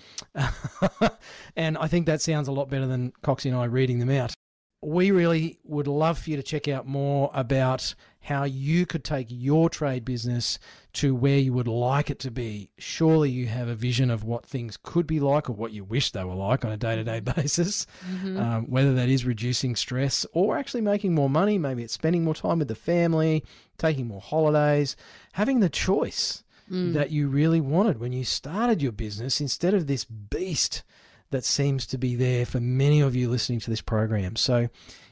and 1.56 1.78
I 1.78 1.88
think 1.88 2.06
that 2.06 2.22
sounds 2.22 2.48
a 2.48 2.52
lot 2.52 2.70
better 2.70 2.86
than 2.86 3.14
Coxie 3.24 3.50
and 3.50 3.58
I 3.58 3.66
reading 3.66 4.00
them 4.00 4.12
out. 4.12 4.34
We 4.82 5.12
really 5.12 5.60
would 5.64 5.88
love 5.88 6.20
for 6.20 6.30
you 6.30 6.38
to 6.38 6.44
check 6.44 6.68
out 6.68 6.88
more 6.88 7.32
about 7.34 7.96
how 8.26 8.44
you 8.44 8.86
could 8.86 9.04
take 9.04 9.28
your 9.30 9.70
trade 9.70 10.04
business 10.06 10.58
to 10.94 11.14
where 11.14 11.38
you 11.38 11.54
would 11.54 11.68
like 11.68 12.10
it 12.10 12.20
to 12.20 12.32
be. 12.32 12.70
Surely 12.78 13.30
you 13.30 13.46
have 13.48 13.68
a 13.68 13.76
vision 13.76 14.10
of 14.10 14.24
what 14.24 14.46
things 14.46 14.78
could 14.82 15.06
be 15.06 15.20
like 15.20 15.50
or 15.50 15.54
what 15.54 15.72
you 15.72 15.84
wish 15.84 16.12
they 16.12 16.24
were 16.24 16.34
like 16.36 16.66
on 16.66 16.72
a 16.72 16.78
day 16.78 16.96
to 16.96 17.04
day 17.04 17.20
basis, 17.20 17.86
Mhm. 18.12 18.40
um, 18.40 18.66
whether 18.66 18.94
that 18.96 19.10
is 19.10 19.26
reducing 19.26 19.76
stress 19.76 20.26
or 20.34 20.58
actually 20.58 20.82
making 20.82 21.14
more 21.14 21.30
money. 21.30 21.58
Maybe 21.58 21.84
it's 21.84 21.94
spending 21.94 22.24
more 22.24 22.34
time 22.36 22.60
with 22.60 22.68
the 22.68 22.76
family, 22.76 23.44
taking 23.78 24.08
more 24.08 24.22
holidays, 24.22 24.96
having 25.34 25.60
the 25.60 25.70
choice 25.70 26.44
Mm. 26.72 26.94
that 26.94 27.12
you 27.12 27.28
really 27.28 27.62
wanted 27.62 28.00
when 28.00 28.12
you 28.12 28.24
started 28.24 28.82
your 28.82 28.92
business 28.92 29.40
instead 29.40 29.76
of 29.76 29.86
this 29.86 30.04
beast 30.04 30.82
that 31.30 31.46
seems 31.46 31.86
to 31.86 31.98
be 32.00 32.16
there 32.16 32.44
for 32.46 32.60
many 32.60 33.02
of 33.02 33.16
you 33.16 33.30
listening 33.30 33.60
to 33.60 33.70
this 33.70 33.82
program. 33.82 34.36
So, 34.36 34.70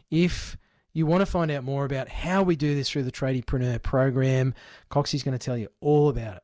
if 0.09 0.57
you 0.93 1.05
want 1.05 1.21
to 1.21 1.25
find 1.25 1.51
out 1.51 1.63
more 1.63 1.85
about 1.85 2.07
how 2.07 2.43
we 2.43 2.55
do 2.55 2.75
this 2.75 2.89
through 2.89 3.03
the 3.03 3.11
Tradiepreneur 3.11 3.81
program, 3.81 4.53
Coxie's 4.89 5.23
going 5.23 5.37
to 5.37 5.43
tell 5.43 5.57
you 5.57 5.69
all 5.81 6.09
about 6.09 6.37
it. 6.37 6.43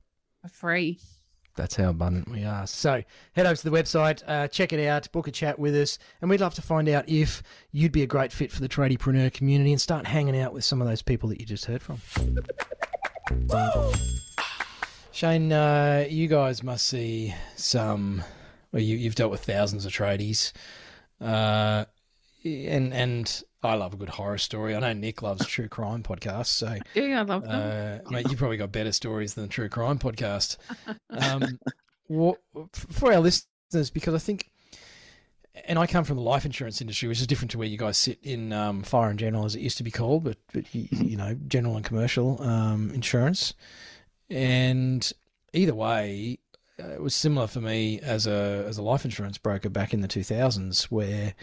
For 0.41 0.49
free. 0.49 0.99
That's 1.55 1.75
how 1.75 1.89
abundant 1.89 2.29
we 2.29 2.45
are. 2.45 2.65
So 2.65 3.03
head 3.33 3.45
over 3.45 3.55
to 3.55 3.69
the 3.69 3.75
website, 3.75 4.23
uh, 4.25 4.47
check 4.47 4.71
it 4.71 4.85
out, 4.87 5.11
book 5.11 5.27
a 5.27 5.31
chat 5.31 5.59
with 5.59 5.75
us, 5.75 5.99
and 6.21 6.29
we'd 6.29 6.39
love 6.39 6.53
to 6.55 6.61
find 6.61 6.87
out 6.87 7.07
if 7.09 7.43
you'd 7.71 7.91
be 7.91 8.03
a 8.03 8.07
great 8.07 8.31
fit 8.31 8.51
for 8.51 8.61
the 8.61 8.69
tradiepreneur 8.69 9.33
community 9.33 9.71
and 9.71 9.81
start 9.81 10.07
hanging 10.07 10.39
out 10.39 10.53
with 10.53 10.63
some 10.63 10.81
of 10.81 10.87
those 10.87 11.01
people 11.01 11.27
that 11.29 11.39
you 11.39 11.45
just 11.45 11.65
heard 11.65 11.81
from. 11.81 11.99
Shane, 15.11 15.51
uh, 15.51 16.05
you 16.09 16.27
guys 16.27 16.63
must 16.63 16.85
see 16.87 17.33
some. 17.57 18.23
Well, 18.71 18.81
you, 18.81 18.95
you've 18.95 19.15
dealt 19.15 19.31
with 19.31 19.43
thousands 19.43 19.85
of 19.85 19.91
tradies, 19.91 20.53
uh, 21.19 21.83
and 22.45 22.93
and 22.93 23.43
I 23.63 23.75
love 23.75 23.93
a 23.93 23.97
good 23.97 24.09
horror 24.09 24.37
story. 24.39 24.75
I 24.75 24.79
know 24.79 24.93
Nick 24.93 25.21
loves 25.21 25.45
true 25.45 25.67
crime 25.69 26.01
podcasts, 26.03 26.47
so 26.47 26.77
Yeah, 26.95 27.19
I 27.19 27.23
love 27.23 27.43
them. 27.43 28.01
uh, 28.05 28.09
mate, 28.11 28.29
you 28.31 28.35
probably 28.37 28.57
got 28.57 28.71
better 28.71 28.91
stories 28.91 29.35
than 29.35 29.43
the 29.43 29.49
True 29.49 29.69
Crime 29.69 29.99
podcast. 29.99 30.57
Um, 31.09 31.59
for 32.09 33.13
our 33.13 33.19
listeners, 33.19 33.89
because 33.93 34.13
I 34.15 34.17
think, 34.17 34.49
and 35.65 35.77
I 35.77 35.85
come 35.85 36.03
from 36.03 36.15
the 36.17 36.23
life 36.23 36.43
insurance 36.45 36.81
industry, 36.81 37.07
which 37.07 37.21
is 37.21 37.27
different 37.27 37.51
to 37.51 37.57
where 37.59 37.67
you 37.67 37.77
guys 37.77 37.97
sit 37.97 38.17
in 38.23 38.51
um, 38.51 38.81
fire 38.83 39.09
and 39.09 39.19
general, 39.19 39.45
as 39.45 39.55
it 39.55 39.61
used 39.61 39.77
to 39.77 39.83
be 39.83 39.91
called, 39.91 40.23
but 40.23 40.37
but 40.53 40.73
you, 40.73 40.87
you 40.91 41.17
know, 41.17 41.37
general 41.47 41.75
and 41.75 41.85
commercial 41.85 42.41
um, 42.41 42.89
insurance, 42.91 43.53
and 44.29 45.11
either 45.53 45.75
way. 45.75 46.39
uh, 46.79 46.87
It 46.93 47.01
was 47.01 47.13
similar 47.15 47.47
for 47.47 47.61
me 47.61 47.99
as 48.01 48.27
a 48.27 48.65
as 48.67 48.77
a 48.77 48.81
life 48.81 49.05
insurance 49.05 49.37
broker 49.37 49.69
back 49.69 49.93
in 49.93 50.01
the 50.01 50.07
2000s, 50.07 50.85
where 50.85 51.35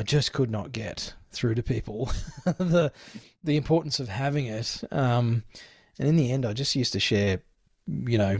I 0.00 0.02
just 0.02 0.32
could 0.32 0.50
not 0.50 0.72
get 0.72 1.14
through 1.30 1.54
to 1.56 1.62
people 1.62 2.10
the 2.44 2.90
the 3.44 3.56
importance 3.56 4.00
of 4.00 4.08
having 4.08 4.46
it. 4.46 4.82
Um, 4.90 5.44
and 5.98 6.08
in 6.08 6.16
the 6.16 6.32
end, 6.32 6.46
I 6.46 6.54
just 6.54 6.74
used 6.74 6.94
to 6.94 7.00
share, 7.00 7.42
you 7.86 8.16
know, 8.18 8.38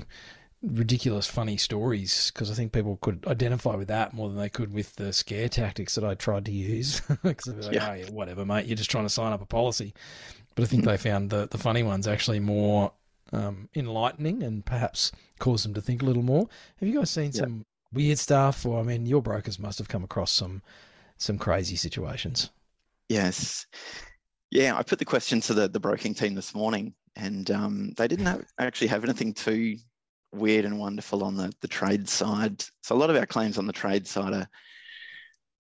ridiculous, 0.63 1.27
funny 1.27 1.57
stories 1.57 2.31
because 2.33 2.51
I 2.51 2.55
think 2.55 2.73
people 2.73 2.97
could 3.03 3.25
identify 3.27 3.75
with 3.77 3.89
that 3.89 4.13
more 4.15 4.29
than 4.29 4.39
they 4.39 4.49
could 4.49 4.73
with 4.73 4.97
the 4.97 5.13
scare 5.13 5.49
tactics 5.49 5.95
that 5.95 6.05
I 6.05 6.15
tried 6.15 6.47
to 6.47 6.53
use. 6.53 7.01
Because 7.23 7.45
they'd 7.53 7.57
be 7.61 7.63
like, 7.67 7.75
Yeah. 7.75 7.91
oh, 7.91 7.95
yeah, 7.95 8.11
whatever, 8.11 8.45
mate, 8.47 8.67
you're 8.67 8.77
just 8.77 8.91
trying 8.91 9.05
to 9.05 9.11
sign 9.11 9.33
up 9.33 9.43
a 9.43 9.47
policy. 9.47 9.93
But 10.55 10.65
I 10.65 10.67
think 10.67 10.85
they 10.85 10.97
found 10.97 11.31
the, 11.31 11.47
the 11.49 11.59
funny 11.59 11.83
ones 11.83 12.09
actually 12.09 12.41
more 12.41 12.93
um, 13.33 13.69
enlightening 13.75 14.43
and 14.43 14.65
perhaps 14.65 15.13
caused 15.39 15.65
them 15.65 15.75
to 15.75 15.81
think 15.81 16.03
a 16.03 16.07
little 16.07 16.23
more. 16.25 16.49
Have 16.79 16.89
you 16.89 16.99
guys 16.99 17.11
seen 17.11 17.33
Yeah. 17.35 17.41
some 17.43 17.65
weird 17.93 18.19
stuff? 18.19 18.65
Or, 18.67 18.81
I 18.81 18.83
mean, 18.83 19.07
your 19.07 19.23
brokers 19.23 19.59
must 19.59 19.79
have 19.79 19.89
come 19.89 20.05
across 20.05 20.33
some 20.33 20.63
some 21.21 21.39
crazy 21.39 21.77
situations. 21.77 22.51
Yes. 23.09 23.67
Yeah, 24.51 24.77
I 24.77 24.83
put 24.83 24.99
the 24.99 25.05
question 25.05 25.41
to 25.43 25.55
the, 25.55 25.69
the 25.69 25.79
broking 25.79 26.15
team 26.15 26.35
this 26.35 26.55
morning, 26.55 26.95
and 27.15 27.49
um, 27.51 27.93
they 27.97 28.09
didn't 28.09 28.27
have, 28.27 28.45
actually 28.59 28.89
have 28.89 29.05
anything 29.05 29.33
too 29.35 29.77
weird 30.33 30.65
and 30.65 30.79
wonderful 30.79 31.23
on 31.23 31.37
the, 31.37 31.53
the 31.61 31.69
trade 31.69 32.09
side. 32.09 32.65
So 32.83 32.95
a 32.95 32.99
lot 32.99 33.11
of 33.11 33.17
our 33.17 33.27
claims 33.27 33.59
on 33.59 33.67
the 33.67 33.73
trade 33.73 34.07
side 34.07 34.33
are 34.33 34.49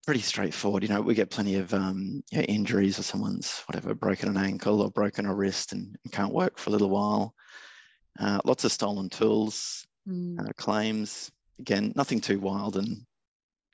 pretty 0.06 0.20
straightforward. 0.22 0.82
You 0.82 0.88
know, 0.88 1.02
we 1.02 1.14
get 1.14 1.30
plenty 1.30 1.56
of 1.56 1.74
um, 1.74 2.22
you 2.32 2.38
know, 2.38 2.44
injuries 2.44 2.98
or 2.98 3.02
someone's 3.02 3.62
whatever 3.66 3.94
broken 3.94 4.28
an 4.28 4.36
ankle 4.36 4.80
or 4.80 4.90
broken 4.90 5.26
a 5.26 5.34
wrist 5.34 5.72
and, 5.72 5.96
and 6.02 6.12
can't 6.12 6.32
work 6.32 6.58
for 6.58 6.70
a 6.70 6.72
little 6.72 6.90
while. 6.90 7.34
Uh, 8.18 8.40
lots 8.44 8.64
of 8.64 8.72
stolen 8.72 9.08
tools, 9.08 9.86
Mm. 10.08 10.40
uh, 10.40 10.52
claims. 10.56 11.30
Again, 11.58 11.92
nothing 11.94 12.20
too 12.22 12.40
wild 12.40 12.78
and 12.78 13.04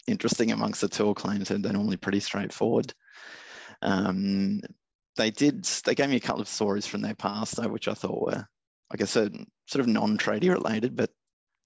interesting 0.07 0.53
amongst 0.53 0.81
the 0.81 0.89
tool 0.89 1.15
claims, 1.15 1.51
and 1.51 1.65
they're 1.65 1.73
normally 1.73 1.97
pretty 1.97 2.21
straightforward. 2.21 2.93
Um, 3.83 4.61
they 5.17 5.31
did. 5.31 5.65
They 5.65 5.95
gave 5.95 6.11
me 6.11 6.17
a 6.17 6.21
couple 6.21 6.43
of 6.43 6.49
stories 6.49 6.87
from 6.87 7.03
their 7.03 7.15
past, 7.15 7.57
though, 7.57 7.69
which 7.69 7.89
I 7.89 7.95
thought 7.95 8.23
were, 8.23 8.47
I 8.91 8.97
guess, 8.97 9.17
uh, 9.17 9.29
sort 9.67 9.81
of 9.81 9.89
non-tradie 9.89 10.51
related, 10.51 10.97
but 10.97 11.11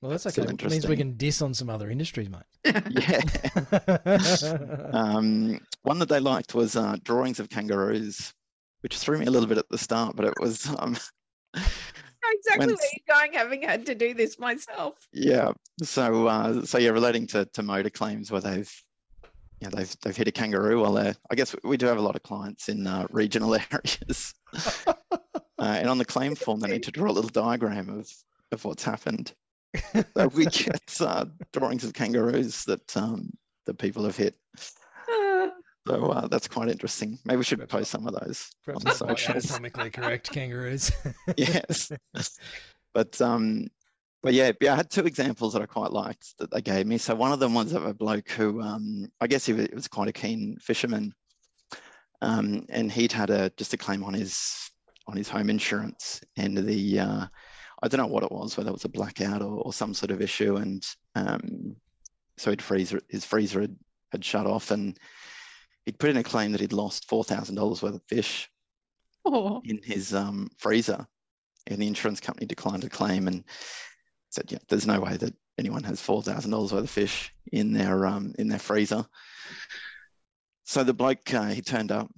Well, 0.00 0.10
that's 0.10 0.26
okay. 0.26 0.42
It 0.42 0.70
means 0.70 0.86
we 0.86 0.96
can 0.96 1.16
diss 1.16 1.42
on 1.42 1.54
some 1.54 1.68
other 1.68 1.90
industries, 1.90 2.28
mate. 2.30 2.42
yeah. 2.90 3.20
um, 4.92 5.60
one 5.82 5.98
that 5.98 6.08
they 6.08 6.20
liked 6.20 6.54
was 6.54 6.76
uh, 6.76 6.96
drawings 7.02 7.40
of 7.40 7.50
kangaroos, 7.50 8.32
which 8.80 8.96
threw 8.96 9.18
me 9.18 9.26
a 9.26 9.30
little 9.30 9.48
bit 9.48 9.58
at 9.58 9.68
the 9.68 9.78
start, 9.78 10.16
but 10.16 10.24
it 10.24 10.34
was 10.40 10.68
um, 10.78 10.96
exactly 12.32 12.66
when- 12.66 12.76
where 12.76 12.88
you're 12.92 13.16
going, 13.16 13.32
having 13.32 13.62
had 13.62 13.86
to 13.86 13.94
do 13.94 14.14
this 14.14 14.38
myself. 14.38 14.94
Yeah. 15.12 15.52
So 15.82 16.26
uh, 16.26 16.64
so 16.64 16.78
yeah, 16.78 16.90
relating 16.90 17.26
to, 17.28 17.44
to 17.46 17.62
motor 17.62 17.90
claims 17.90 18.30
where 18.30 18.40
they've 18.40 18.72
yeah 19.60 19.68
they've 19.70 19.94
they've 20.02 20.16
hit 20.16 20.28
a 20.28 20.32
kangaroo 20.32 20.80
while 20.80 20.92
they're 20.92 21.14
I 21.30 21.34
guess 21.34 21.54
we 21.64 21.76
do 21.76 21.86
have 21.86 21.98
a 21.98 22.02
lot 22.02 22.16
of 22.16 22.22
clients 22.22 22.68
in 22.68 22.86
uh, 22.86 23.06
regional 23.10 23.54
areas. 23.72 24.34
uh, 24.86 24.94
and 25.58 25.88
on 25.88 25.98
the 25.98 26.04
claim 26.04 26.34
form 26.34 26.60
they 26.60 26.68
need 26.68 26.82
to 26.84 26.90
draw 26.90 27.10
a 27.10 27.12
little 27.12 27.30
diagram 27.30 27.88
of, 27.88 28.10
of 28.52 28.64
what's 28.64 28.84
happened. 28.84 29.32
So 30.16 30.26
we 30.34 30.46
get 30.46 30.96
uh, 31.00 31.26
drawings 31.52 31.84
of 31.84 31.92
kangaroos 31.94 32.64
that 32.64 32.96
um, 32.96 33.30
that 33.66 33.78
people 33.78 34.04
have 34.04 34.16
hit. 34.16 34.34
So 35.88 36.06
uh, 36.06 36.28
that's 36.28 36.46
quite 36.48 36.68
interesting. 36.68 37.18
Maybe 37.24 37.38
we 37.38 37.44
should 37.44 37.58
Perhaps 37.58 37.72
post 37.72 37.90
some 37.90 38.06
of 38.06 38.14
those 38.20 38.50
on 38.68 38.82
the 38.82 38.92
socials. 38.92 39.46
anatomically 39.46 39.90
correct 39.90 40.30
kangaroos. 40.30 40.92
yes. 41.36 41.90
but 42.92 43.20
um, 43.20 43.66
but 44.22 44.34
yeah, 44.34 44.52
yeah, 44.60 44.74
I 44.74 44.76
had 44.76 44.90
two 44.90 45.06
examples 45.06 45.54
that 45.54 45.62
I 45.62 45.66
quite 45.66 45.92
liked 45.92 46.36
that 46.38 46.50
they 46.50 46.60
gave 46.60 46.86
me. 46.86 46.98
So 46.98 47.14
one 47.14 47.32
of 47.32 47.40
them 47.40 47.54
was 47.54 47.72
of 47.72 47.86
a 47.86 47.94
bloke 47.94 48.28
who, 48.30 48.60
um, 48.60 49.08
I 49.20 49.26
guess 49.26 49.46
he 49.46 49.54
was, 49.54 49.68
was 49.72 49.88
quite 49.88 50.08
a 50.08 50.12
keen 50.12 50.58
fisherman, 50.60 51.14
um, 52.20 52.66
and 52.68 52.92
he'd 52.92 53.12
had 53.12 53.30
a 53.30 53.50
just 53.56 53.72
a 53.72 53.78
claim 53.78 54.04
on 54.04 54.12
his 54.12 54.70
on 55.06 55.16
his 55.16 55.28
home 55.28 55.48
insurance, 55.48 56.20
and 56.36 56.56
the 56.58 57.00
uh, 57.00 57.26
I 57.82 57.88
don't 57.88 58.00
know 58.00 58.06
what 58.06 58.24
it 58.24 58.32
was, 58.32 58.56
whether 58.56 58.68
it 58.68 58.74
was 58.74 58.84
a 58.84 58.90
blackout 58.90 59.40
or, 59.40 59.62
or 59.62 59.72
some 59.72 59.94
sort 59.94 60.10
of 60.10 60.20
issue, 60.20 60.56
and 60.56 60.86
um, 61.14 61.76
so 62.36 62.50
he'd 62.50 62.60
freezer 62.60 63.00
his 63.08 63.24
freezer 63.24 63.62
had, 63.62 63.76
had 64.12 64.24
shut 64.24 64.46
off, 64.46 64.70
and 64.70 64.98
he'd 65.90 65.98
put 65.98 66.10
in 66.10 66.16
a 66.16 66.22
claim 66.22 66.52
that 66.52 66.60
he'd 66.60 66.72
lost 66.72 67.08
four 67.08 67.24
thousand 67.24 67.56
dollars 67.56 67.82
worth 67.82 67.96
of 67.96 68.02
fish 68.04 68.48
Oh, 69.24 69.60
in 69.64 69.80
his 69.82 70.14
um, 70.14 70.48
freezer, 70.56 71.04
and 71.66 71.82
the 71.82 71.86
insurance 71.88 72.20
company 72.20 72.46
declined 72.46 72.84
the 72.84 72.88
claim 72.88 73.26
and 73.26 73.42
said, 74.30 74.50
"Yeah, 74.52 74.58
there's 74.68 74.86
no 74.86 75.00
way 75.00 75.16
that 75.16 75.34
anyone 75.58 75.82
has 75.82 76.00
four 76.00 76.22
thousand 76.22 76.52
dollars 76.52 76.72
worth 76.72 76.84
of 76.84 76.90
fish 76.90 77.34
in 77.50 77.72
their 77.72 78.06
um, 78.06 78.34
in 78.38 78.46
their 78.46 78.60
freezer." 78.60 79.04
So 80.64 80.84
the 80.84 80.94
bloke 80.94 81.34
uh, 81.34 81.48
he 81.48 81.60
turned 81.60 81.90
up 81.90 82.08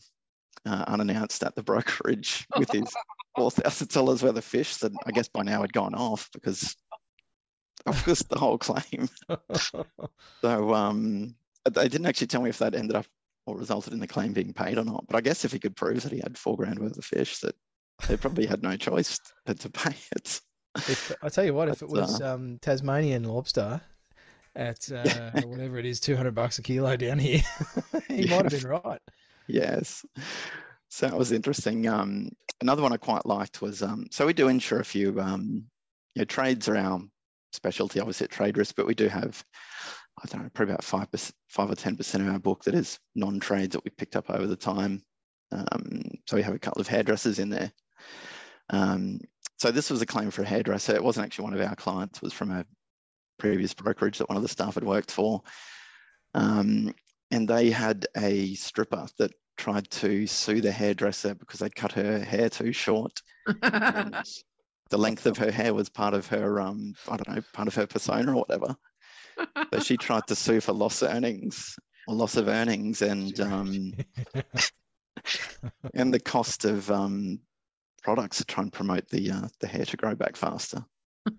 uh, 0.66 0.84
unannounced 0.86 1.42
at 1.42 1.54
the 1.54 1.62
brokerage 1.62 2.46
with 2.58 2.70
his 2.70 2.94
four 3.34 3.50
thousand 3.50 3.88
dollars 3.88 4.22
worth 4.22 4.36
of 4.36 4.44
fish 4.44 4.76
that 4.76 4.92
I 5.06 5.12
guess 5.12 5.28
by 5.28 5.44
now 5.44 5.62
had 5.62 5.72
gone 5.72 5.94
off 5.94 6.28
because 6.34 6.76
of 7.86 8.04
course 8.04 8.22
the 8.24 8.38
whole 8.38 8.58
claim. 8.58 9.08
So 10.44 10.74
um, 10.74 11.36
they 11.70 11.88
didn't 11.88 12.06
actually 12.06 12.26
tell 12.26 12.42
me 12.42 12.50
if 12.50 12.58
that 12.58 12.74
ended 12.74 12.96
up 12.96 13.06
or 13.46 13.56
resulted 13.56 13.92
in 13.92 14.00
the 14.00 14.06
claim 14.06 14.32
being 14.32 14.52
paid 14.52 14.78
or 14.78 14.84
not. 14.84 15.04
But 15.06 15.16
I 15.16 15.20
guess 15.20 15.44
if 15.44 15.52
he 15.52 15.58
could 15.58 15.76
prove 15.76 16.02
that 16.02 16.12
he 16.12 16.20
had 16.20 16.38
four 16.38 16.56
grand 16.56 16.78
worth 16.78 16.96
of 16.96 17.04
fish, 17.04 17.38
that 17.40 17.54
they 18.08 18.16
probably 18.16 18.46
had 18.46 18.62
no 18.62 18.76
choice 18.76 19.18
but 19.46 19.58
to 19.60 19.70
pay 19.70 19.94
it. 20.16 20.40
if, 20.76 21.12
I 21.22 21.28
tell 21.28 21.44
you 21.44 21.54
what, 21.54 21.68
if 21.68 21.82
it 21.82 21.88
But, 21.88 22.00
was 22.02 22.20
um, 22.20 22.58
Tasmanian 22.60 23.24
lobster 23.24 23.80
at 24.54 24.90
uh, 24.92 25.30
whatever 25.42 25.78
it 25.78 25.86
is, 25.86 26.00
two 26.00 26.16
hundred 26.16 26.34
bucks 26.34 26.58
a 26.58 26.62
kilo 26.62 26.96
down 26.96 27.18
here, 27.18 27.42
he 28.08 28.26
might 28.26 28.50
have 28.50 28.62
been 28.62 28.70
right. 28.70 29.00
Yes. 29.48 30.04
So 30.88 31.06
that 31.06 31.16
was 31.16 31.32
interesting. 31.32 31.88
Um, 31.88 32.30
another 32.60 32.82
one 32.82 32.92
I 32.92 32.98
quite 32.98 33.26
liked 33.26 33.62
was 33.62 33.82
um, 33.82 34.06
so 34.10 34.26
we 34.26 34.32
do 34.32 34.48
insure 34.48 34.80
a 34.80 34.84
few. 34.84 35.20
Um, 35.20 35.64
you 36.14 36.20
know, 36.20 36.24
trades 36.26 36.68
are 36.68 36.76
our 36.76 37.00
specialty, 37.52 38.00
obviously 38.00 38.24
at 38.24 38.30
TradeRisk, 38.30 38.74
but 38.76 38.86
we 38.86 38.94
do 38.94 39.08
have 39.08 39.42
I 40.22 40.26
don't 40.26 40.42
know, 40.42 40.50
probably 40.54 40.74
about 40.74 40.84
five 40.84 41.10
percent, 41.10 41.34
five 41.48 41.70
or 41.70 41.74
ten 41.74 41.96
percent 41.96 42.26
of 42.26 42.32
our 42.32 42.38
book 42.38 42.64
that 42.64 42.74
is 42.74 42.98
non-trades 43.14 43.72
that 43.72 43.84
we 43.84 43.90
picked 43.90 44.16
up 44.16 44.30
over 44.30 44.46
the 44.46 44.56
time. 44.56 45.02
Um, 45.50 46.02
so 46.26 46.36
we 46.36 46.42
have 46.42 46.54
a 46.54 46.58
couple 46.58 46.80
of 46.80 46.88
hairdressers 46.88 47.38
in 47.38 47.50
there. 47.50 47.72
Um, 48.70 49.20
so 49.58 49.70
this 49.70 49.90
was 49.90 50.02
a 50.02 50.06
claim 50.06 50.30
for 50.30 50.42
a 50.42 50.46
hairdresser. 50.46 50.94
It 50.94 51.04
wasn't 51.04 51.26
actually 51.26 51.44
one 51.44 51.54
of 51.54 51.60
our 51.60 51.76
clients. 51.76 52.18
It 52.18 52.22
was 52.22 52.32
from 52.32 52.50
a 52.50 52.64
previous 53.38 53.74
brokerage 53.74 54.18
that 54.18 54.28
one 54.28 54.36
of 54.36 54.42
the 54.42 54.48
staff 54.48 54.74
had 54.74 54.84
worked 54.84 55.10
for. 55.10 55.42
Um, 56.34 56.94
and 57.30 57.48
they 57.48 57.70
had 57.70 58.06
a 58.16 58.54
stripper 58.54 59.06
that 59.18 59.32
tried 59.56 59.90
to 59.90 60.26
sue 60.26 60.60
the 60.60 60.72
hairdresser 60.72 61.34
because 61.34 61.60
they'd 61.60 61.74
cut 61.74 61.92
her 61.92 62.18
hair 62.20 62.48
too 62.48 62.72
short. 62.72 63.22
The 64.92 64.98
length 64.98 65.24
of 65.24 65.38
her 65.38 65.50
hair 65.50 65.72
was 65.72 65.88
part 65.88 66.12
of 66.12 66.26
her, 66.26 66.60
um, 66.60 66.94
I 67.08 67.16
don't 67.16 67.34
know, 67.34 67.42
part 67.54 67.66
of 67.66 67.74
her 67.76 67.86
persona 67.86 68.32
or 68.32 68.44
whatever. 68.44 68.76
So 69.72 69.80
she 69.80 69.96
tried 69.96 70.26
to 70.26 70.34
sue 70.34 70.60
for 70.60 70.72
loss 70.72 71.02
of 71.02 71.10
earnings 71.10 71.78
or 72.06 72.14
loss 72.14 72.36
of 72.36 72.48
earnings 72.48 73.00
and 73.02 73.38
um, 73.40 73.92
and 75.94 76.12
the 76.12 76.20
cost 76.20 76.64
of 76.64 76.90
um, 76.90 77.38
products 78.02 78.38
to 78.38 78.44
try 78.44 78.62
and 78.64 78.72
promote 78.72 79.08
the 79.08 79.30
uh, 79.30 79.48
the 79.60 79.66
hair 79.66 79.84
to 79.86 79.96
grow 79.96 80.14
back 80.14 80.36
faster. 80.36 80.84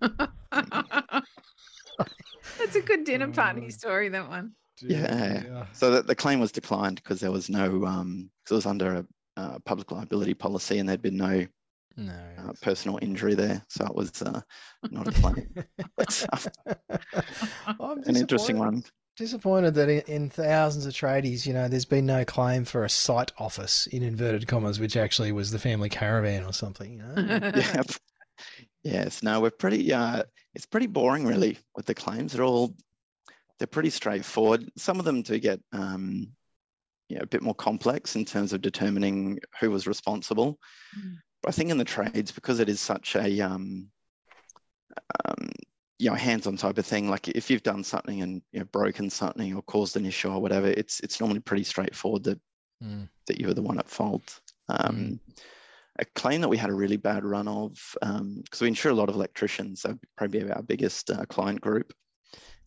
That's 2.58 2.76
a 2.76 2.82
good 2.86 3.04
dinner 3.04 3.28
party 3.28 3.62
Oh. 3.66 3.70
story, 3.70 4.08
that 4.10 4.28
one. 4.28 4.52
Yeah. 4.80 5.64
So 5.72 5.90
that 5.92 6.06
the 6.06 6.14
claim 6.14 6.40
was 6.40 6.52
declined 6.52 6.96
because 6.96 7.20
there 7.20 7.32
was 7.32 7.48
no 7.48 7.84
um, 7.84 8.30
'cause 8.44 8.52
it 8.52 8.56
was 8.56 8.66
under 8.66 8.94
a 8.96 9.06
uh, 9.36 9.58
public 9.64 9.90
liability 9.90 10.34
policy 10.34 10.78
and 10.78 10.88
there'd 10.88 11.02
been 11.02 11.16
no 11.16 11.46
No. 11.96 12.12
uh, 12.38 12.52
personal 12.60 12.98
injury 13.02 13.34
there, 13.34 13.62
so 13.68 13.86
it 13.86 13.94
was 13.94 14.22
uh, 14.22 14.40
not 14.90 15.08
a 15.08 15.12
claim. 15.12 15.54
But, 15.96 16.26
uh, 16.32 16.74
I'm 17.80 18.02
an 18.02 18.16
interesting 18.16 18.58
one. 18.58 18.84
Disappointed 19.16 19.74
that 19.74 19.88
in, 19.88 20.00
in 20.12 20.30
thousands 20.30 20.86
of 20.86 20.92
tradies, 20.92 21.46
you 21.46 21.52
know, 21.52 21.68
there's 21.68 21.84
been 21.84 22.06
no 22.06 22.24
claim 22.24 22.64
for 22.64 22.84
a 22.84 22.90
site 22.90 23.30
office 23.38 23.86
in 23.86 24.02
inverted 24.02 24.48
commas, 24.48 24.80
which 24.80 24.96
actually 24.96 25.30
was 25.30 25.52
the 25.52 25.58
family 25.58 25.88
caravan 25.88 26.44
or 26.44 26.52
something. 26.52 26.94
You 26.94 26.98
know? 26.98 27.14
yeah. 27.56 27.82
Yes. 28.82 29.22
No, 29.22 29.40
we're 29.40 29.50
pretty. 29.50 29.92
Uh, 29.92 30.24
it's 30.54 30.66
pretty 30.66 30.88
boring, 30.88 31.24
really, 31.26 31.58
with 31.76 31.86
the 31.86 31.94
claims. 31.94 32.32
They're 32.32 32.44
all 32.44 32.74
they're 33.58 33.66
pretty 33.66 33.90
straightforward. 33.90 34.68
Some 34.76 34.98
of 34.98 35.04
them 35.04 35.22
do 35.22 35.38
get 35.38 35.60
um, 35.72 36.28
you 37.08 37.16
know, 37.16 37.22
a 37.22 37.26
bit 37.26 37.42
more 37.42 37.54
complex 37.54 38.16
in 38.16 38.24
terms 38.24 38.52
of 38.52 38.60
determining 38.60 39.38
who 39.60 39.70
was 39.70 39.86
responsible. 39.86 40.58
Mm. 40.98 41.16
But 41.44 41.50
I 41.50 41.52
think 41.52 41.70
in 41.70 41.76
the 41.76 41.84
trades, 41.84 42.32
because 42.32 42.58
it 42.58 42.70
is 42.70 42.80
such 42.80 43.16
a 43.16 43.40
um, 43.42 43.90
um, 45.26 45.50
you 45.98 46.08
know 46.08 46.16
hands-on 46.16 46.56
type 46.56 46.78
of 46.78 46.86
thing, 46.86 47.10
like 47.10 47.28
if 47.28 47.50
you've 47.50 47.62
done 47.62 47.84
something 47.84 48.22
and 48.22 48.40
you 48.50 48.60
know 48.60 48.64
broken 48.72 49.10
something 49.10 49.54
or 49.54 49.60
caused 49.62 49.98
an 49.98 50.06
issue 50.06 50.30
or 50.30 50.40
whatever, 50.40 50.68
it's 50.68 51.00
it's 51.00 51.20
normally 51.20 51.40
pretty 51.40 51.64
straightforward 51.64 52.24
that 52.24 52.40
Mm. 52.82 53.08
that 53.28 53.40
you 53.40 53.46
were 53.46 53.54
the 53.54 53.62
one 53.62 53.78
at 53.78 53.88
fault. 53.88 54.40
Um, 54.68 55.20
A 55.98 56.04
claim 56.16 56.40
that 56.40 56.48
we 56.48 56.56
had 56.56 56.70
a 56.70 56.74
really 56.74 56.96
bad 56.96 57.24
run 57.24 57.46
of, 57.46 57.78
because 58.00 58.60
we 58.60 58.68
insure 58.68 58.90
a 58.90 58.94
lot 58.94 59.08
of 59.08 59.14
electricians, 59.14 59.82
so 59.82 59.98
probably 60.16 60.50
our 60.50 60.62
biggest 60.62 61.10
uh, 61.10 61.24
client 61.26 61.60
group. 61.60 61.92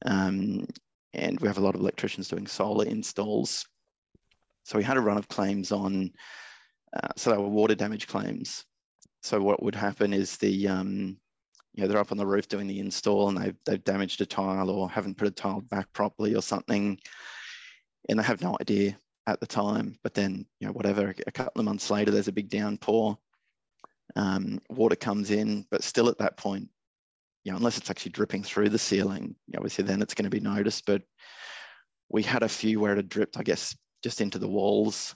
Um, 0.05 0.67
and 1.13 1.39
we 1.41 1.47
have 1.47 1.57
a 1.57 1.61
lot 1.61 1.75
of 1.75 1.81
electricians 1.81 2.29
doing 2.29 2.47
solar 2.47 2.85
installs. 2.85 3.67
So 4.63 4.77
we 4.77 4.83
had 4.83 4.97
a 4.97 5.01
run 5.01 5.17
of 5.17 5.27
claims 5.27 5.71
on, 5.73 6.13
uh, 6.95 7.09
so 7.17 7.31
they 7.31 7.37
were 7.37 7.49
water 7.49 7.75
damage 7.75 8.07
claims. 8.07 8.63
So 9.27 9.41
what 9.41 9.61
would 9.61 9.75
happen 9.75 10.13
is 10.13 10.37
the, 10.37 10.69
um, 10.69 11.17
you 11.73 11.81
know, 11.81 11.87
they're 11.89 11.99
up 11.99 12.13
on 12.13 12.17
the 12.17 12.25
roof 12.25 12.47
doing 12.47 12.65
the 12.65 12.79
install 12.79 13.27
and 13.27 13.37
they've, 13.37 13.57
they've 13.65 13.83
damaged 13.83 14.21
a 14.21 14.25
tile 14.25 14.69
or 14.69 14.89
haven't 14.89 15.17
put 15.17 15.27
a 15.27 15.31
tile 15.31 15.59
back 15.59 15.91
properly 15.91 16.33
or 16.33 16.41
something. 16.41 16.97
And 18.07 18.17
they 18.17 18.23
have 18.23 18.41
no 18.41 18.55
idea 18.61 18.97
at 19.27 19.41
the 19.41 19.45
time, 19.45 19.99
but 20.01 20.13
then, 20.13 20.45
you 20.61 20.67
know, 20.67 20.71
whatever, 20.71 21.13
a 21.27 21.31
couple 21.33 21.59
of 21.59 21.65
months 21.65 21.91
later, 21.91 22.09
there's 22.09 22.29
a 22.29 22.31
big 22.31 22.47
downpour. 22.47 23.17
Um, 24.15 24.59
water 24.69 24.95
comes 24.95 25.29
in, 25.29 25.65
but 25.69 25.83
still 25.83 26.07
at 26.07 26.19
that 26.19 26.37
point, 26.37 26.69
you 27.43 27.51
know, 27.51 27.57
unless 27.57 27.77
it's 27.77 27.89
actually 27.89 28.13
dripping 28.13 28.43
through 28.43 28.69
the 28.69 28.79
ceiling, 28.79 29.35
obviously 29.57 29.83
then 29.83 30.01
it's 30.01 30.13
going 30.13 30.23
to 30.23 30.29
be 30.29 30.39
noticed. 30.39 30.85
But 30.85 31.01
we 32.07 32.23
had 32.23 32.43
a 32.43 32.49
few 32.49 32.79
where 32.79 32.93
it 32.93 32.97
had 32.97 33.09
dripped, 33.09 33.37
I 33.37 33.43
guess, 33.43 33.75
just 34.01 34.21
into 34.21 34.39
the 34.39 34.47
walls. 34.47 35.13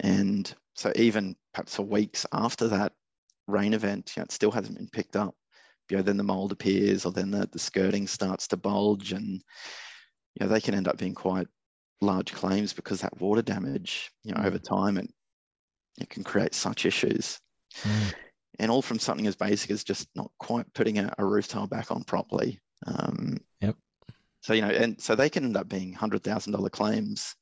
And 0.00 0.52
so 0.74 0.92
even 0.96 1.36
perhaps 1.52 1.76
for 1.76 1.82
weeks 1.82 2.26
after 2.32 2.66
that 2.66 2.92
rain 3.46 3.74
event, 3.74 4.12
you 4.16 4.20
know, 4.20 4.24
it 4.24 4.32
still 4.32 4.50
hasn't 4.50 4.76
been 4.76 4.88
picked 4.88 5.16
up. 5.16 5.34
You 5.90 5.98
know, 5.98 6.02
then 6.02 6.16
the 6.16 6.22
mold 6.22 6.52
appears 6.52 7.04
or 7.04 7.12
then 7.12 7.30
the, 7.30 7.48
the 7.52 7.58
skirting 7.58 8.06
starts 8.06 8.48
to 8.48 8.56
bulge 8.56 9.12
and, 9.12 9.42
you 10.34 10.40
know, 10.40 10.48
they 10.48 10.60
can 10.60 10.74
end 10.74 10.88
up 10.88 10.96
being 10.96 11.14
quite 11.14 11.46
large 12.00 12.32
claims 12.32 12.72
because 12.72 13.00
that 13.00 13.20
water 13.20 13.42
damage, 13.42 14.10
you 14.22 14.34
know, 14.34 14.42
over 14.42 14.58
time 14.58 14.96
and 14.96 15.10
it 16.00 16.08
can 16.08 16.24
create 16.24 16.54
such 16.54 16.86
issues. 16.86 17.38
Mm. 17.82 18.14
And 18.60 18.70
all 18.70 18.82
from 18.82 18.98
something 18.98 19.26
as 19.26 19.36
basic 19.36 19.70
as 19.70 19.84
just 19.84 20.08
not 20.14 20.30
quite 20.38 20.72
putting 20.74 20.98
a, 20.98 21.12
a 21.18 21.24
roof 21.24 21.48
tile 21.48 21.66
back 21.66 21.90
on 21.90 22.04
properly. 22.04 22.60
Um, 22.86 23.38
Yep. 23.60 23.76
So, 24.40 24.52
you 24.52 24.62
know, 24.62 24.68
and 24.68 25.00
so 25.00 25.14
they 25.14 25.30
can 25.30 25.44
end 25.44 25.56
up 25.56 25.68
being 25.68 25.94
$100,000 25.94 26.70
claims 26.70 27.34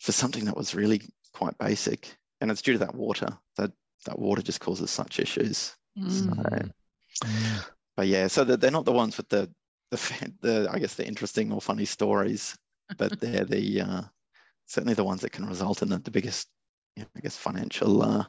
for 0.00 0.12
something 0.12 0.44
that 0.44 0.56
was 0.56 0.74
really 0.74 1.02
quite 1.32 1.56
basic. 1.58 2.14
And 2.40 2.50
it's 2.50 2.62
due 2.62 2.74
to 2.74 2.78
that 2.80 2.94
water. 2.94 3.38
That, 3.56 3.72
that 4.04 4.18
water 4.18 4.42
just 4.42 4.60
causes 4.60 4.90
such 4.90 5.18
issues. 5.20 5.74
Mm. 5.98 6.08
Mm. 6.08 6.70
Mm. 7.24 7.64
But 7.96 8.06
yeah, 8.08 8.26
so 8.26 8.44
that 8.44 8.60
they're 8.60 8.70
not 8.70 8.84
the 8.84 8.92
ones 8.92 9.16
with 9.16 9.28
the, 9.28 9.50
the, 9.90 10.32
the, 10.40 10.68
I 10.70 10.78
guess, 10.78 10.94
the 10.94 11.06
interesting 11.06 11.52
or 11.52 11.60
funny 11.60 11.84
stories, 11.84 12.56
but 12.96 13.18
they're 13.20 13.44
the, 13.44 13.80
uh, 13.80 14.02
certainly 14.66 14.94
the 14.94 15.04
ones 15.04 15.20
that 15.20 15.32
can 15.32 15.46
result 15.46 15.82
in 15.82 15.88
the, 15.88 15.98
the 15.98 16.10
biggest, 16.10 16.48
you 16.96 17.02
know, 17.02 17.08
I 17.16 17.20
guess, 17.20 17.36
financial 17.36 18.02
uh, 18.02 18.24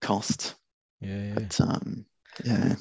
cost. 0.00 0.54
Yeah, 1.00 1.22
yeah. 1.22 1.34
But 1.34 1.60
um, 1.60 2.06
yeah, 2.44 2.74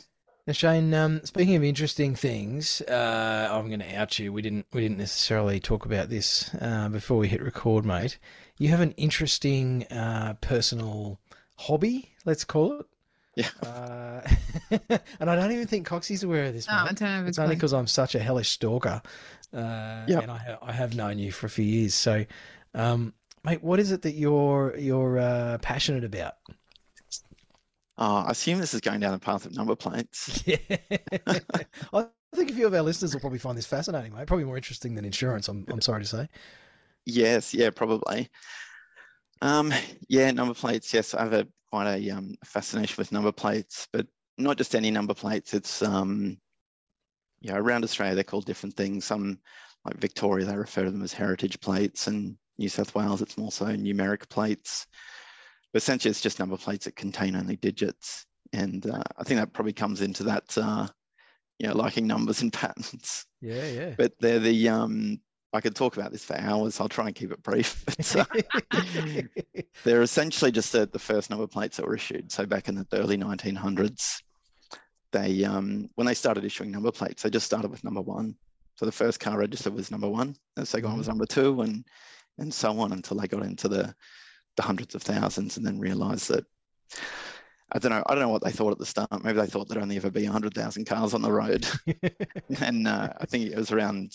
Now, 0.48 0.54
Shane, 0.54 0.94
um, 0.94 1.22
speaking 1.24 1.56
of 1.56 1.64
interesting 1.64 2.16
things, 2.16 2.82
uh, 2.82 3.48
I'm 3.52 3.68
going 3.68 3.80
to 3.80 3.96
out 3.96 4.20
you. 4.20 4.34
We 4.34 4.42
didn't 4.42 4.66
we 4.74 4.82
didn't 4.82 4.98
necessarily 4.98 5.60
talk 5.60 5.86
about 5.86 6.10
this 6.10 6.54
uh, 6.60 6.90
before 6.90 7.18
we 7.18 7.28
hit 7.28 7.42
record, 7.42 7.86
mate. 7.86 8.18
You 8.58 8.70
have 8.70 8.82
an 8.82 8.92
interesting 8.92 9.86
uh, 9.88 10.36
personal 10.42 11.20
hobby, 11.62 12.10
let's 12.26 12.44
call 12.44 12.80
it. 12.80 12.86
Yeah. 13.36 13.50
Uh, 13.64 14.22
and 15.20 15.30
I 15.30 15.36
don't 15.36 15.52
even 15.52 15.68
think 15.68 15.88
Coxie's 15.88 16.24
aware 16.24 16.46
of 16.46 16.54
this. 16.54 16.68
No, 16.68 16.74
I 16.74 16.86
don't 16.88 17.00
have 17.02 17.28
It's 17.28 17.40
only 17.40 17.56
because 17.56 17.74
I'm 17.74 17.88
such 17.88 18.16
a 18.16 18.20
hellish 18.20 18.50
stalker, 18.50 19.02
uh, 19.54 20.04
Yep. 20.08 20.24
and 20.24 20.32
I, 20.32 20.38
ha- 20.38 20.60
I 20.62 20.72
have 20.74 20.96
known 20.96 21.18
you 21.18 21.32
for 21.32 21.46
a 21.46 21.50
few 21.50 21.64
years. 21.66 21.94
So, 21.94 22.26
um, 22.74 23.14
mate, 23.46 23.64
what 23.64 23.80
is 23.80 23.92
it 23.92 24.02
that 24.02 24.14
you're 24.16 24.76
you're 24.78 25.20
uh, 25.20 25.58
passionate 25.62 26.04
about? 26.04 26.34
uh, 27.98 28.24
I 28.28 28.32
assume 28.32 28.60
this 28.60 28.74
is 28.74 28.82
going 28.82 29.00
down 29.00 29.12
the 29.14 29.20
path 29.20 29.46
of 29.46 29.56
number 29.56 29.76
plates. 29.76 30.44
Yeah. 30.48 30.58
I 31.94 32.08
think 32.36 32.50
a 32.52 32.54
few 32.54 32.66
of 32.66 32.74
our 32.74 32.82
listeners 32.82 33.14
will 33.14 33.20
probably 33.22 33.40
find 33.40 33.58
this 33.58 33.66
fascinating, 33.68 34.14
mate. 34.14 34.26
Probably 34.28 34.46
more 34.46 34.56
interesting 34.58 34.96
than 34.96 35.06
insurance, 35.06 35.48
I'm, 35.50 35.66
I'm 35.70 35.82
sorry 35.82 36.02
to 36.02 36.08
say. 36.08 36.30
Yes, 37.06 37.54
yeah, 37.54 37.70
probably. 37.72 38.30
Um, 39.42 39.74
yeah, 40.08 40.32
number 40.32 40.54
plates. 40.54 40.94
Yes, 40.94 41.14
I 41.14 41.24
have 41.24 41.34
a 41.34 41.48
quite 41.72 41.96
a 41.96 42.10
um, 42.12 42.36
fascination 42.46 42.96
with 42.98 43.12
number 43.12 43.32
plates, 43.32 43.88
but 43.92 44.08
not 44.38 44.58
just 44.58 44.76
any 44.76 44.92
number 44.92 45.14
plates. 45.14 45.54
It's 45.54 45.82
um, 45.82 46.38
you 47.42 47.52
know, 47.52 47.58
around 47.58 47.84
Australia 47.84 48.16
they're 48.16 48.24
called 48.24 48.46
different 48.46 48.76
things. 48.76 49.06
Some 49.06 49.40
like 49.84 49.98
Victoria, 49.98 50.46
they 50.46 50.56
refer 50.56 50.84
to 50.84 50.92
them 50.92 51.02
as 51.02 51.14
heritage 51.14 51.60
plates, 51.60 52.08
and 52.08 52.38
New 52.58 52.70
South 52.70 52.94
Wales, 52.94 53.22
it's 53.22 53.38
more 53.38 53.52
so 53.52 53.66
numeric 53.66 54.30
plates. 54.30 54.86
But 55.74 55.82
essentially, 55.82 56.12
it's 56.12 56.22
just 56.22 56.40
number 56.40 56.58
plates 56.58 56.86
that 56.86 56.96
contain 56.96 57.36
only 57.36 57.56
digits, 57.56 58.26
and 58.54 58.86
uh, 58.86 59.04
I 59.18 59.24
think 59.24 59.40
that 59.40 59.54
probably 59.54 59.74
comes 59.74 60.02
into 60.02 60.24
that, 60.24 60.56
uh, 60.58 60.88
you 61.58 61.68
know, 61.68 61.76
liking 61.76 62.06
numbers 62.06 62.42
and 62.42 62.54
patterns. 62.54 63.26
Yeah, 63.42 63.66
yeah. 63.66 63.96
But 63.98 64.14
they're 64.20 64.40
the 64.40 64.70
um, 64.70 65.20
I 65.54 65.62
could 65.62 65.76
talk 65.76 65.98
about 65.98 66.12
this 66.12 66.24
for 66.24 66.38
hours. 66.38 66.80
I'll 66.80 66.90
try 66.90 67.08
and 67.08 67.16
keep 67.16 67.32
it 67.32 67.44
brief. 67.44 67.84
But, 67.86 68.16
uh, 68.16 69.22
they're 69.84 70.02
essentially 70.02 70.52
just 70.52 70.72
the, 70.72 70.86
the 70.86 71.00
first 71.00 71.30
number 71.30 71.48
plates 71.48 71.78
that 71.78 71.86
were 71.86 71.96
issued. 71.96 72.32
So 72.32 72.46
back 72.46 72.70
in 72.70 72.76
the 72.76 72.88
early 72.94 73.18
1900s, 73.18 74.22
they 75.12 75.44
um, 75.44 75.90
when 75.96 76.08
they 76.08 76.14
started 76.14 76.46
issuing 76.46 76.72
number 76.72 76.92
plates, 76.92 77.24
they 77.24 77.30
just 77.30 77.46
started 77.46 77.70
with 77.70 77.84
number 77.84 78.02
one. 78.02 78.36
So 78.76 78.86
the 78.86 78.92
first 78.92 79.20
car 79.20 79.38
registered 79.38 79.74
was 79.74 79.92
number 79.92 80.10
one, 80.10 80.36
the 80.56 80.66
second 80.66 80.90
one 80.90 80.98
was 80.98 81.08
number 81.08 81.26
two, 81.26 81.62
and 81.62 81.86
and 82.38 82.54
so 82.54 82.80
on 82.80 82.94
until 82.94 83.18
they 83.18 83.28
got 83.28 83.44
into 83.44 83.68
the 83.68 83.94
the 84.56 84.64
hundreds 84.64 84.96
of 84.96 85.04
thousands, 85.04 85.58
and 85.58 85.66
then 85.66 85.80
realised 85.80 86.30
that 86.30 86.46
I 87.74 87.80
don't 87.80 87.92
know. 87.92 88.04
I 88.06 88.14
don't 88.14 88.24
know 88.24 88.30
what 88.30 88.44
they 88.44 88.52
thought 88.52 88.72
at 88.72 88.80
the 88.80 88.86
start. 88.86 89.24
Maybe 89.24 89.40
they 89.40 89.48
thought 89.48 89.70
there'd 89.70 89.82
only 89.82 89.96
ever 89.96 90.12
be 90.12 90.24
100,000 90.24 90.86
cars 90.86 91.14
on 91.14 91.22
the 91.22 91.32
road. 91.32 91.66
and 92.60 92.88
uh, 92.88 93.14
I 93.20 93.26
think 93.26 93.46
it 93.46 93.56
was 93.56 93.72
around, 93.72 94.12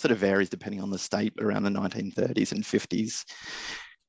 sort 0.00 0.12
of 0.12 0.18
varies 0.18 0.48
depending 0.48 0.80
on 0.80 0.90
the 0.90 0.98
state, 0.98 1.34
around 1.40 1.62
the 1.62 1.70
1930s 1.70 2.52
and 2.52 2.64
50s, 2.64 3.24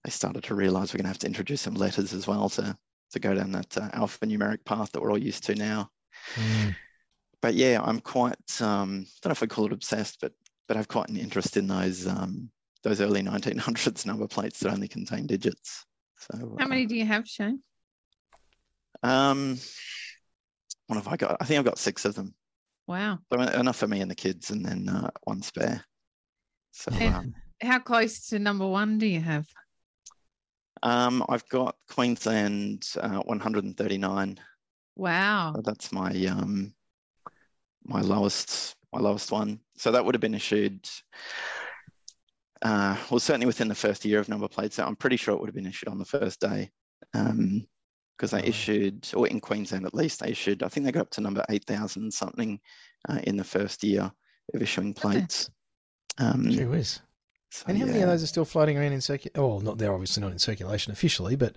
they 0.03 0.09
started 0.09 0.43
to 0.45 0.55
realise 0.55 0.93
we're 0.93 0.99
going 0.99 1.05
to 1.05 1.09
have 1.09 1.19
to 1.19 1.27
introduce 1.27 1.61
some 1.61 1.75
letters 1.75 2.13
as 2.13 2.27
well 2.27 2.49
to, 2.49 2.75
to 3.11 3.19
go 3.19 3.35
down 3.35 3.51
that 3.51 3.77
uh, 3.77 3.89
alphanumeric 3.89 4.63
path 4.65 4.91
that 4.91 5.01
we're 5.01 5.11
all 5.11 5.17
used 5.17 5.43
to 5.43 5.55
now. 5.55 5.89
Mm. 6.35 6.75
But 7.41 7.55
yeah, 7.55 7.81
I'm 7.83 7.99
quite, 7.99 8.61
um, 8.61 9.05
I 9.05 9.19
don't 9.21 9.29
know 9.29 9.31
if 9.31 9.43
I 9.43 9.47
call 9.47 9.65
it 9.65 9.73
obsessed, 9.73 10.19
but 10.21 10.31
but 10.67 10.77
I've 10.77 10.87
quite 10.87 11.09
an 11.09 11.17
interest 11.17 11.57
in 11.57 11.67
those 11.67 12.07
um, 12.07 12.49
those 12.83 13.01
early 13.01 13.21
1900s 13.21 14.05
number 14.05 14.25
plates 14.27 14.61
that 14.61 14.71
only 14.71 14.87
contain 14.87 15.27
digits. 15.27 15.85
So 16.17 16.55
How 16.57 16.65
uh, 16.65 16.69
many 16.69 16.85
do 16.85 16.95
you 16.95 17.05
have, 17.05 17.27
Shane? 17.27 17.61
Um, 19.03 19.57
what 20.87 20.95
have 20.95 21.07
I 21.07 21.17
got? 21.17 21.37
I 21.41 21.45
think 21.45 21.59
I've 21.59 21.65
got 21.65 21.77
six 21.77 22.05
of 22.05 22.15
them. 22.15 22.33
Wow. 22.87 23.19
So 23.31 23.39
enough 23.39 23.77
for 23.77 23.87
me 23.87 24.01
and 24.01 24.11
the 24.11 24.15
kids, 24.15 24.51
and 24.51 24.65
then 24.65 24.89
uh, 24.89 25.09
one 25.23 25.41
spare. 25.41 25.83
So 26.71 26.91
um, 26.91 27.33
How 27.61 27.79
close 27.79 28.27
to 28.29 28.39
number 28.39 28.67
one 28.67 28.97
do 28.97 29.05
you 29.07 29.19
have? 29.19 29.47
um, 30.83 31.23
I've 31.29 31.47
got 31.49 31.75
Queensland 31.89 32.87
uh, 32.99 33.19
139. 33.19 34.39
Wow. 34.95 35.53
So 35.55 35.61
that's 35.61 35.91
my 35.91 36.11
um, 36.25 36.73
my 37.85 38.01
lowest 38.01 38.75
my 38.93 38.99
lowest 38.99 39.31
one. 39.31 39.59
So 39.77 39.91
that 39.91 40.03
would 40.03 40.15
have 40.15 40.21
been 40.21 40.35
issued. 40.35 40.87
Uh, 42.61 42.95
well, 43.09 43.19
certainly 43.19 43.47
within 43.47 43.67
the 43.67 43.75
first 43.75 44.05
year 44.05 44.19
of 44.19 44.29
number 44.29 44.47
plates. 44.47 44.75
So 44.75 44.85
I'm 44.85 44.95
pretty 44.95 45.17
sure 45.17 45.33
it 45.33 45.39
would 45.39 45.47
have 45.49 45.55
been 45.55 45.65
issued 45.65 45.89
on 45.89 45.97
the 45.97 46.05
first 46.05 46.39
day. 46.39 46.69
Um, 47.13 47.65
because 48.21 48.29
they 48.39 48.43
issued, 48.47 49.09
or 49.15 49.27
in 49.27 49.39
Queensland 49.39 49.83
at 49.83 49.95
least, 49.95 50.19
they 50.19 50.29
issued, 50.29 50.61
I 50.61 50.67
think 50.67 50.85
they 50.85 50.91
got 50.91 51.01
up 51.01 51.09
to 51.11 51.21
number 51.21 51.43
8,000 51.49 52.13
something 52.13 52.59
uh, 53.09 53.17
in 53.23 53.35
the 53.35 53.43
first 53.43 53.83
year 53.83 54.11
of 54.53 54.61
issuing 54.61 54.93
plates. 54.93 55.49
Um, 56.19 56.51
Gee 56.51 56.65
whiz. 56.65 56.99
so, 57.49 57.65
And 57.67 57.79
how 57.79 57.87
many 57.87 57.99
of 58.01 58.09
those 58.09 58.21
are 58.21 58.27
still 58.27 58.45
floating 58.45 58.77
around 58.77 58.91
in 58.91 59.01
circulation? 59.01 59.41
Oh, 59.41 59.57
not 59.57 59.79
they're 59.79 59.91
obviously 59.91 60.21
not 60.21 60.33
in 60.33 60.37
circulation 60.37 60.93
officially, 60.93 61.35
but 61.35 61.55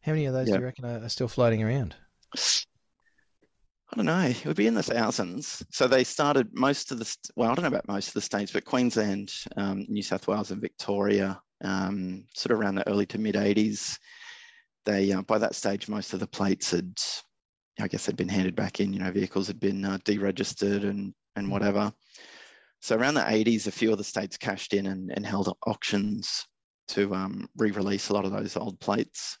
how 0.00 0.10
many 0.10 0.24
of 0.26 0.32
those 0.34 0.48
Yeah. 0.48 0.54
do 0.56 0.60
you 0.62 0.64
reckon 0.64 0.84
are, 0.84 1.04
are 1.04 1.08
still 1.08 1.28
floating 1.28 1.62
around? 1.62 1.94
I 2.34 3.96
don't 3.96 4.06
know. 4.06 4.20
It 4.22 4.44
would 4.46 4.56
be 4.56 4.66
in 4.66 4.74
the 4.74 4.82
thousands. 4.82 5.64
So 5.70 5.86
they 5.86 6.02
started 6.02 6.48
most 6.52 6.90
of 6.90 6.98
the, 6.98 7.16
well, 7.36 7.52
I 7.52 7.54
don't 7.54 7.62
know 7.62 7.68
about 7.68 7.86
most 7.86 8.08
of 8.08 8.14
the 8.14 8.20
states, 8.20 8.50
but 8.50 8.64
Queensland, 8.64 9.32
um, 9.56 9.86
New 9.88 10.02
South 10.02 10.26
Wales, 10.26 10.50
and 10.50 10.60
Victoria, 10.60 11.40
um, 11.62 12.24
sort 12.34 12.52
of 12.52 12.58
around 12.58 12.74
the 12.74 12.88
early 12.88 13.06
to 13.06 13.18
mid 13.18 13.36
80s, 13.36 13.96
they, 14.84 15.12
uh, 15.12 15.22
by 15.22 15.38
that 15.38 15.54
stage, 15.54 15.88
most 15.88 16.12
of 16.12 16.20
the 16.20 16.26
plates 16.26 16.70
had, 16.70 16.94
I 17.80 17.88
guess, 17.88 18.06
had 18.06 18.16
been 18.16 18.28
handed 18.28 18.56
back 18.56 18.80
in. 18.80 18.92
You 18.92 19.00
know, 19.00 19.10
vehicles 19.10 19.46
had 19.46 19.60
been 19.60 19.84
uh, 19.84 19.98
deregistered 20.04 20.84
and, 20.84 21.14
and 21.36 21.50
whatever. 21.50 21.92
So 22.80 22.96
around 22.96 23.14
the 23.14 23.20
80s, 23.20 23.66
a 23.66 23.70
few 23.70 23.92
of 23.92 23.98
the 23.98 24.04
states 24.04 24.36
cashed 24.36 24.72
in 24.72 24.86
and, 24.86 25.10
and 25.10 25.26
held 25.26 25.54
auctions 25.66 26.46
to 26.88 27.14
um, 27.14 27.48
re-release 27.56 28.08
a 28.08 28.14
lot 28.14 28.24
of 28.24 28.32
those 28.32 28.56
old 28.56 28.80
plates. 28.80 29.38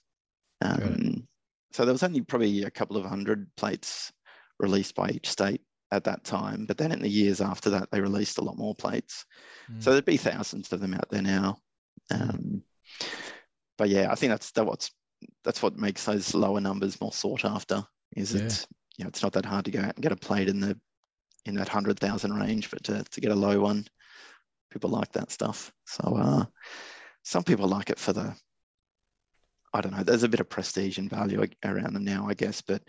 Um, 0.60 1.26
so 1.72 1.84
there 1.84 1.94
was 1.94 2.02
only 2.02 2.20
probably 2.20 2.64
a 2.64 2.70
couple 2.70 2.96
of 2.96 3.04
hundred 3.04 3.48
plates 3.56 4.12
released 4.58 4.94
by 4.94 5.08
each 5.08 5.28
state 5.28 5.62
at 5.90 6.04
that 6.04 6.24
time. 6.24 6.66
But 6.66 6.76
then 6.76 6.92
in 6.92 7.00
the 7.00 7.08
years 7.08 7.40
after 7.40 7.70
that, 7.70 7.90
they 7.90 8.00
released 8.00 8.38
a 8.38 8.44
lot 8.44 8.58
more 8.58 8.74
plates. 8.74 9.24
Mm. 9.72 9.82
So 9.82 9.92
there'd 9.92 10.04
be 10.04 10.16
thousands 10.16 10.72
of 10.72 10.80
them 10.80 10.94
out 10.94 11.08
there 11.10 11.22
now. 11.22 11.58
Um, 12.10 12.62
but 13.78 13.88
yeah, 13.88 14.10
I 14.10 14.14
think 14.14 14.30
that's 14.30 14.50
that 14.52 14.66
what's 14.66 14.90
that's 15.44 15.62
what 15.62 15.76
makes 15.76 16.04
those 16.04 16.34
lower 16.34 16.60
numbers 16.60 17.00
more 17.00 17.12
sought 17.12 17.44
after. 17.44 17.84
Is 18.16 18.34
Yeah. 18.34 18.42
it 18.42 18.66
you 18.96 19.04
know 19.04 19.08
it's 19.08 19.22
not 19.22 19.32
that 19.32 19.46
hard 19.46 19.64
to 19.66 19.70
go 19.70 19.80
out 19.80 19.94
and 19.94 20.02
get 20.02 20.12
a 20.12 20.16
plate 20.16 20.48
in 20.48 20.60
the 20.60 20.78
in 21.46 21.54
that 21.54 21.68
hundred 21.68 21.98
thousand 21.98 22.34
range, 22.34 22.70
but 22.70 22.84
to, 22.84 23.02
to 23.02 23.20
get 23.20 23.32
a 23.32 23.34
low 23.36 23.60
one, 23.60 23.86
people 24.70 24.90
like 24.90 25.12
that 25.12 25.30
stuff. 25.30 25.72
So 25.86 26.16
uh, 26.16 26.44
some 27.22 27.44
people 27.44 27.66
like 27.68 27.90
it 27.90 27.98
for 27.98 28.12
the 28.12 28.34
I 29.72 29.80
don't 29.80 29.96
know. 29.96 30.02
There's 30.02 30.24
a 30.24 30.28
bit 30.28 30.40
of 30.40 30.48
prestige 30.48 30.98
and 30.98 31.08
value 31.08 31.44
around 31.64 31.94
them 31.94 32.04
now, 32.04 32.28
I 32.28 32.34
guess, 32.34 32.60
but 32.60 32.82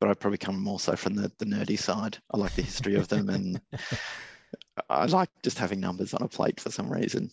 but 0.00 0.10
I 0.10 0.14
probably 0.14 0.38
come 0.38 0.58
more 0.60 0.80
so 0.80 0.96
from 0.96 1.14
the, 1.14 1.30
the 1.38 1.46
nerdy 1.46 1.78
side. 1.78 2.18
I 2.32 2.36
like 2.36 2.52
the 2.52 2.62
history 2.62 2.96
of 2.96 3.08
them, 3.08 3.30
and 3.30 3.60
I 4.90 5.06
like 5.06 5.30
just 5.42 5.58
having 5.58 5.80
numbers 5.80 6.12
on 6.12 6.22
a 6.22 6.28
plate 6.28 6.60
for 6.60 6.70
some 6.70 6.92
reason. 6.92 7.30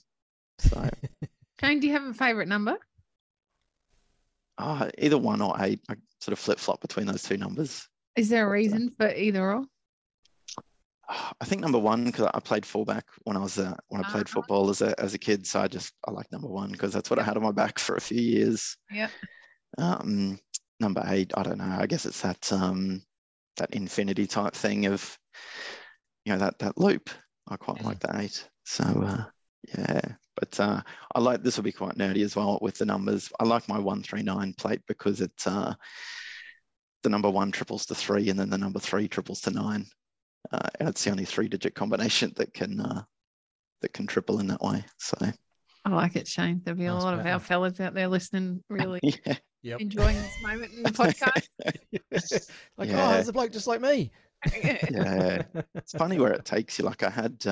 So 0.60 0.90
Shane, 1.60 1.80
do 1.80 1.88
you 1.88 1.94
have 1.94 2.06
a 2.06 2.14
favourite 2.14 2.48
number? 2.48 2.78
Uh, 4.62 4.90
either 4.98 5.18
one 5.18 5.42
or 5.42 5.56
eight, 5.60 5.82
I 5.90 5.96
sort 6.20 6.34
of 6.34 6.40
flip 6.40 6.60
flop 6.60 6.82
between 6.82 7.08
those 7.08 7.24
two 7.24 7.38
numbers. 7.38 7.88
Is 8.16 8.30
there 8.30 8.48
a 8.48 8.52
reason 8.52 8.92
for 8.98 9.10
either 9.14 9.52
or? 9.54 9.66
I 11.10 11.46
think 11.46 11.62
number 11.62 11.80
one 11.80 12.06
because 12.06 12.30
I 12.34 12.40
played 12.40 12.66
fullback 12.66 13.06
when 13.24 13.36
I 13.36 13.40
was 13.42 13.58
uh, 13.58 13.76
when 13.90 14.02
I 14.02 14.10
played 14.10 14.28
Uh-huh. 14.28 14.42
football 14.42 14.70
as 14.70 14.82
a 14.82 14.98
as 15.00 15.14
a 15.14 15.18
kid, 15.20 15.46
so 15.46 15.60
I 15.60 15.68
just 15.68 15.94
I 16.08 16.12
like 16.12 16.32
number 16.32 16.48
one 16.48 16.72
because 16.72 16.94
that's 16.94 17.10
what 17.10 17.20
I 17.20 17.24
had 17.24 17.36
on 17.38 17.44
my 17.44 17.52
back 17.52 17.80
for 17.80 17.96
a 17.96 18.02
few 18.02 18.22
years. 18.22 18.78
Yep. 18.92 19.12
Um, 19.78 20.40
number 20.80 21.04
eight, 21.08 21.32
I 21.36 21.44
don't 21.44 21.58
know. 21.58 21.78
I 21.80 21.86
guess 21.88 22.06
it's 22.06 22.22
that 22.22 22.52
um 22.54 23.02
that 23.58 23.72
infinity 23.74 24.26
type 24.28 24.54
thing 24.54 24.86
of 24.86 25.18
you 26.26 26.32
know 26.34 26.40
that 26.40 26.60
that 26.60 26.78
loop. 26.78 27.10
I 27.48 27.58
quite 27.58 27.80
Mhm. 27.80 27.86
like 27.86 28.00
the 28.00 28.18
eight. 28.22 28.50
So 28.64 28.84
uh, 28.84 29.26
yeah, 29.78 30.02
but 30.36 30.60
uh, 30.60 30.82
I 31.16 31.20
like 31.20 31.44
this 31.44 31.56
will 31.58 31.64
be 31.64 31.72
quite 31.72 31.98
nerdy 31.98 32.24
as 32.24 32.36
well 32.36 32.58
with 32.62 32.78
the 32.78 32.86
numbers. 32.86 33.32
I 33.40 33.44
like 33.44 33.68
my 33.70 33.80
one 33.80 34.02
three 34.04 34.24
nine 34.24 34.54
plate 34.58 34.82
because 34.88 35.22
it's 35.22 35.46
uh 35.48 35.74
the 37.04 37.10
number 37.10 37.30
one 37.30 37.52
triples 37.52 37.86
to 37.88 37.96
three 37.96 38.30
and 38.30 38.40
then 38.40 38.50
the 38.50 38.58
number 38.58 38.80
three 38.80 39.08
triples 39.08 39.42
to 39.42 39.52
nine. 39.52 39.86
Uh, 40.52 40.68
and 40.80 40.90
it's 40.90 41.04
the 41.04 41.12
only 41.12 41.26
three 41.26 41.48
digit 41.48 41.76
combination 41.76 42.34
that 42.36 42.54
can 42.54 42.80
uh, 42.80 43.04
that 43.82 43.94
can 43.94 44.08
triple 44.08 44.40
in 44.40 44.48
that 44.48 44.62
way. 44.62 44.84
So 44.98 45.16
I 45.86 45.90
like 45.90 46.16
it, 46.16 46.28
Shane. 46.28 46.62
There'll 46.64 46.78
be 46.80 46.86
a 46.86 46.94
Nice 46.94 47.04
lot 47.04 47.14
of 47.14 47.20
our 47.22 47.26
pattern. 47.26 47.40
fellas 47.40 47.80
out 47.80 47.94
there 47.94 48.08
listening, 48.08 48.64
really 48.70 49.00
yeah, 49.04 49.36
Yep. 49.64 49.80
enjoying 49.82 50.16
this 50.16 50.38
moment 50.44 50.72
in 50.74 50.84
the 50.84 50.90
podcast. 50.92 51.48
like, 52.78 52.90
Yeah. 52.90 53.08
oh, 53.10 53.14
there's 53.14 53.28
a 53.28 53.34
bloke 53.34 53.52
just 53.52 53.68
like 53.68 53.82
me. 53.82 54.12
yeah. 54.64 55.42
It's 55.76 55.94
funny 55.94 56.20
where 56.20 56.34
it 56.34 56.46
takes 56.46 56.78
you. 56.80 56.86
Like 56.86 57.02
I 57.04 57.10
had, 57.10 57.44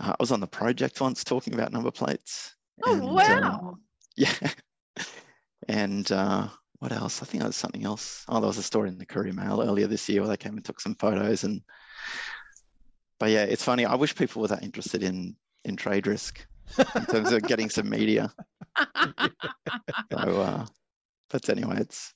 uh, 0.00 0.10
I 0.12 0.16
was 0.18 0.32
on 0.32 0.40
the 0.40 0.46
project 0.46 1.00
once 1.00 1.24
talking 1.24 1.54
about 1.54 1.72
number 1.72 1.90
plates. 1.90 2.54
oh, 2.84 2.92
and, 2.94 3.02
wow. 3.02 3.76
yeah. 4.16 4.32
And 5.66 6.10
uh, 6.12 6.48
what 6.80 6.92
else? 6.92 7.22
I 7.22 7.24
think 7.24 7.40
there 7.40 7.48
was 7.48 7.56
something 7.56 7.84
else. 7.84 8.24
Oh, 8.28 8.38
there 8.38 8.48
was 8.48 8.58
a 8.58 8.62
story 8.62 8.90
in 8.90 8.98
the 8.98 9.06
Courier 9.06 9.32
Mail 9.32 9.62
earlier 9.62 9.86
this 9.86 10.06
year 10.10 10.20
where 10.20 10.28
they 10.28 10.36
came 10.36 10.56
and 10.56 10.64
took 10.64 10.78
some 10.78 10.94
photos. 10.94 11.44
And 11.44 11.62
but 13.18 13.30
yeah, 13.30 13.44
it's 13.44 13.64
funny. 13.64 13.86
I 13.86 13.94
wish 13.94 14.14
people 14.14 14.42
were 14.42 14.48
that 14.48 14.62
interested 14.62 15.02
in 15.02 15.36
in 15.64 15.76
TradeRisk 15.76 16.36
in 16.96 17.06
terms 17.06 17.32
of 17.32 17.42
getting 17.44 17.70
some 17.70 17.88
media. 17.88 18.32
So, 20.12 20.18
uh, 20.18 20.66
but 21.30 21.48
anyway, 21.48 21.78
it's 21.80 22.14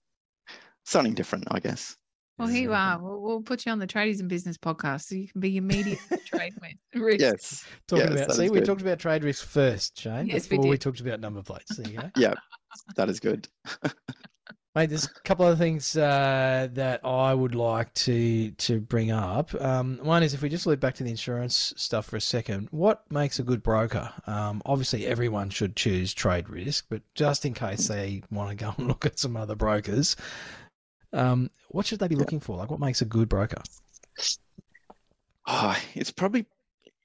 something 0.84 1.14
different, 1.14 1.44
I 1.50 1.60
guess. 1.60 1.96
Well, 2.38 2.48
here 2.48 2.62
you 2.62 2.72
are. 2.72 2.98
We'll, 3.00 3.20
we'll 3.20 3.40
put 3.42 3.66
you 3.66 3.72
on 3.72 3.78
the 3.80 3.86
Tradies 3.86 4.20
in 4.20 4.28
Business 4.28 4.56
podcast 4.56 5.08
so 5.08 5.16
you 5.16 5.28
can 5.28 5.40
be 5.40 5.56
immediate 5.56 5.98
media 6.10 6.24
trade 6.26 6.54
with. 6.94 7.20
Yes. 7.20 7.64
Talking 7.88 8.12
Yes, 8.12 8.24
about, 8.26 8.36
see, 8.36 8.48
we 8.50 8.60
talked 8.60 8.80
about 8.80 8.98
TradeRisk 8.98 9.44
first, 9.44 9.98
Shane, 9.98 10.26
Yes, 10.28 10.48
we 10.48 10.56
before 10.56 10.70
we, 10.70 10.76
did. 10.76 10.82
talked 10.82 11.00
about 11.00 11.20
number 11.20 11.42
plates. 11.42 11.76
There 11.76 11.90
you 11.90 11.98
go. 12.00 12.10
Yeah, 12.16 12.34
that 12.96 13.08
is 13.08 13.18
good. 13.18 13.48
Mate, 14.74 14.90
there's 14.90 15.06
a 15.06 15.20
couple 15.24 15.48
of 15.48 15.58
things 15.58 15.96
uh, 15.96 16.68
that 16.74 17.04
I 17.04 17.34
would 17.34 17.56
like 17.56 17.92
to 17.94 18.50
to 18.52 18.80
bring 18.80 19.10
up. 19.10 19.52
Um, 19.60 19.98
one 20.02 20.22
is 20.22 20.34
if 20.34 20.42
we 20.42 20.48
just 20.48 20.66
loop 20.66 20.78
back 20.78 20.94
to 20.96 21.04
the 21.04 21.10
insurance 21.10 21.72
stuff 21.76 22.06
for 22.06 22.16
a 22.16 22.20
second, 22.20 22.68
what 22.70 23.02
makes 23.10 23.40
a 23.40 23.42
good 23.42 23.62
broker? 23.64 24.12
Um, 24.28 24.62
obviously, 24.66 25.06
everyone 25.06 25.50
should 25.50 25.74
choose 25.74 26.14
TradeRisk, 26.14 26.84
but 26.90 27.02
just 27.14 27.44
in 27.44 27.54
case 27.54 27.88
they 27.88 28.22
want 28.30 28.50
to 28.50 28.54
go 28.54 28.72
and 28.78 28.86
look 28.88 29.04
at 29.04 29.18
some 29.18 29.36
other 29.36 29.56
brokers, 29.56 30.14
um, 31.12 31.50
what 31.68 31.86
should 31.86 31.98
they 31.98 32.08
be 32.08 32.16
looking 32.16 32.40
for? 32.40 32.56
Like, 32.56 32.70
what 32.70 32.80
makes 32.80 33.02
a 33.02 33.06
good 33.06 33.28
broker? 33.28 33.62
Oh, 35.46 35.78
it's 35.94 36.10
probably 36.10 36.46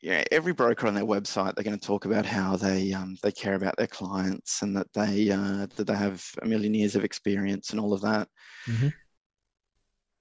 yeah. 0.02 0.24
Every 0.32 0.52
broker 0.54 0.88
on 0.88 0.94
their 0.94 1.06
website, 1.06 1.56
they're 1.56 1.64
going 1.64 1.80
to 1.80 1.88
talk 1.88 2.06
about 2.06 2.26
how 2.26 2.58
they 2.58 2.92
um, 2.92 3.18
they 3.24 3.32
care 3.32 3.56
about 3.56 3.78
their 3.78 3.88
clients 3.88 4.62
and 4.62 4.76
that 4.76 4.92
they 4.94 5.32
uh, 5.32 5.68
that 5.76 5.88
they 5.88 5.96
have 5.96 6.24
a 6.42 6.46
million 6.46 6.74
years 6.74 6.96
of 6.96 7.06
experience 7.06 7.72
and 7.72 7.80
all 7.80 7.94
of 7.94 8.02
that. 8.02 8.28
Mhm. 8.66 8.94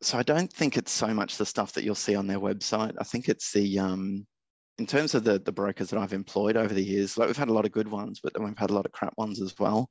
So 0.01 0.19
I 0.19 0.23
don't 0.23 0.53
think 0.53 0.77
it's 0.77 0.93
so 0.93 1.15
much 1.15 1.37
the 1.37 1.47
stuff 1.47 1.73
that 1.73 1.85
you'll 1.85 1.95
see 1.95 2.15
on 2.15 2.27
their 2.27 2.41
website. 2.41 2.95
I 2.99 3.05
think 3.05 3.29
it's 3.29 3.53
the 3.53 3.79
um, 3.79 4.27
in 4.79 4.87
terms 4.87 5.15
of 5.15 5.25
the 5.25 5.39
the 5.41 5.53
brokers 5.53 5.91
that 5.91 5.99
I've 5.99 6.13
employed 6.13 6.57
over 6.57 6.73
the 6.73 6.83
years. 6.83 7.19
Like 7.19 7.27
we've 7.27 7.37
had 7.37 7.49
a 7.49 7.53
lot 7.53 7.67
of 7.67 7.73
good 7.73 7.89
ones, 7.89 8.21
but 8.23 8.35
then 8.35 8.45
we've 8.45 8.59
had 8.59 8.71
a 8.71 8.75
lot 8.75 8.87
of 8.87 8.93
crap 8.93 9.15
ones 9.17 9.41
as 9.41 9.55
well. 9.59 9.91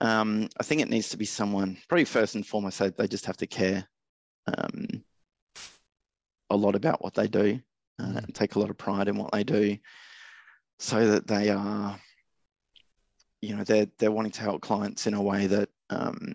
Um, 0.00 0.48
I 0.58 0.62
think 0.64 0.80
it 0.80 0.88
needs 0.88 1.10
to 1.10 1.16
be 1.16 1.24
someone. 1.24 1.78
Probably 1.88 2.04
first 2.04 2.34
and 2.34 2.46
foremost, 2.46 2.78
they, 2.78 2.90
they 2.90 3.06
just 3.06 3.26
have 3.26 3.36
to 3.38 3.46
care 3.46 3.86
um, 4.46 5.04
a 6.50 6.56
lot 6.56 6.74
about 6.74 7.02
what 7.02 7.14
they 7.14 7.28
do 7.28 7.60
uh, 8.00 8.04
Mm. 8.04 8.24
and 8.24 8.34
take 8.34 8.54
a 8.54 8.58
lot 8.58 8.70
of 8.70 8.76
pride 8.78 9.08
in 9.08 9.16
what 9.16 9.32
they 9.32 9.44
do 9.44 9.78
so 10.78 11.06
that 11.06 11.26
they 11.26 11.50
are 11.50 11.98
you 13.40 13.54
know 13.56 13.62
they're 13.64 13.86
they're 13.98 14.10
wanting 14.10 14.32
to 14.32 14.40
help 14.40 14.60
clients 14.62 15.06
in 15.06 15.14
a 15.14 15.22
way 15.22 15.46
that 15.46 15.68
um, 15.90 16.34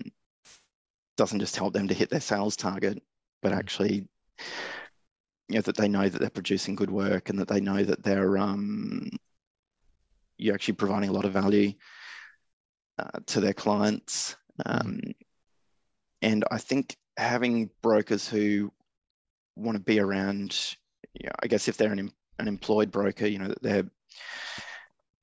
doesn't 1.18 1.40
just 1.40 1.56
help 1.56 1.74
them 1.74 1.88
to 1.90 1.94
hit 1.94 2.10
their 2.10 2.22
sales 2.22 2.56
target 2.56 3.02
but 3.42 3.52
Mm. 3.52 3.58
actually 3.58 4.08
you 5.50 5.56
know 5.56 5.62
that 5.62 5.76
they 5.78 5.88
know 5.88 6.08
that 6.08 6.20
they're 6.20 6.30
producing 6.30 6.76
good 6.76 6.92
work 6.92 7.30
and 7.30 7.40
that 7.40 7.48
they 7.48 7.60
know 7.60 7.84
that 7.84 8.04
they're 8.04 8.38
um, 8.38 9.10
you're 10.38 10.56
actually 10.56 10.76
providing 10.76 11.10
a 11.10 11.14
lot 11.14 11.26
of 11.26 11.34
value 11.34 11.74
uh, 13.00 13.20
to 13.28 13.40
their 13.40 13.54
clients 13.54 14.36
um, 14.66 15.00
and 16.22 16.46
I 16.50 16.58
think 16.58 16.96
having 17.18 17.70
brokers 17.82 18.28
who 18.28 18.72
want 19.56 19.78
to 19.78 19.84
be 19.84 20.00
around, 20.00 20.76
you 21.14 21.28
know, 21.28 21.34
I 21.42 21.48
guess 21.48 21.68
if 21.68 21.78
they're 21.78 21.92
an, 21.92 22.12
an 22.40 22.48
employed 22.48 22.92
broker, 22.92 23.26
you 23.26 23.40
know, 23.40 23.48
that 23.50 23.62
they're 23.62 23.90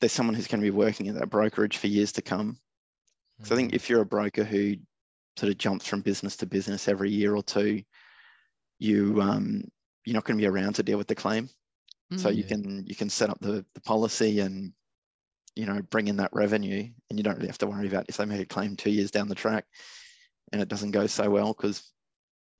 there's 0.00 0.12
someone 0.12 0.34
who's 0.34 0.46
going 0.46 0.60
to 0.60 0.64
be 0.66 0.70
working 0.70 1.08
at 1.08 1.14
that 1.14 1.30
brokerage 1.30 1.78
for 1.78 1.86
years 1.86 2.12
to 2.12 2.22
come. 2.22 2.58
So 3.42 3.54
I 3.54 3.58
think 3.58 3.74
if 3.74 3.88
you're 3.88 4.02
a 4.02 4.06
broker 4.06 4.44
who 4.44 4.76
sort 5.36 5.50
of 5.50 5.58
jumps 5.58 5.86
from 5.86 6.00
business 6.00 6.36
to 6.38 6.46
business 6.46 6.88
every 6.88 7.10
year 7.10 7.34
or 7.34 7.42
two, 7.42 7.82
you 8.78 9.20
um, 9.20 9.64
you're 10.04 10.14
not 10.14 10.24
going 10.24 10.38
to 10.38 10.42
be 10.42 10.48
around 10.48 10.74
to 10.74 10.82
deal 10.82 10.98
with 10.98 11.08
the 11.08 11.14
claim. 11.14 11.48
So 12.16 12.28
Mm. 12.28 12.36
you 12.36 12.42
Yeah. 12.42 12.48
can 12.48 12.86
you 12.86 12.94
can 12.94 13.10
set 13.10 13.30
up 13.30 13.40
the, 13.40 13.64
the 13.74 13.80
policy 13.80 14.40
and 14.40 14.72
you 15.56 15.66
know 15.66 15.80
bring 15.90 16.08
in 16.08 16.16
that 16.16 16.32
revenue, 16.32 16.88
and 17.08 17.18
you 17.18 17.22
don't 17.22 17.36
really 17.36 17.48
have 17.48 17.58
to 17.58 17.66
worry 17.66 17.86
about 17.86 18.06
if 18.08 18.16
they 18.16 18.24
make 18.24 18.40
a 18.40 18.46
claim 18.46 18.76
two 18.76 18.90
years 18.90 19.10
down 19.10 19.28
the 19.28 19.34
track 19.34 19.64
and 20.52 20.62
it 20.62 20.68
doesn't 20.68 20.92
go 20.92 21.06
so 21.06 21.28
well 21.30 21.52
because 21.52 21.82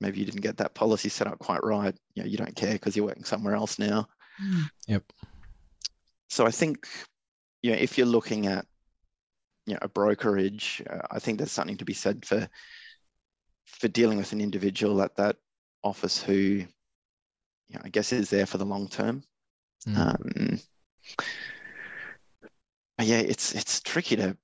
maybe 0.01 0.19
you 0.19 0.25
didn't 0.25 0.41
get 0.41 0.57
that 0.57 0.73
policy 0.73 1.09
set 1.09 1.27
up 1.27 1.39
quite 1.39 1.63
right. 1.63 1.95
You 2.13 2.23
know, 2.23 2.29
you 2.29 2.37
don't 2.37 2.55
care 2.55 2.73
because 2.73 2.95
you're 2.95 3.05
working 3.05 3.23
somewhere 3.23 3.55
else 3.55 3.79
now. 3.79 4.07
Mm. 4.43 4.69
Yep. 4.87 5.03
So 6.29 6.45
I 6.45 6.51
think 6.51 6.87
you 7.61 7.71
know 7.71 7.77
if 7.77 7.97
you're 7.97 8.07
looking 8.07 8.47
at 8.47 8.65
you 9.65 9.73
know 9.73 9.79
a 9.81 9.87
brokerage, 9.87 10.83
uh, 10.89 11.07
I 11.09 11.19
think 11.19 11.37
there's 11.37 11.51
something 11.51 11.77
to 11.77 11.85
be 11.85 11.93
said 11.93 12.25
for 12.25 12.47
for 13.65 13.87
dealing 13.87 14.17
with 14.17 14.33
an 14.33 14.41
individual 14.41 15.01
at 15.01 15.15
that 15.15 15.37
office 15.83 16.21
who 16.21 16.33
you 16.33 16.67
know, 17.73 17.81
I 17.83 17.89
guess 17.89 18.11
is 18.11 18.29
there 18.29 18.45
for 18.45 18.57
the 18.57 18.65
long 18.65 18.87
term. 18.87 19.23
Mm. 19.87 19.97
Um, 19.97 20.59
but 20.59 20.59
yeah, 23.01 23.17
it's 23.19 23.53
it's 23.53 23.81
tricky 23.81 24.15
to, 24.15 24.37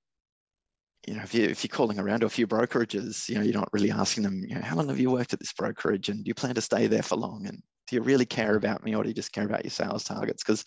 you 1.07 1.15
know, 1.15 1.23
if 1.23 1.33
you 1.33 1.43
if 1.45 1.63
you're 1.63 1.69
calling 1.75 1.99
around 1.99 2.21
to 2.21 2.25
a 2.25 2.29
few 2.29 2.47
brokerages, 2.47 3.27
you 3.29 3.35
know, 3.35 3.41
you're 3.41 3.53
not 3.53 3.71
really 3.73 3.91
asking 3.91 4.23
them, 4.23 4.43
you 4.47 4.55
know, 4.55 4.61
how 4.61 4.75
long 4.75 4.89
have 4.89 4.99
you 4.99 5.11
worked 5.11 5.33
at 5.33 5.39
this 5.39 5.53
brokerage, 5.53 6.09
and 6.09 6.23
do 6.23 6.27
you 6.29 6.35
plan 6.35 6.55
to 6.55 6.61
stay 6.61 6.87
there 6.87 7.03
for 7.03 7.15
long, 7.15 7.47
and 7.47 7.61
do 7.87 7.95
you 7.95 8.01
really 8.01 8.25
care 8.25 8.55
about 8.55 8.83
me, 8.83 8.95
or 8.95 9.03
do 9.03 9.09
you 9.09 9.15
just 9.15 9.31
care 9.31 9.45
about 9.45 9.63
your 9.63 9.71
sales 9.71 10.03
targets? 10.03 10.43
Because 10.43 10.63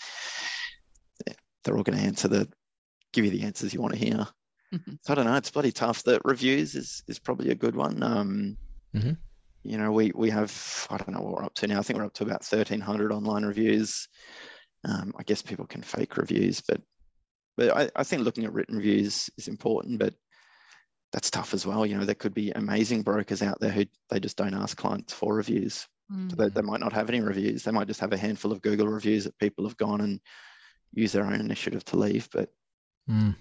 they're 1.63 1.77
all 1.77 1.83
going 1.83 1.99
to 1.99 2.05
answer 2.05 2.29
the, 2.29 2.49
give 3.13 3.25
you 3.25 3.31
the 3.31 3.43
answers 3.43 3.73
you 3.73 3.81
want 3.81 3.95
to 3.95 3.99
hear. 3.99 4.27
Mhm. 4.75 4.99
So 5.03 5.13
I 5.13 5.15
don't 5.15 5.25
know. 5.27 5.37
It's 5.37 5.51
bloody 5.51 5.73
tough. 5.73 6.03
The 6.03 6.21
reviews 6.25 6.75
is 6.75 7.03
is 7.09 7.19
probably 7.19 7.51
a 7.51 7.55
good 7.55 7.77
one. 7.77 8.03
Um, 8.03 8.57
Mhm. 8.95 9.17
You 9.63 9.79
know, 9.79 9.93
we 9.93 10.13
we 10.15 10.31
have 10.31 10.87
I 10.91 10.99
don't 10.99 11.13
know 11.13 11.21
what 11.23 11.35
we're 11.35 11.45
up 11.45 11.55
to 11.55 11.67
now. 11.67 11.79
I 11.79 11.83
think 11.83 11.99
we're 11.99 12.05
up 12.05 12.15
to 12.15 12.25
about 12.25 12.45
1,300 12.45 13.13
online 13.13 13.45
reviews. 13.45 14.09
Um, 14.85 15.13
I 15.17 15.23
guess 15.23 15.43
people 15.43 15.67
can 15.67 15.83
fake 15.83 16.17
reviews, 16.17 16.61
but 16.61 16.83
but 17.57 17.77
I, 17.77 17.91
I 17.97 18.05
think 18.05 18.23
looking 18.23 18.45
at 18.45 18.53
written 18.53 18.77
reviews 18.77 19.31
is 19.37 19.49
important, 19.49 19.99
but 19.99 20.15
that's 21.13 21.31
tough 21.31 21.55
as 21.55 21.65
well. 21.65 21.87
You 21.87 21.97
know, 21.97 22.05
there 22.05 22.15
could 22.15 22.35
be 22.35 22.51
amazing 22.51 23.03
brokers 23.03 23.43
out 23.43 23.61
there 23.61 23.71
who 23.71 23.85
they 24.11 24.19
just 24.19 24.37
don't 24.37 24.55
ask 24.55 24.77
clients 24.77 25.13
for 25.13 25.35
reviews. 25.35 25.87
Mm. 26.13 26.31
So 26.31 26.37
they, 26.37 26.49
they 26.49 26.63
might 26.63 26.81
not 26.81 26.93
have 26.93 27.09
any 27.09 27.21
reviews. 27.21 27.63
They 27.63 27.71
might 27.71 27.87
just 27.87 28.01
have 28.01 28.13
a 28.13 28.17
handful 28.17 28.51
of 28.51 28.63
Google 28.63 28.89
reviews 28.89 29.25
that 29.25 29.39
people 29.39 29.67
have 29.67 29.77
gone 29.77 30.01
and 30.01 30.21
use 30.93 31.13
their 31.13 31.25
own 31.25 31.35
initiative 31.35 31.85
to 31.87 31.97
leave. 31.97 32.29
But 32.33 32.51
Mm. 33.09 33.37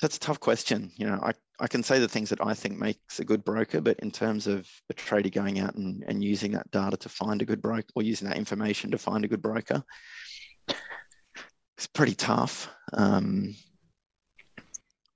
that's 0.00 0.16
a 0.16 0.20
tough 0.20 0.38
question. 0.38 0.92
You 0.96 1.06
know, 1.06 1.18
I, 1.22 1.32
I 1.58 1.66
can 1.66 1.82
say 1.82 1.98
the 1.98 2.08
things 2.08 2.30
that 2.30 2.44
I 2.44 2.54
think 2.54 2.78
makes 2.78 3.18
a 3.18 3.24
good 3.24 3.44
broker, 3.44 3.80
but 3.80 3.98
in 3.98 4.12
terms 4.12 4.46
of 4.46 4.68
a 4.90 4.94
trader 4.94 5.28
going 5.28 5.58
out 5.58 5.74
and, 5.74 6.04
and 6.06 6.22
using 6.22 6.52
that 6.52 6.70
data 6.70 6.96
to 6.98 7.08
find 7.08 7.42
a 7.42 7.44
good 7.44 7.60
broker 7.60 7.88
or 7.96 8.02
using 8.02 8.28
that 8.28 8.38
information 8.38 8.92
to 8.92 8.98
find 8.98 9.24
a 9.24 9.28
good 9.28 9.42
broker, 9.42 9.82
it's 11.76 11.86
pretty 11.86 12.14
tough. 12.14 12.68
Um, 12.92 13.54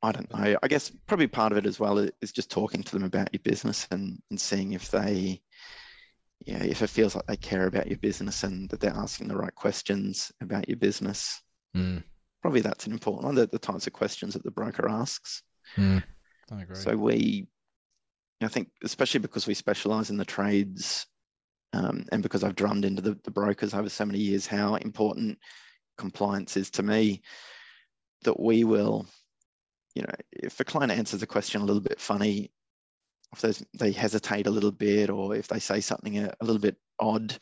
I 0.03 0.13
don't 0.13 0.33
know. 0.33 0.57
I 0.63 0.69
guess 0.69 0.91
probably 1.07 1.27
part 1.27 1.53
of 1.53 1.59
it 1.59 1.67
as 1.67 1.81
well 1.81 1.99
is 1.99 2.33
just 2.33 2.51
talking 2.51 2.83
to 2.83 2.93
them 2.93 3.05
about 3.05 3.33
your 3.33 3.41
business 3.43 3.89
and, 3.91 4.21
and 4.31 4.41
seeing 4.41 4.73
if 4.73 4.91
they, 4.91 5.41
yeah, 6.45 6.63
if 6.63 6.83
it 6.83 6.91
feels 6.91 7.15
like 7.15 7.27
they 7.27 7.37
care 7.37 7.67
about 7.67 7.89
your 7.89 7.99
business 7.99 8.45
and 8.45 8.69
that 8.71 8.81
they're 8.81 8.93
asking 8.95 9.29
the 9.29 9.37
right 9.37 9.55
questions 9.55 10.31
about 10.41 10.69
your 10.69 10.77
business. 10.77 11.41
Mm. 11.77 12.05
Probably 12.43 12.61
that's 12.61 12.87
an 12.87 12.93
important 12.93 13.25
one, 13.25 13.35
the, 13.35 13.47
the 13.47 13.59
types 13.59 13.87
of 13.87 13.93
questions 13.93 14.35
that 14.35 14.45
the 14.45 14.51
broker 14.51 14.89
asks. 14.89 15.43
Mm. 15.77 16.03
I 16.53 16.63
agree. 16.63 16.77
So 16.77 16.97
we, 16.97 17.49
I 18.43 18.49
think, 18.49 18.69
especially 18.85 19.21
because 19.21 19.47
we 19.47 19.55
specialize 19.55 20.11
in 20.11 20.19
the 20.19 20.25
trades, 20.25 21.07
um, 21.73 22.05
and 22.13 22.23
because 22.23 22.45
I've 22.45 22.55
drummed 22.55 22.85
into 22.85 23.03
the, 23.03 23.19
the 23.25 23.31
brokers 23.31 23.75
over 23.75 23.89
so 23.89 24.05
many 24.05 24.21
years 24.21 24.47
how 24.47 24.77
important 24.77 25.39
compliance 25.97 26.57
is 26.57 26.71
to 26.73 26.83
me, 26.83 27.23
that 28.23 28.39
we 28.39 28.65
will, 28.65 29.07
you 29.95 30.03
know, 30.03 30.15
if 30.33 30.61
a 30.61 30.65
client 30.65 30.93
answers 30.93 31.23
a 31.23 31.27
question 31.27 31.61
a 31.61 31.65
little 31.65 31.83
bit 31.83 32.01
funny, 32.01 32.51
if 33.33 33.63
they 33.75 33.93
hesitate 33.93 34.47
a 34.47 34.51
little 34.51 34.73
bit, 34.73 35.11
or 35.11 35.35
if 35.35 35.49
they 35.49 35.59
say 35.59 35.81
something 35.81 36.19
a, 36.19 36.33
a 36.41 36.45
little 36.45 36.61
bit 36.61 36.77
odd, 36.99 37.37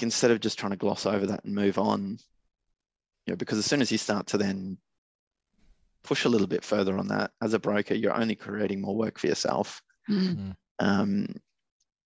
instead 0.00 0.30
of 0.30 0.40
just 0.40 0.58
trying 0.58 0.72
to 0.72 0.76
gloss 0.76 1.06
over 1.06 1.26
that 1.26 1.44
and 1.44 1.54
move 1.54 1.78
on, 1.78 2.18
you 3.26 3.32
know, 3.32 3.36
because 3.36 3.58
as 3.58 3.66
soon 3.66 3.80
as 3.80 3.90
you 3.90 3.98
start 3.98 4.26
to 4.28 4.38
then 4.38 4.76
push 6.02 6.24
a 6.26 6.28
little 6.28 6.46
bit 6.46 6.62
further 6.62 6.98
on 6.98 7.08
that 7.08 7.30
as 7.40 7.54
a 7.54 7.58
broker 7.58 7.94
you're 7.94 8.14
only 8.14 8.34
creating 8.34 8.78
more 8.80 8.94
work 8.94 9.18
for 9.18 9.26
yourself 9.26 9.80
Mm. 10.06 10.54
um, 10.80 11.26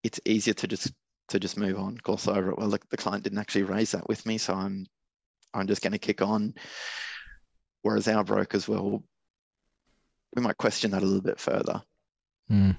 it's 0.05 0.21
easier 0.25 0.55
to 0.55 0.69
just 0.69 0.93
to 1.29 1.39
just 1.39 1.57
move 1.57 1.79
on 1.79 1.99
gloss 2.03 2.27
over 2.29 2.51
it 2.51 2.59
well 2.59 2.69
the, 2.71 2.81
the 2.91 2.97
client 2.97 3.25
didn't 3.25 3.39
actually 3.39 3.63
raise 3.63 3.93
that 3.93 4.09
with 4.09 4.25
me 4.27 4.39
so 4.39 4.55
i'm 4.55 4.87
i'm 5.55 5.67
just 5.67 5.83
going 5.83 5.93
to 5.93 5.99
kick 5.99 6.23
on 6.23 6.55
whereas 7.83 8.09
our 8.09 8.25
brokers 8.25 8.67
will 8.69 9.03
we 10.37 10.43
might 10.43 10.57
question 10.57 10.91
that 10.91 11.03
a 11.03 11.07
little 11.07 11.23
bit 11.23 11.41
further 11.41 11.83
Mm. 12.51 12.77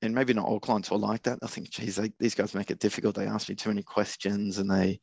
and 0.00 0.14
maybe 0.14 0.32
not 0.32 0.46
all 0.46 0.58
clients 0.60 0.90
will 0.90 0.98
like 0.98 1.24
that. 1.24 1.38
I 1.42 1.46
think, 1.46 1.68
geez, 1.68 1.96
they, 1.96 2.10
these 2.18 2.34
guys 2.34 2.54
make 2.54 2.70
it 2.70 2.78
difficult. 2.78 3.14
They 3.14 3.26
ask 3.26 3.50
me 3.50 3.54
too 3.54 3.68
many 3.68 3.82
questions, 3.82 4.56
and 4.56 4.70
they, 4.70 4.98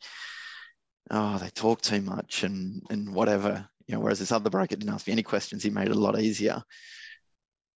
oh, 1.11 1.37
they 1.37 1.49
talk 1.49 1.81
too 1.81 2.01
much, 2.01 2.43
and 2.43 2.81
and 2.89 3.13
whatever. 3.13 3.69
You 3.85 3.93
know, 3.93 4.01
whereas 4.01 4.17
this 4.17 4.31
other 4.31 4.49
broker 4.49 4.75
didn't 4.75 4.91
ask 4.91 5.05
me 5.05 5.13
any 5.13 5.21
questions. 5.21 5.61
He 5.61 5.69
made 5.69 5.87
it 5.87 5.95
a 5.95 5.99
lot 5.99 6.19
easier. 6.19 6.63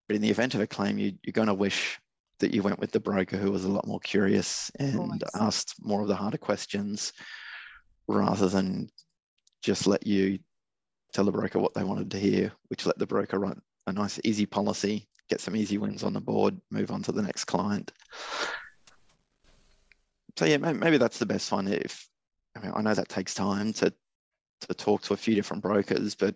But 0.07 0.15
in 0.15 0.23
the 0.23 0.31
event 0.31 0.55
of 0.55 0.61
a 0.61 0.67
claim, 0.67 0.97
you, 0.97 1.13
you're 1.23 1.31
going 1.31 1.47
to 1.47 1.53
wish 1.53 1.99
that 2.39 2.53
you 2.53 2.61
went 2.61 2.79
with 2.79 2.91
the 2.91 2.99
broker 2.99 3.37
who 3.37 3.51
was 3.51 3.65
a 3.65 3.71
lot 3.71 3.87
more 3.87 3.99
curious 3.99 4.69
and 4.79 5.23
asked 5.35 5.75
more 5.81 6.01
of 6.01 6.07
the 6.07 6.15
harder 6.15 6.37
questions, 6.37 7.13
rather 8.07 8.47
than 8.47 8.89
just 9.63 9.87
let 9.87 10.05
you 10.05 10.39
tell 11.13 11.25
the 11.25 11.31
broker 11.31 11.59
what 11.59 11.73
they 11.73 11.83
wanted 11.83 12.11
to 12.11 12.19
hear, 12.19 12.51
which 12.67 12.85
let 12.85 12.99
the 12.99 13.07
broker 13.07 13.39
write 13.39 13.57
a 13.87 13.93
nice, 13.93 14.19
easy 14.23 14.45
policy, 14.45 15.07
get 15.29 15.39
some 15.39 15.55
easy 15.55 15.77
wins 15.77 16.03
on 16.03 16.13
the 16.13 16.21
board, 16.21 16.59
move 16.71 16.91
on 16.91 17.01
to 17.03 17.11
the 17.11 17.21
next 17.21 17.45
client. 17.45 17.91
So 20.37 20.45
yeah, 20.45 20.57
maybe, 20.57 20.77
maybe 20.77 20.97
that's 20.97 21.19
the 21.19 21.25
best 21.25 21.51
one. 21.51 21.67
If 21.67 22.07
I 22.55 22.59
mean, 22.59 22.73
I 22.75 22.81
know 22.81 22.93
that 22.93 23.09
takes 23.09 23.33
time 23.33 23.73
to 23.73 23.93
to 24.61 24.73
talk 24.73 25.01
to 25.03 25.13
a 25.13 25.17
few 25.17 25.35
different 25.35 25.63
brokers, 25.63 26.15
but 26.15 26.35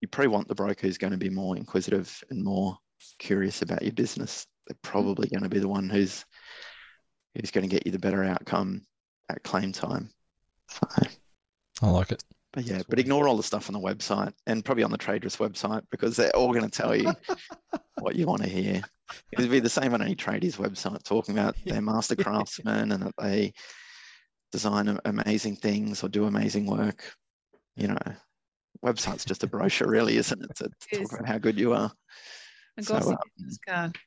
you 0.00 0.08
probably 0.08 0.28
want 0.28 0.48
the 0.48 0.54
broker 0.54 0.86
who's 0.86 0.98
going 0.98 1.12
to 1.12 1.18
be 1.18 1.30
more 1.30 1.56
inquisitive 1.56 2.22
and 2.30 2.44
more 2.44 2.76
curious 3.18 3.62
about 3.62 3.82
your 3.82 3.92
business. 3.92 4.46
They're 4.66 4.76
probably 4.82 5.28
going 5.28 5.42
to 5.42 5.48
be 5.48 5.58
the 5.58 5.68
one 5.68 5.88
who's 5.88 6.24
who's 7.34 7.50
going 7.50 7.68
to 7.68 7.74
get 7.74 7.86
you 7.86 7.92
the 7.92 7.98
better 7.98 8.22
outcome 8.22 8.82
at 9.30 9.42
claim 9.42 9.72
time. 9.72 10.10
So, 10.68 10.86
I 11.82 11.90
like 11.90 12.12
it. 12.12 12.22
but 12.52 12.64
yeah, 12.64 12.82
but 12.88 12.98
ignore 12.98 13.26
all 13.26 13.36
the 13.36 13.42
stuff 13.42 13.68
on 13.68 13.72
the 13.72 13.80
website 13.80 14.32
and 14.46 14.64
probably 14.64 14.84
on 14.84 14.90
the 14.90 14.98
Traders 14.98 15.36
website 15.36 15.82
because 15.90 16.16
they're 16.16 16.34
all 16.36 16.52
going 16.52 16.68
to 16.68 16.70
tell 16.70 16.94
you 16.94 17.12
what 18.00 18.16
you 18.16 18.26
want 18.26 18.42
to 18.42 18.48
hear. 18.48 18.82
It'd 19.32 19.50
be 19.50 19.60
the 19.60 19.68
same 19.68 19.92
on 19.94 20.02
any 20.02 20.14
tradies 20.14 20.56
website 20.56 21.02
talking 21.02 21.36
about 21.38 21.56
their 21.64 21.82
master 21.82 22.16
craftsmen 22.16 22.92
and 22.92 23.02
that 23.02 23.14
they 23.18 23.52
design 24.52 24.98
amazing 25.04 25.56
things 25.56 26.02
or 26.04 26.08
do 26.08 26.26
amazing 26.26 26.66
work. 26.66 27.12
You 27.76 27.88
know, 27.88 27.98
website's 28.84 29.24
just 29.24 29.42
a 29.42 29.46
brochure, 29.46 29.88
really, 29.88 30.16
isn't 30.18 30.42
it? 30.42 30.54
To, 30.56 30.64
to 30.64 30.70
It 30.92 30.96
talk 30.96 31.02
is. 31.02 31.12
about 31.12 31.26
how 31.26 31.38
good 31.38 31.58
you 31.58 31.72
are. 31.72 31.90
A 32.78 32.82
So, 32.82 32.94
glossy 32.94 33.10
um, 33.12 33.18
business 33.36 33.58
card. 33.66 33.98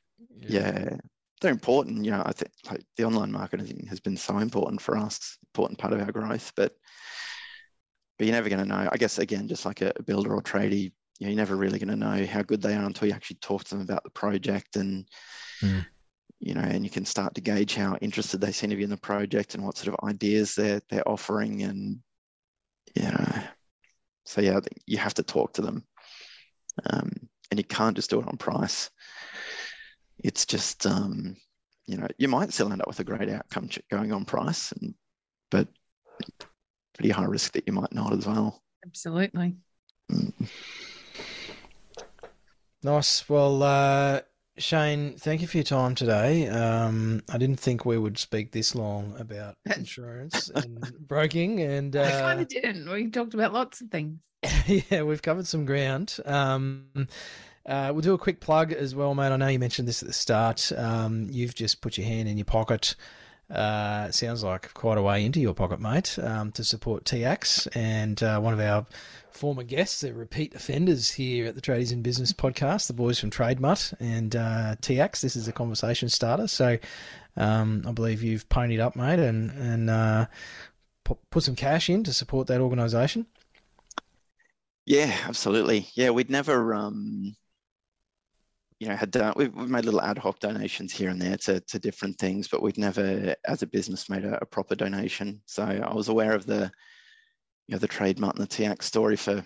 Yeah, 0.48 0.96
they're 1.40 1.50
important. 1.50 2.04
You 2.04 2.12
know, 2.12 2.22
I 2.24 2.32
think 2.32 2.50
like 2.70 2.84
the 2.96 3.04
online 3.04 3.32
marketing 3.32 3.86
has 3.88 4.00
been 4.00 4.16
so 4.16 4.38
important 4.38 4.80
for 4.80 4.96
us, 4.96 5.38
important 5.54 5.78
part 5.78 5.92
of 5.92 6.00
our 6.00 6.12
growth. 6.12 6.52
But 6.56 6.74
but 8.18 8.26
you're 8.26 8.34
never 8.34 8.48
going 8.48 8.62
to 8.62 8.68
know. 8.68 8.88
I 8.90 8.96
guess 8.96 9.18
again, 9.18 9.48
just 9.48 9.66
like 9.66 9.82
a, 9.82 9.92
builder 10.06 10.34
or 10.34 10.42
tradie, 10.42 10.92
you 11.18 11.26
know, 11.26 11.28
you're 11.28 11.36
never 11.36 11.56
really 11.56 11.78
going 11.78 11.88
to 11.88 11.96
know 11.96 12.24
how 12.26 12.42
good 12.42 12.62
they 12.62 12.74
are 12.74 12.84
until 12.84 13.08
you 13.08 13.14
actually 13.14 13.36
talk 13.42 13.64
to 13.64 13.70
them 13.70 13.82
about 13.82 14.04
the 14.04 14.10
project 14.10 14.76
and 14.76 15.06
Mm. 15.62 15.86
you 16.38 16.54
know, 16.54 16.60
and 16.60 16.84
you 16.84 16.90
can 16.90 17.04
start 17.04 17.34
to 17.34 17.40
gauge 17.40 17.74
how 17.74 17.96
interested 18.00 18.40
they 18.40 18.52
seem 18.52 18.70
to 18.70 18.76
be 18.76 18.82
in 18.82 18.90
the 18.90 18.96
project 18.96 19.54
and 19.54 19.64
what 19.64 19.78
sort 19.78 19.94
of 19.94 20.08
ideas 20.08 20.54
they're 20.54 20.80
they're 20.90 21.08
offering, 21.08 21.62
and 21.62 21.98
you 22.94 23.04
know, 23.04 23.42
so 24.24 24.40
yeah, 24.40 24.60
you 24.86 24.98
have 24.98 25.14
to 25.14 25.22
talk 25.22 25.54
to 25.54 25.62
them, 25.62 25.84
um, 26.90 27.10
and 27.50 27.58
you 27.58 27.64
can't 27.64 27.96
just 27.96 28.10
do 28.10 28.20
it 28.20 28.28
on 28.28 28.36
price. 28.36 28.90
It's 30.18 30.46
just, 30.46 30.86
um, 30.86 31.36
you 31.86 31.96
know, 31.96 32.06
you 32.18 32.28
might 32.28 32.52
still 32.52 32.72
end 32.72 32.80
up 32.80 32.88
with 32.88 33.00
a 33.00 33.04
great 33.04 33.28
outcome 33.28 33.68
going 33.90 34.12
on 34.12 34.24
price, 34.24 34.72
and 34.72 34.94
but 35.50 35.68
pretty 36.94 37.10
high 37.10 37.24
risk 37.24 37.52
that 37.52 37.64
you 37.66 37.72
might 37.72 37.92
not 37.92 38.12
as 38.12 38.26
well. 38.26 38.62
Absolutely. 38.84 39.56
Mm. 40.10 40.32
Nice. 42.82 43.28
Well, 43.28 43.62
uh, 43.62 44.20
Shane, 44.58 45.16
thank 45.16 45.42
you 45.42 45.46
for 45.46 45.58
your 45.58 45.64
time 45.64 45.94
today. 45.94 46.48
Um, 46.48 47.22
I 47.28 47.36
didn't 47.36 47.60
think 47.60 47.84
we 47.84 47.98
would 47.98 48.16
speak 48.16 48.52
this 48.52 48.74
long 48.74 49.14
about 49.18 49.56
insurance 49.76 50.50
and 50.54 50.82
broking, 51.00 51.60
and 51.60 51.94
uh, 51.94 52.02
I 52.02 52.20
kind 52.20 52.40
of 52.40 52.48
didn't. 52.48 52.88
We 52.88 53.10
talked 53.10 53.34
about 53.34 53.52
lots 53.52 53.80
of 53.80 53.90
things. 53.90 54.18
yeah, 54.66 55.02
we've 55.02 55.22
covered 55.22 55.46
some 55.46 55.66
ground. 55.66 56.16
Um, 56.24 57.08
uh, 57.66 57.90
we'll 57.92 58.02
do 58.02 58.14
a 58.14 58.18
quick 58.18 58.40
plug 58.40 58.72
as 58.72 58.94
well, 58.94 59.14
mate. 59.14 59.32
I 59.32 59.36
know 59.36 59.48
you 59.48 59.58
mentioned 59.58 59.88
this 59.88 60.02
at 60.02 60.08
the 60.08 60.14
start. 60.14 60.72
Um, 60.76 61.28
you've 61.30 61.54
just 61.54 61.80
put 61.80 61.98
your 61.98 62.06
hand 62.06 62.28
in 62.28 62.38
your 62.38 62.44
pocket 62.44 62.94
uh, 63.50 64.10
sounds 64.10 64.42
like 64.42 64.72
quite 64.74 64.98
a 64.98 65.02
way 65.02 65.24
into 65.24 65.40
your 65.40 65.54
pocket, 65.54 65.80
mate, 65.80 66.18
um, 66.20 66.50
to 66.52 66.64
support 66.64 67.04
TIACS. 67.04 67.68
And 67.76 68.20
uh, 68.22 68.40
one 68.40 68.52
of 68.52 68.60
our 68.60 68.86
former 69.30 69.62
guests, 69.62 70.00
the 70.00 70.12
repeat 70.12 70.54
offenders 70.54 71.10
here 71.10 71.46
at 71.46 71.54
the 71.54 71.60
Tradies 71.60 71.92
in 71.92 72.02
Business 72.02 72.32
podcast, 72.32 72.88
the 72.88 72.92
boys 72.92 73.20
from 73.20 73.30
TradeMutt 73.30 73.94
and 74.00 74.34
uh, 74.34 74.76
TIACS. 74.80 75.20
This 75.20 75.36
is 75.36 75.46
a 75.46 75.52
conversation 75.52 76.08
starter. 76.08 76.48
So 76.48 76.78
um, 77.36 77.84
I 77.86 77.92
believe 77.92 78.22
you've 78.22 78.48
ponied 78.48 78.80
up, 78.80 78.96
mate, 78.96 79.20
and, 79.20 79.50
and 79.52 79.90
uh, 79.90 80.26
put 81.04 81.42
some 81.42 81.54
cash 81.54 81.88
in 81.88 82.02
to 82.04 82.12
support 82.12 82.48
that 82.48 82.60
organisation. 82.60 83.26
Yeah, 84.86 85.16
absolutely. 85.24 85.88
Yeah, 85.94 86.10
we'd 86.10 86.30
never. 86.30 86.74
Um 86.74 87.36
you 88.78 88.88
know, 88.88 88.96
had 88.96 89.10
done, 89.10 89.32
we've, 89.36 89.54
we've 89.54 89.70
made 89.70 89.84
little 89.84 90.02
ad 90.02 90.18
hoc 90.18 90.38
donations 90.38 90.92
here 90.92 91.08
and 91.08 91.20
there 91.20 91.36
to, 91.38 91.60
to 91.60 91.78
different 91.78 92.18
things, 92.18 92.46
but 92.46 92.62
we've 92.62 92.76
never, 92.76 93.34
as 93.46 93.62
a 93.62 93.66
business, 93.66 94.10
made 94.10 94.24
a, 94.24 94.38
a 94.42 94.46
proper 94.46 94.74
donation. 94.74 95.40
So 95.46 95.62
I 95.64 95.94
was 95.94 96.08
aware 96.08 96.32
of 96.32 96.44
the, 96.44 96.70
you 97.68 97.72
know, 97.74 97.78
the 97.78 97.88
TradeMutt 97.88 98.38
and 98.38 98.42
the 98.42 98.46
TIACS 98.46 98.82
story 98.82 99.16
for, 99.16 99.44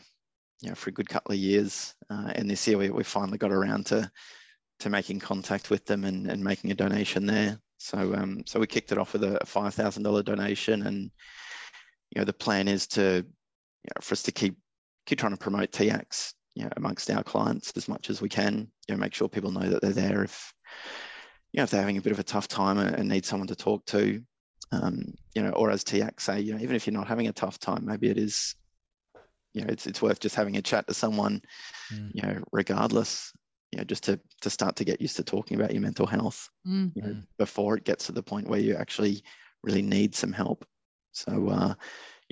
you 0.63 0.69
know, 0.69 0.75
for 0.75 0.91
a 0.91 0.93
good 0.93 1.09
couple 1.09 1.33
of 1.33 1.39
years. 1.39 1.95
Uh, 2.11 2.33
and 2.35 2.51
this 2.51 2.67
year 2.67 2.77
we, 2.77 2.91
we 2.91 3.05
finally 3.05 3.39
got 3.39 3.53
around 3.53 3.87
to, 3.87 4.11
to 4.81 4.91
making 4.91 5.21
contact 5.21 5.71
with 5.71 5.85
them 5.87 6.05
and, 6.05 6.29
and 6.29 6.43
making 6.43 6.73
a 6.73 6.75
donation 6.75 7.25
there. 7.25 7.61
So, 7.79 8.15
um, 8.15 8.43
so 8.47 8.59
we 8.59 8.67
kicked 8.67 8.91
it 8.91 8.99
off 8.99 9.13
with 9.13 9.23
a 9.23 9.39
$5,000 9.45 10.25
donation 10.25 10.87
and, 10.87 11.11
you 12.11 12.21
know, 12.21 12.25
the 12.25 12.33
plan 12.33 12.67
is 12.67 12.89
to, 12.89 13.03
you 13.03 13.91
know, 13.95 14.01
for 14.01 14.15
us 14.15 14.25
to 14.25 14.33
keep, 14.33 14.57
keep 15.07 15.21
trying 15.21 15.33
to 15.33 15.39
promote 15.39 15.71
TIACS 15.71 16.35
you 16.55 16.65
know, 16.65 16.71
amongst 16.77 17.11
our 17.11 17.23
clients 17.23 17.73
as 17.77 17.89
much 17.89 18.11
as 18.11 18.21
we 18.21 18.29
can. 18.29 18.69
You 18.89 18.95
know, 18.95 19.01
make 19.01 19.15
sure 19.15 19.29
people 19.29 19.51
know 19.51 19.69
that 19.69 19.83
they're 19.83 19.93
there 19.93 20.25
if 20.25 20.53
you 21.53 21.59
know 21.59 21.65
if 21.65 21.71
they're 21.71 21.81
having 21.81 21.99
a 21.99 22.03
bit 22.03 22.13
of 22.13 22.19
a 22.19 22.25
tough 22.25 22.49
time 22.49 22.79
and 22.79 23.09
need 23.09 23.25
someone 23.25 23.49
to 23.49 23.57
talk 23.57 23.85
to. 23.87 24.23
Um, 24.73 25.15
you 25.35 25.43
know, 25.43 25.51
or 25.51 25.71
as 25.71 25.83
TIACS 25.83 26.21
say, 26.21 26.41
you 26.41 26.55
know, 26.55 26.61
even 26.61 26.77
if 26.77 26.87
you're 26.87 26.95
not 26.95 27.09
having 27.09 27.27
a 27.27 27.33
tough 27.33 27.59
time, 27.59 27.85
maybe 27.85 28.09
it 28.09 28.19
is, 28.19 28.55
you 29.53 29.63
know, 29.63 29.67
it's 29.69 29.87
it's 29.87 30.03
worth 30.03 30.21
just 30.21 30.37
having 30.37 30.57
a 30.57 30.63
chat 30.63 30.87
to 30.87 30.95
someone, 30.95 31.43
mm. 31.93 32.11
you 32.15 32.23
know, 32.23 32.43
regardless. 32.53 33.33
You 33.73 33.79
know, 33.79 33.85
just 33.85 34.05
to 34.05 34.19
to 34.41 34.51
start 34.51 34.77
to 34.77 34.85
get 34.85 35.01
used 35.01 35.17
to 35.17 35.25
talking 35.25 35.57
about 35.57 35.73
your 35.73 35.81
mental 35.81 36.07
health 36.07 36.51
mm. 36.67 36.91
you 36.95 37.03
know, 37.03 37.09
mm. 37.09 37.27
before 37.39 37.77
it 37.77 37.85
gets 37.85 38.07
to 38.07 38.13
the 38.13 38.23
point 38.23 38.49
where 38.49 38.59
you 38.59 38.75
actually 38.75 39.23
really 39.63 39.83
need 39.83 40.15
some 40.17 40.33
help. 40.33 40.65
So, 41.13 41.49
uh, 41.49 41.75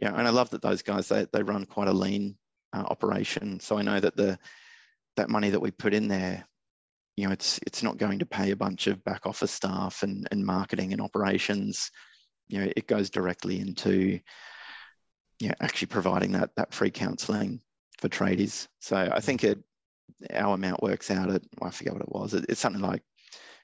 yeah, 0.01 0.14
and 0.16 0.27
I 0.27 0.31
love 0.31 0.51
that 0.51 0.62
those 0.62 0.83
guys 0.83 1.09
they 1.09 1.27
they 1.33 1.43
run 1.43 1.64
quite 1.64 1.89
a 1.89 1.93
lean 1.93 2.37
uh, 2.73 2.85
operation. 2.87 3.61
So 3.61 3.79
I 3.79 3.83
know 3.83 4.01
that 4.01 4.16
the 4.16 4.39
that 5.16 5.31
money 5.31 5.51
that 5.51 5.61
we 5.61 5.71
put 5.71 5.95
in 5.95 6.09
there, 6.09 6.45
you 7.16 7.27
know, 7.27 7.33
it's 7.33 7.59
it's 7.66 7.83
not 7.83 7.99
going 7.99 8.21
to 8.21 8.27
pay 8.27 8.51
a 8.51 8.57
bunch 8.57 8.87
of 8.87 9.03
back 9.05 9.27
office 9.27 9.53
staff 9.53 10.03
and, 10.03 10.29
and 10.31 10.45
marketing 10.45 10.93
and 10.93 11.01
operations. 11.01 11.91
You 12.49 12.61
know, 12.61 12.73
it 12.77 12.87
goes 12.87 13.11
directly 13.11 13.61
into 13.61 14.21
you 15.41 15.49
know, 15.49 15.55
actually 15.61 15.87
providing 15.87 16.33
that 16.33 16.51
that 16.57 16.75
free 16.75 16.91
counselling 16.91 17.61
for 18.01 18.09
tradies. 18.09 18.66
So 18.81 18.97
I 18.97 19.21
think 19.21 19.45
it 19.45 19.59
our 20.33 20.55
amount 20.55 20.83
works 20.83 21.11
out 21.11 21.31
at 21.31 21.43
well, 21.61 21.69
I 21.69 21.71
forget 21.71 21.93
what 21.93 22.03
it 22.03 22.12
was. 22.12 22.35
It, 22.35 22.47
it's 22.49 22.61
something 22.61 22.83
like 22.83 23.03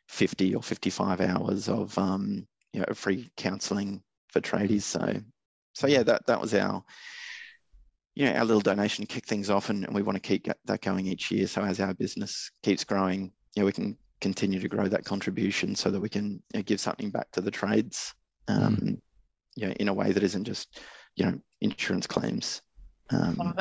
50 0.08 0.54
or 0.54 0.62
55 0.62 1.20
hours 1.20 1.68
of 1.68 1.96
um, 1.98 2.46
you 2.72 2.80
know 2.80 2.86
free 2.94 3.30
counselling 3.36 4.02
for 4.28 4.40
tradies. 4.40 4.82
So 4.82 5.20
so 5.74 5.86
yeah, 5.86 6.02
that 6.04 6.26
that 6.26 6.40
was 6.40 6.54
our 6.54 6.84
you 8.14 8.26
know, 8.26 8.34
our 8.34 8.44
little 8.44 8.60
donation 8.60 9.06
kick 9.06 9.26
things 9.26 9.50
off 9.50 9.70
and, 9.70 9.84
and 9.84 9.94
we 9.94 10.02
want 10.02 10.16
to 10.16 10.20
keep 10.20 10.48
that 10.64 10.80
going 10.80 11.06
each 11.06 11.30
year. 11.30 11.46
So 11.46 11.62
as 11.62 11.80
our 11.80 11.94
business 11.94 12.50
keeps 12.62 12.84
growing, 12.84 13.32
you 13.54 13.62
know, 13.62 13.66
we 13.66 13.72
can 13.72 13.96
continue 14.20 14.60
to 14.60 14.68
grow 14.68 14.88
that 14.88 15.04
contribution 15.04 15.74
so 15.74 15.90
that 15.90 16.00
we 16.00 16.08
can 16.08 16.42
you 16.52 16.60
know, 16.60 16.62
give 16.62 16.80
something 16.80 17.10
back 17.10 17.30
to 17.32 17.40
the 17.40 17.50
trades, 17.50 18.14
um, 18.48 18.76
mm. 18.76 19.00
you 19.56 19.66
know, 19.66 19.72
in 19.80 19.88
a 19.88 19.94
way 19.94 20.12
that 20.12 20.22
isn't 20.22 20.44
just, 20.44 20.80
you 21.16 21.24
know, 21.26 21.38
insurance 21.60 22.06
claims. 22.06 22.62
Um, 23.10 23.54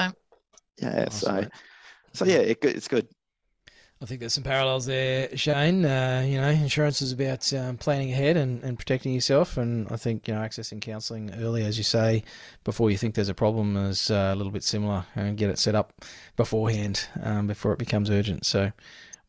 yeah. 0.77 1.09
So, 1.09 1.47
so 2.13 2.25
yeah, 2.25 2.37
it, 2.37 2.59
it's 2.63 2.87
good. 2.87 3.07
I 4.03 4.05
think 4.05 4.19
there's 4.19 4.33
some 4.33 4.43
parallels 4.43 4.85
there, 4.85 5.29
Shane. 5.37 5.85
Uh, 5.85 6.25
you 6.27 6.35
know, 6.35 6.49
insurance 6.49 7.01
is 7.01 7.13
about 7.13 7.53
um, 7.53 7.77
planning 7.77 8.11
ahead 8.11 8.35
and, 8.35 8.61
and 8.61 8.77
protecting 8.77 9.13
yourself, 9.13 9.55
and 9.55 9.87
I 9.89 9.95
think 9.95 10.27
you 10.27 10.33
know 10.33 10.41
accessing 10.41 10.81
counselling 10.81 11.33
early, 11.39 11.63
as 11.63 11.77
you 11.77 11.85
say, 11.85 12.25
before 12.65 12.91
you 12.91 12.97
think 12.97 13.15
there's 13.15 13.29
a 13.29 13.33
problem, 13.33 13.77
is 13.77 14.11
uh, 14.11 14.31
a 14.33 14.35
little 14.35 14.51
bit 14.51 14.65
similar, 14.65 15.05
and 15.15 15.37
get 15.37 15.49
it 15.49 15.57
set 15.57 15.73
up 15.73 15.93
beforehand 16.35 17.07
um, 17.23 17.47
before 17.47 17.71
it 17.71 17.79
becomes 17.79 18.09
urgent. 18.09 18.45
So, 18.45 18.73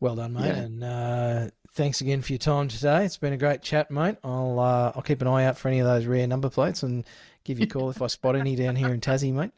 well 0.01 0.17
done, 0.17 0.33
mate, 0.33 0.47
yeah. 0.47 0.55
and 0.57 0.83
uh, 0.83 1.47
thanks 1.69 2.01
again 2.01 2.21
for 2.21 2.33
your 2.33 2.39
time 2.39 2.67
today. 2.67 3.05
It's 3.05 3.15
been 3.15 3.31
a 3.31 3.37
great 3.37 3.61
chat, 3.61 3.89
mate. 3.89 4.17
I'll 4.25 4.59
uh, 4.59 4.91
I'll 4.93 5.03
keep 5.03 5.21
an 5.21 5.27
eye 5.29 5.45
out 5.45 5.57
for 5.57 5.69
any 5.69 5.79
of 5.79 5.87
those 5.87 6.05
rare 6.05 6.27
number 6.27 6.49
plates 6.49 6.83
and 6.83 7.05
give 7.45 7.59
you 7.59 7.63
a 7.63 7.69
call 7.69 7.91
if 7.91 8.01
I 8.01 8.07
spot 8.07 8.35
any 8.35 8.57
down 8.57 8.75
here 8.75 8.93
in 8.93 8.99
Tassie, 8.99 9.31
mate. 9.31 9.51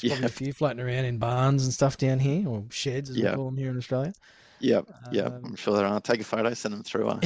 There's 0.00 0.10
probably 0.18 0.22
yeah. 0.22 0.26
a 0.26 0.30
few 0.30 0.52
floating 0.52 0.80
around 0.80 1.04
in 1.04 1.18
barns 1.18 1.62
and 1.62 1.72
stuff 1.72 1.96
down 1.96 2.18
here, 2.18 2.48
or 2.48 2.64
sheds 2.70 3.08
as 3.08 3.16
we 3.16 3.22
call 3.22 3.44
them 3.44 3.56
here 3.56 3.70
in 3.70 3.78
Australia. 3.78 4.12
Yep, 4.60 4.90
yep. 5.12 5.26
Um, 5.26 5.42
I'm 5.44 5.56
sure 5.56 5.76
there 5.76 5.86
are. 5.86 6.00
Take 6.00 6.20
a 6.20 6.24
photo, 6.24 6.54
send 6.54 6.74
them 6.74 6.82
through. 6.82 7.10
I 7.10 7.20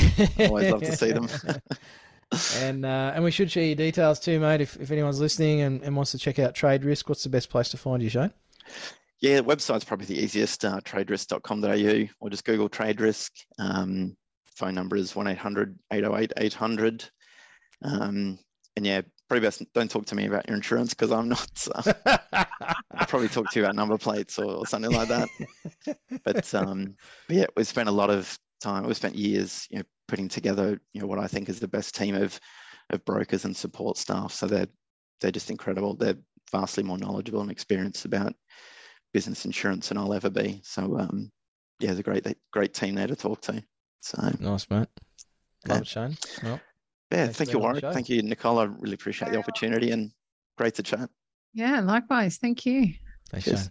always 0.46 0.70
love 0.70 0.82
to 0.82 0.96
see 0.96 1.12
them. 1.12 1.28
and 2.56 2.84
uh, 2.84 3.12
and 3.14 3.24
we 3.24 3.30
should 3.30 3.50
share 3.50 3.64
your 3.64 3.74
details 3.74 4.20
too, 4.20 4.40
mate. 4.40 4.60
If, 4.60 4.76
if 4.76 4.90
anyone's 4.90 5.20
listening 5.20 5.60
and, 5.60 5.82
and 5.82 5.96
wants 5.96 6.10
to 6.12 6.18
check 6.18 6.38
out 6.38 6.54
TradeRisk, 6.54 7.08
what's 7.08 7.22
the 7.22 7.28
best 7.28 7.50
place 7.50 7.68
to 7.70 7.76
find 7.76 8.02
you, 8.02 8.08
Shane? 8.08 8.32
Yeah, 9.20 9.36
the 9.36 9.44
website's 9.44 9.84
probably 9.84 10.06
the 10.06 10.22
easiest, 10.22 10.64
uh, 10.64 10.80
traderisk.com.au, 10.80 12.08
or 12.20 12.30
just 12.30 12.44
Google 12.44 12.68
TradeRisk. 12.68 13.30
Um, 13.58 14.16
phone 14.54 14.74
number 14.74 14.96
is 14.96 15.14
1 15.14 15.26
800 15.26 15.78
808 15.92 16.32
800. 16.36 17.04
Um, 17.82 18.38
and 18.76 18.86
yeah, 18.86 19.02
probably 19.28 19.46
best 19.46 19.62
don't 19.74 19.90
talk 19.90 20.06
to 20.06 20.14
me 20.14 20.26
about 20.26 20.48
your 20.48 20.56
insurance 20.56 20.94
because 20.94 21.12
I'm 21.12 21.28
not. 21.28 21.68
Uh, 21.74 22.16
I'll 22.94 23.06
probably 23.06 23.28
talk 23.28 23.50
to 23.50 23.58
you 23.58 23.64
about 23.64 23.76
number 23.76 23.98
plates 23.98 24.38
or, 24.38 24.46
or 24.46 24.66
something 24.66 24.90
like 24.90 25.08
that. 25.08 25.28
but, 26.24 26.54
um, 26.54 26.96
but 27.28 27.36
yeah, 27.36 27.46
we 27.56 27.64
spent 27.64 27.88
a 27.88 27.92
lot 27.92 28.10
of 28.10 28.36
time. 28.60 28.86
We 28.86 28.94
spent 28.94 29.14
years, 29.14 29.66
you 29.70 29.78
know, 29.78 29.84
putting 30.08 30.28
together, 30.28 30.80
you 30.92 31.00
know, 31.00 31.06
what 31.06 31.18
I 31.18 31.26
think 31.26 31.48
is 31.48 31.60
the 31.60 31.68
best 31.68 31.94
team 31.94 32.14
of 32.14 32.38
of 32.90 33.04
brokers 33.04 33.44
and 33.44 33.56
support 33.56 33.98
staff. 33.98 34.32
So 34.32 34.46
they're 34.46 34.68
they're 35.20 35.30
just 35.30 35.50
incredible. 35.50 35.94
They're 35.94 36.18
vastly 36.50 36.82
more 36.82 36.98
knowledgeable 36.98 37.42
and 37.42 37.50
experienced 37.50 38.04
about 38.04 38.34
business 39.12 39.44
insurance 39.44 39.88
than 39.88 39.98
I'll 39.98 40.14
ever 40.14 40.30
be. 40.30 40.60
So 40.64 40.98
um, 40.98 41.30
yeah, 41.80 41.90
it's 41.90 42.00
a 42.00 42.02
great 42.02 42.26
great 42.52 42.74
team 42.74 42.94
there 42.94 43.06
to 43.06 43.16
talk 43.16 43.40
to. 43.42 43.62
So 44.00 44.32
nice, 44.40 44.68
mate. 44.70 44.88
Love 45.66 45.76
yeah. 45.76 45.78
it, 45.78 45.86
Shane. 45.86 46.16
Well, 46.42 46.60
yeah, 47.10 47.24
Thanks 47.24 47.38
thank 47.38 47.52
you, 47.52 47.58
Warwick. 47.58 47.84
Thank 47.84 48.08
you, 48.08 48.22
Nicole. 48.22 48.58
I 48.58 48.64
really 48.64 48.94
appreciate 48.94 49.32
the 49.32 49.38
opportunity 49.38 49.90
and 49.90 50.12
great 50.56 50.74
to 50.74 50.82
chat. 50.82 51.10
Yeah, 51.54 51.80
likewise. 51.80 52.36
Thank 52.36 52.66
you. 52.66 52.92
Thanks, 53.30 53.46
Cheers. 53.46 53.70